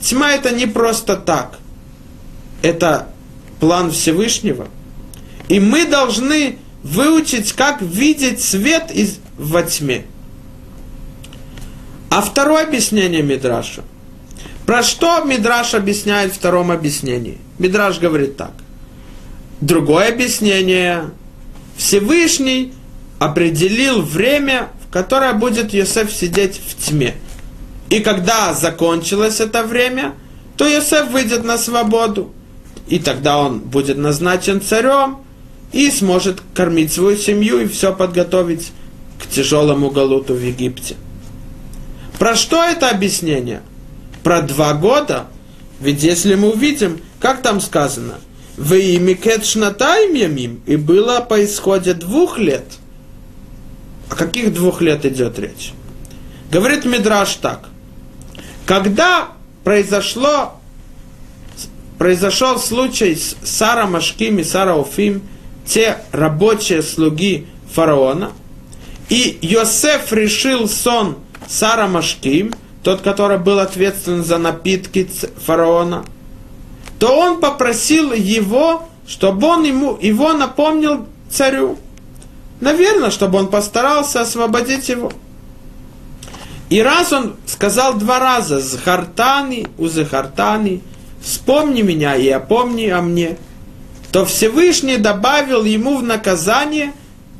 тьма 0.00 0.32
это 0.32 0.50
не 0.50 0.66
просто 0.66 1.16
так. 1.16 1.58
Это 2.62 3.11
план 3.62 3.92
Всевышнего. 3.92 4.66
И 5.48 5.60
мы 5.60 5.86
должны 5.86 6.58
выучить, 6.82 7.52
как 7.52 7.80
видеть 7.80 8.42
свет 8.42 8.90
из, 8.90 9.20
во 9.38 9.62
тьме. 9.62 10.04
А 12.10 12.22
второе 12.22 12.64
объяснение 12.64 13.22
Мидраша. 13.22 13.84
Про 14.66 14.82
что 14.82 15.22
Мидраш 15.22 15.74
объясняет 15.74 16.32
в 16.32 16.38
втором 16.38 16.72
объяснении? 16.72 17.38
Мидраш 17.60 18.00
говорит 18.00 18.36
так. 18.36 18.50
Другое 19.60 20.08
объяснение. 20.08 21.10
Всевышний 21.76 22.74
определил 23.20 24.02
время, 24.02 24.70
в 24.84 24.92
которое 24.92 25.34
будет 25.34 25.72
Йосеф 25.72 26.12
сидеть 26.12 26.60
в 26.66 26.84
тьме. 26.84 27.14
И 27.90 28.00
когда 28.00 28.54
закончилось 28.54 29.38
это 29.38 29.62
время, 29.62 30.14
то 30.56 30.66
Йосеф 30.66 31.10
выйдет 31.10 31.44
на 31.44 31.58
свободу. 31.58 32.32
И 32.88 32.98
тогда 32.98 33.38
он 33.38 33.60
будет 33.60 33.96
назначен 33.96 34.60
царем 34.60 35.18
и 35.72 35.90
сможет 35.90 36.42
кормить 36.54 36.92
свою 36.92 37.16
семью 37.16 37.60
и 37.60 37.68
все 37.68 37.94
подготовить 37.94 38.72
к 39.18 39.26
тяжелому 39.28 39.90
галуту 39.90 40.34
в 40.34 40.42
Египте. 40.42 40.96
Про 42.18 42.34
что 42.34 42.62
это 42.62 42.90
объяснение? 42.90 43.62
Про 44.22 44.42
два 44.42 44.74
года. 44.74 45.26
Ведь 45.80 46.02
если 46.02 46.34
мы 46.34 46.52
увидим, 46.52 47.00
как 47.20 47.42
там 47.42 47.60
сказано– 47.60 48.14
в 48.56 48.74
имикет 48.74 49.44
шнатайм 49.44 50.14
ямим, 50.14 50.62
и 50.66 50.76
было 50.76 51.20
по 51.20 51.44
исходе 51.44 51.94
двух 51.94 52.38
лет. 52.38 52.64
О 54.10 54.14
каких 54.14 54.52
двух 54.52 54.82
лет 54.82 55.04
идет 55.06 55.38
речь? 55.38 55.72
Говорит 56.50 56.84
Мидраш 56.84 57.34
так. 57.36 57.68
Когда 58.66 59.28
произошло, 59.64 60.60
произошел 62.02 62.58
случай 62.58 63.14
с 63.14 63.36
Сара 63.44 63.86
Машким 63.86 64.40
и 64.40 64.42
Сара 64.42 64.74
Уфим, 64.74 65.22
те 65.64 65.98
рабочие 66.10 66.82
слуги 66.82 67.46
фараона, 67.72 68.32
и 69.08 69.38
Йосеф 69.40 70.12
решил 70.12 70.68
сон 70.68 71.18
Сара 71.46 71.86
Машким, 71.86 72.52
тот, 72.82 73.02
который 73.02 73.38
был 73.38 73.60
ответственен 73.60 74.24
за 74.24 74.38
напитки 74.38 75.08
фараона– 75.46 76.04
то 76.98 77.16
он 77.16 77.40
попросил 77.40 78.12
его, 78.12 78.84
чтобы 79.06 79.46
он 79.46 79.62
ему, 79.62 79.96
его 80.00 80.32
напомнил 80.32 81.06
царю. 81.28 81.78
Наверное, 82.60 83.10
чтобы 83.10 83.38
он 83.38 83.48
постарался 83.48 84.22
освободить 84.22 84.88
его. 84.88 85.12
И 86.68 86.80
раз 86.80 87.12
он 87.12 87.34
сказал 87.46 87.94
два 87.94 88.18
раза 88.18 88.60
«Захартани, 88.60 89.66
узахартани», 89.78 90.80
«Вспомни 91.22 91.82
меня 91.82 92.16
и 92.16 92.28
опомни 92.28 92.86
о 92.88 93.00
мне», 93.00 93.36
то 94.10 94.24
Всевышний 94.24 94.98
добавил 94.98 95.64
ему 95.64 95.96
в 95.96 96.02
наказание 96.02 96.92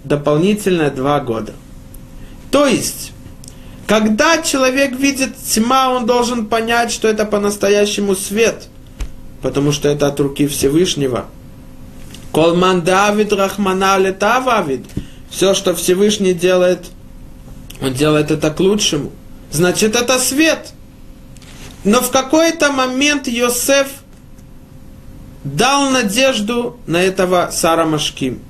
дополнительно 0.04 0.90
два 0.90 1.20
года. 1.20 1.52
То 2.50 2.66
есть, 2.66 3.12
когда 3.86 4.40
человек 4.42 4.92
видит 4.92 5.36
тьма, 5.36 5.90
он 5.90 6.06
должен 6.06 6.46
понять, 6.46 6.92
что 6.92 7.08
это 7.08 7.24
по-настоящему 7.24 8.14
свет– 8.14 8.68
потому 9.42 9.72
что 9.72 9.88
это 9.88 10.06
от 10.06 10.18
руки 10.20 10.46
Всевышнего. 10.46 11.26
Колман 12.32 12.82
Давид 12.82 13.32
Рахмана 13.32 13.98
Летававид. 13.98 14.86
Все, 15.28 15.52
что 15.52 15.74
Всевышний 15.74 16.32
делает, 16.32 16.86
он 17.82 17.92
делает 17.92 18.30
это 18.30 18.50
к 18.50 18.60
лучшему. 18.60 19.10
Значит, 19.50 19.96
это 19.96 20.18
свет. 20.18 20.72
Но 21.84 22.00
в 22.00 22.10
какой-то 22.10 22.70
момент 22.70 23.26
Йосеф 23.26 23.88
дал 25.44 25.90
надежду 25.90 26.78
на 26.86 27.02
этого 27.02 27.50
Сара 27.52 27.84
Машким. 27.84 28.40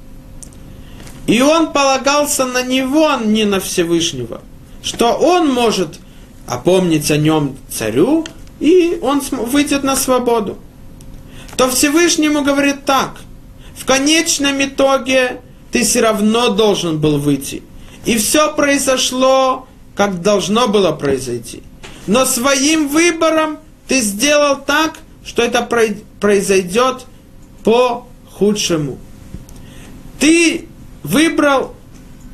И 1.26 1.40
он 1.40 1.72
полагался 1.72 2.44
на 2.44 2.62
него, 2.62 3.08
а 3.08 3.16
не 3.18 3.44
на 3.44 3.60
Всевышнего. 3.60 4.42
Что 4.82 5.12
он 5.12 5.50
может 5.50 6.00
опомнить 6.46 7.10
о 7.10 7.16
нем 7.16 7.56
царю, 7.70 8.26
и 8.60 8.98
он 9.00 9.20
выйдет 9.20 9.84
на 9.84 9.96
свободу. 9.96 10.58
То 11.56 11.70
Всевышнему 11.70 12.42
говорит 12.42 12.84
так. 12.84 13.20
В 13.76 13.84
конечном 13.84 14.62
итоге 14.62 15.40
ты 15.70 15.84
все 15.84 16.00
равно 16.00 16.50
должен 16.50 17.00
был 17.00 17.18
выйти. 17.18 17.62
И 18.04 18.18
все 18.18 18.52
произошло, 18.54 19.66
как 19.94 20.20
должно 20.22 20.68
было 20.68 20.92
произойти. 20.92 21.62
Но 22.06 22.24
своим 22.24 22.88
выбором 22.88 23.58
ты 23.86 24.00
сделал 24.00 24.56
так, 24.56 24.98
что 25.24 25.42
это 25.42 25.62
произойдет 26.20 27.06
по 27.64 28.06
худшему. 28.30 28.98
Ты 30.18 30.66
выбрал, 31.02 31.74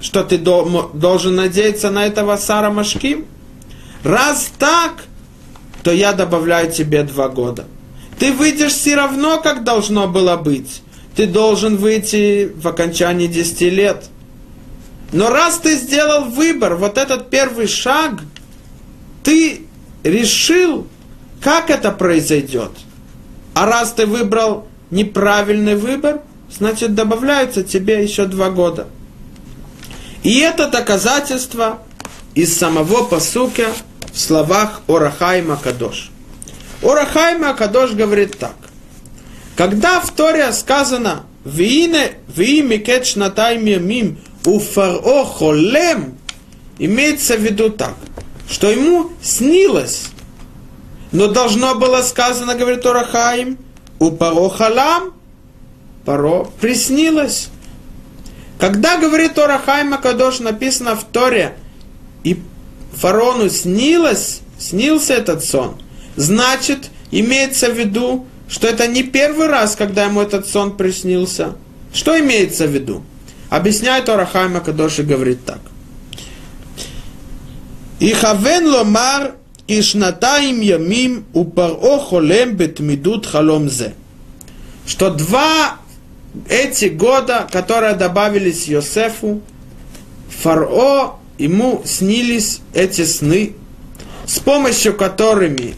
что 0.00 0.24
ты 0.24 0.38
должен 0.38 1.34
надеяться 1.34 1.90
на 1.90 2.06
этого 2.06 2.36
Сара 2.36 2.70
Машким. 2.70 3.26
Раз 4.04 4.50
так, 4.58 5.04
то 5.82 5.90
я 5.90 6.12
добавляю 6.12 6.70
тебе 6.70 7.02
два 7.02 7.28
года. 7.28 7.66
Ты 8.18 8.32
выйдешь 8.32 8.72
все 8.72 8.96
равно, 8.96 9.40
как 9.40 9.64
должно 9.64 10.08
было 10.08 10.36
быть. 10.36 10.82
Ты 11.14 11.26
должен 11.26 11.76
выйти 11.76 12.52
в 12.54 12.66
окончании 12.68 13.26
10 13.26 13.60
лет. 13.72 14.04
Но 15.12 15.30
раз 15.30 15.58
ты 15.58 15.76
сделал 15.76 16.24
выбор, 16.26 16.76
вот 16.76 16.98
этот 16.98 17.30
первый 17.30 17.66
шаг, 17.66 18.20
ты 19.28 19.60
решил, 20.04 20.86
как 21.42 21.68
это 21.68 21.90
произойдет. 21.90 22.70
А 23.52 23.66
раз 23.66 23.92
ты 23.92 24.06
выбрал 24.06 24.66
неправильный 24.90 25.74
выбор, 25.74 26.22
значит 26.50 26.94
добавляются 26.94 27.62
тебе 27.62 28.02
еще 28.02 28.24
два 28.24 28.48
года. 28.48 28.86
И 30.22 30.38
это 30.38 30.70
доказательство 30.70 31.80
из 32.34 32.56
самого 32.56 33.04
посука 33.04 33.66
в 34.10 34.18
словах 34.18 34.80
Орахайма 34.88 35.58
Кадош. 35.62 36.10
Орахайма 36.82 37.52
Кадош 37.52 37.90
говорит 37.90 38.38
так. 38.38 38.56
Когда 39.56 40.00
в 40.00 40.10
Торе 40.10 40.50
сказано 40.54 41.24
«Виине 41.44 42.12
виимикет 42.34 43.04
шнатайм 43.04 43.66
ямим 43.66 44.18
у 44.46 44.58
фаро 44.58 45.26
холем», 45.26 46.16
имеется 46.78 47.36
в 47.36 47.40
виду 47.40 47.68
так, 47.68 47.94
что 48.48 48.70
ему 48.70 49.10
снилось, 49.22 50.08
но 51.12 51.28
должно 51.28 51.74
было 51.74 52.02
сказано, 52.02 52.54
говорит 52.54 52.84
Орахаим, 52.86 53.58
у 53.98 54.10
паро 54.10 54.48
халам, 54.48 55.14
паро 56.04 56.44
приснилось. 56.60 57.48
Когда, 58.58 58.98
говорит 58.98 59.38
Орахайма 59.38 59.98
Кадош, 59.98 60.40
написано 60.40 60.96
в 60.96 61.04
Торе, 61.04 61.56
и 62.24 62.42
фарону 62.92 63.48
снилось, 63.48 64.40
снился 64.58 65.14
этот 65.14 65.44
сон, 65.44 65.76
значит, 66.16 66.90
имеется 67.10 67.70
в 67.70 67.78
виду, 67.78 68.26
что 68.48 68.66
это 68.66 68.86
не 68.86 69.02
первый 69.02 69.46
раз, 69.46 69.76
когда 69.76 70.04
ему 70.04 70.20
этот 70.20 70.48
сон 70.48 70.76
приснился. 70.76 71.54
Что 71.92 72.18
имеется 72.18 72.66
в 72.66 72.70
виду? 72.70 73.02
Объясняет 73.50 74.08
Орахайма 74.08 74.60
Кадош 74.60 74.98
и 74.98 75.02
говорит 75.02 75.44
так. 75.44 75.60
И 78.00 78.12
хавен 78.12 78.66
ломар 78.66 79.34
и 79.66 79.82
шнатаим 79.82 80.60
ямим 80.60 81.24
у 81.32 81.44
паро 81.44 81.98
холем 81.98 82.56
бетмидут 82.56 83.26
халом 83.26 83.68
зе. 83.68 83.94
Что 84.86 85.10
два 85.10 85.76
эти 86.48 86.86
года, 86.86 87.48
которые 87.50 87.94
добавились 87.94 88.68
Йосефу, 88.68 89.40
Фарао, 90.42 91.18
ему 91.38 91.82
снились 91.84 92.60
эти 92.72 93.04
сны, 93.04 93.54
с 94.26 94.38
помощью 94.38 94.94
которыми 94.94 95.74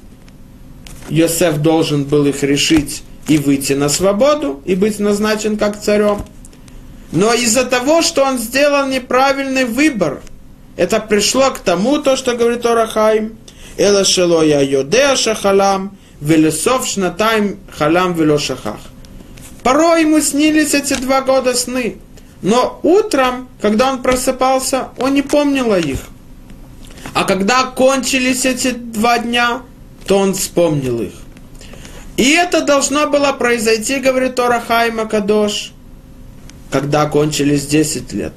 Йосеф 1.08 1.58
должен 1.58 2.04
был 2.04 2.26
их 2.26 2.42
решить 2.42 3.02
и 3.28 3.38
выйти 3.38 3.72
на 3.72 3.88
свободу, 3.88 4.60
и 4.64 4.74
быть 4.74 4.98
назначен 4.98 5.56
как 5.56 5.80
царем. 5.80 6.22
Но 7.12 7.32
из-за 7.34 7.64
того, 7.64 8.02
что 8.02 8.24
он 8.24 8.38
сделал 8.38 8.86
неправильный 8.86 9.64
выбор, 9.64 10.22
это 10.80 10.98
пришло 10.98 11.50
к 11.50 11.58
тому, 11.58 11.98
то, 11.98 12.16
что 12.16 12.34
говорит 12.34 12.64
Орахайм, 12.64 13.36
Эла 13.76 14.02
шело 14.02 14.42
я 14.42 14.62
йодеа 14.62 15.14
шахалам, 15.14 15.98
велесов 16.22 16.86
шнатайм 16.86 17.58
халам 17.70 18.14
вело 18.14 18.38
шахах. 18.38 18.80
Порой 19.62 20.00
ему 20.00 20.20
снились 20.22 20.72
эти 20.72 20.94
два 20.94 21.20
года 21.20 21.52
сны, 21.52 21.98
но 22.40 22.80
утром, 22.82 23.50
когда 23.60 23.92
он 23.92 24.00
просыпался, 24.00 24.88
он 24.96 25.12
не 25.12 25.20
помнил 25.20 25.70
о 25.70 25.78
их. 25.78 25.98
А 27.12 27.24
когда 27.24 27.64
кончились 27.64 28.46
эти 28.46 28.70
два 28.70 29.18
дня, 29.18 29.60
то 30.06 30.16
он 30.16 30.32
вспомнил 30.32 31.02
их. 31.02 31.12
И 32.16 32.30
это 32.30 32.62
должно 32.62 33.06
было 33.06 33.32
произойти, 33.32 33.96
говорит 33.96 34.34
Тора 34.34 34.62
Хайма 34.66 35.04
Кадош, 35.04 35.72
когда 36.70 37.04
кончились 37.04 37.66
10 37.66 38.14
лет. 38.14 38.32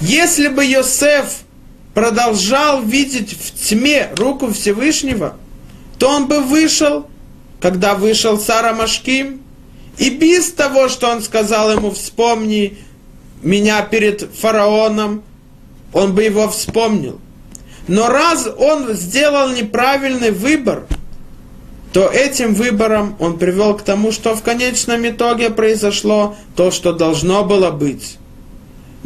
Если 0.00 0.46
бы 0.46 0.64
Йосеф 0.64 1.42
продолжал 1.94 2.82
видеть 2.82 3.32
в 3.32 3.68
тьме 3.68 4.10
руку 4.16 4.52
Всевышнего, 4.52 5.36
то 5.98 6.08
он 6.08 6.26
бы 6.26 6.40
вышел, 6.40 7.06
когда 7.60 7.94
вышел 7.94 8.38
Сара 8.38 8.72
Машким, 8.72 9.40
и 9.98 10.10
без 10.10 10.52
того, 10.52 10.88
что 10.88 11.10
он 11.10 11.22
сказал 11.22 11.72
ему, 11.72 11.90
вспомни 11.90 12.78
меня 13.42 13.82
перед 13.82 14.22
фараоном, 14.22 15.22
он 15.92 16.14
бы 16.14 16.22
его 16.22 16.48
вспомнил. 16.48 17.20
Но 17.88 18.08
раз 18.08 18.48
он 18.58 18.92
сделал 18.94 19.50
неправильный 19.50 20.30
выбор, 20.30 20.86
то 21.92 22.06
этим 22.08 22.54
выбором 22.54 23.16
он 23.18 23.38
привел 23.38 23.74
к 23.74 23.82
тому, 23.82 24.12
что 24.12 24.36
в 24.36 24.42
конечном 24.42 25.08
итоге 25.08 25.50
произошло 25.50 26.36
то, 26.54 26.70
что 26.70 26.92
должно 26.92 27.44
было 27.44 27.70
быть. 27.70 28.18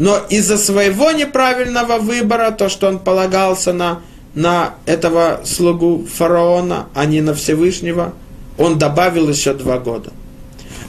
Но 0.02 0.18
из-за 0.30 0.58
своего 0.58 1.12
неправильного 1.12 1.98
выбора, 1.98 2.50
то, 2.50 2.68
что 2.68 2.88
он 2.88 2.98
полагался 2.98 3.72
на, 3.72 4.00
на 4.34 4.74
этого 4.84 5.42
слугу 5.44 6.08
фараона, 6.12 6.88
а 6.92 7.04
не 7.04 7.20
на 7.20 7.34
Всевышнего, 7.34 8.12
он 8.58 8.80
добавил 8.80 9.28
еще 9.28 9.54
два 9.54 9.78
года. 9.78 10.12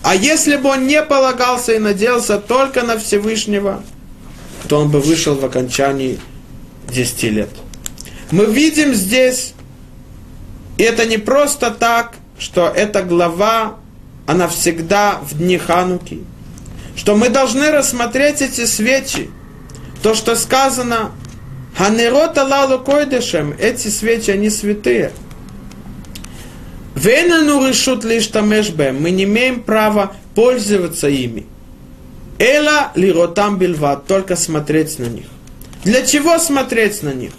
А 0.01 0.16
если 0.16 0.57
бы 0.57 0.70
он 0.70 0.88
не 0.88 0.99
полагался 1.03 1.74
и 1.74 1.78
надеялся 1.78 2.39
только 2.39 2.82
на 2.82 2.97
Всевышнего, 2.97 3.84
то 4.68 4.80
он 4.80 4.89
бы 4.89 4.99
вышел 4.99 5.36
в 5.36 5.45
окончании 5.45 6.18
10 6.89 7.24
лет. 7.26 7.49
Мы 8.32 8.45
видим 8.45 8.95
здесь, 8.95 9.53
и 10.80 10.82
это 10.82 11.05
не 11.05 11.20
просто 11.20 11.70
так, 11.70 12.16
что 12.39 12.66
эта 12.66 13.03
глава, 13.03 13.76
она 14.26 14.47
всегда 14.47 15.20
в 15.22 15.38
дни 15.38 15.59
Хануки, 15.59 16.24
что 16.96 17.16
мы 17.16 17.30
должны 17.30 17.72
рассмотреть 17.72 18.41
эти 18.41 18.66
свечи, 18.66 19.30
то, 20.02 20.14
что 20.14 20.36
сказано, 20.36 21.12
Ханерот 21.78 22.38
Аллаху 22.38 22.84
Койдешем, 22.84 23.56
эти 23.60 23.88
свечи, 23.88 24.32
они 24.32 24.50
святые. 24.50 25.12
Венену 26.96 27.68
решут 27.68 28.04
лишь 28.04 28.28
тамешбе, 28.28 28.91
мы 28.91 29.12
не 29.12 29.24
имеем 29.24 29.64
права 29.64 30.14
пользоваться 30.36 31.10
ими. 31.10 31.48
Эла 32.38 32.91
лиротам 32.96 33.58
бильват, 33.58 34.06
только 34.06 34.36
смотреть 34.36 35.00
на 35.00 35.06
них. 35.06 35.26
Для 35.84 36.06
чего 36.06 36.38
смотреть 36.39 37.02
на 37.02 37.14
них? 37.14 37.32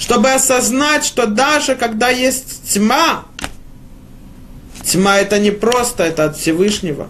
чтобы 0.00 0.32
осознать, 0.32 1.04
что 1.04 1.26
даже 1.26 1.76
когда 1.76 2.08
есть 2.08 2.72
тьма, 2.72 3.26
тьма 4.82 5.18
это 5.18 5.38
не 5.38 5.50
просто, 5.50 6.04
это 6.04 6.24
от 6.24 6.38
Всевышнего. 6.38 7.08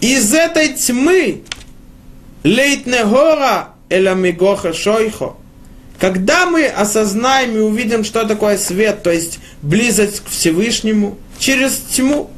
Из 0.00 0.34
этой 0.34 0.74
тьмы 0.74 1.42
лейтнегора 2.42 3.70
эламигоха 3.88 4.72
шойхо. 4.72 5.36
Когда 5.98 6.46
мы 6.46 6.66
осознаем 6.66 7.56
и 7.56 7.60
увидим, 7.60 8.04
что 8.04 8.24
такое 8.24 8.58
свет, 8.58 9.02
то 9.02 9.10
есть 9.10 9.38
близость 9.62 10.20
к 10.20 10.28
Всевышнему, 10.28 11.18
через 11.38 11.78
тьму. 11.78 12.30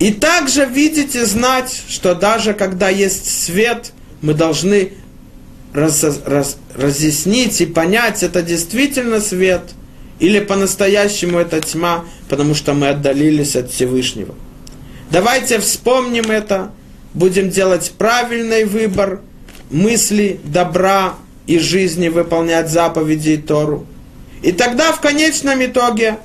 И 0.00 0.12
также 0.12 0.64
видеть 0.64 1.14
и 1.14 1.20
знать, 1.20 1.82
что 1.88 2.14
даже 2.14 2.52
когда 2.52 2.88
есть 2.88 3.44
свет, 3.44 3.92
мы 4.22 4.34
должны 4.34 4.92
раз, 5.72 6.04
раз, 6.26 6.56
разъяснить 6.74 7.60
и 7.60 7.66
понять, 7.66 8.22
это 8.22 8.42
действительно 8.42 9.20
свет, 9.20 9.62
или 10.18 10.40
по-настоящему 10.40 11.38
это 11.38 11.60
тьма, 11.60 12.04
потому 12.28 12.54
что 12.54 12.74
мы 12.74 12.88
отдалились 12.88 13.56
от 13.56 13.70
Всевышнего. 13.70 14.34
Давайте 15.14 15.60
вспомним 15.60 16.28
это, 16.32 16.72
будем 17.12 17.48
делать 17.48 17.92
правильный 17.96 18.64
выбор 18.64 19.20
мысли, 19.70 20.40
добра 20.42 21.14
и 21.46 21.60
жизни, 21.60 22.08
выполнять 22.08 22.68
заповеди 22.68 23.30
и 23.30 23.36
Тору. 23.36 23.86
И 24.42 24.50
тогда 24.50 24.90
в 24.90 25.00
конечном 25.00 25.64
итоге 25.64 26.18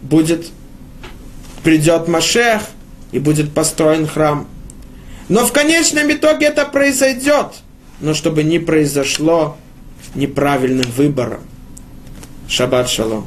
будет 0.00 0.46
придет 1.62 2.08
Машех 2.08 2.62
и 3.12 3.18
будет 3.18 3.52
построен 3.52 4.06
храм. 4.06 4.48
Но 5.28 5.44
в 5.44 5.52
конечном 5.52 6.10
итоге 6.10 6.46
это 6.46 6.64
произойдет, 6.64 7.48
но 8.00 8.14
чтобы 8.14 8.44
не 8.44 8.58
произошло 8.58 9.58
неправильным 10.14 10.90
выбором. 10.92 11.42
Шаббат 12.48 12.88
шалом. 12.88 13.26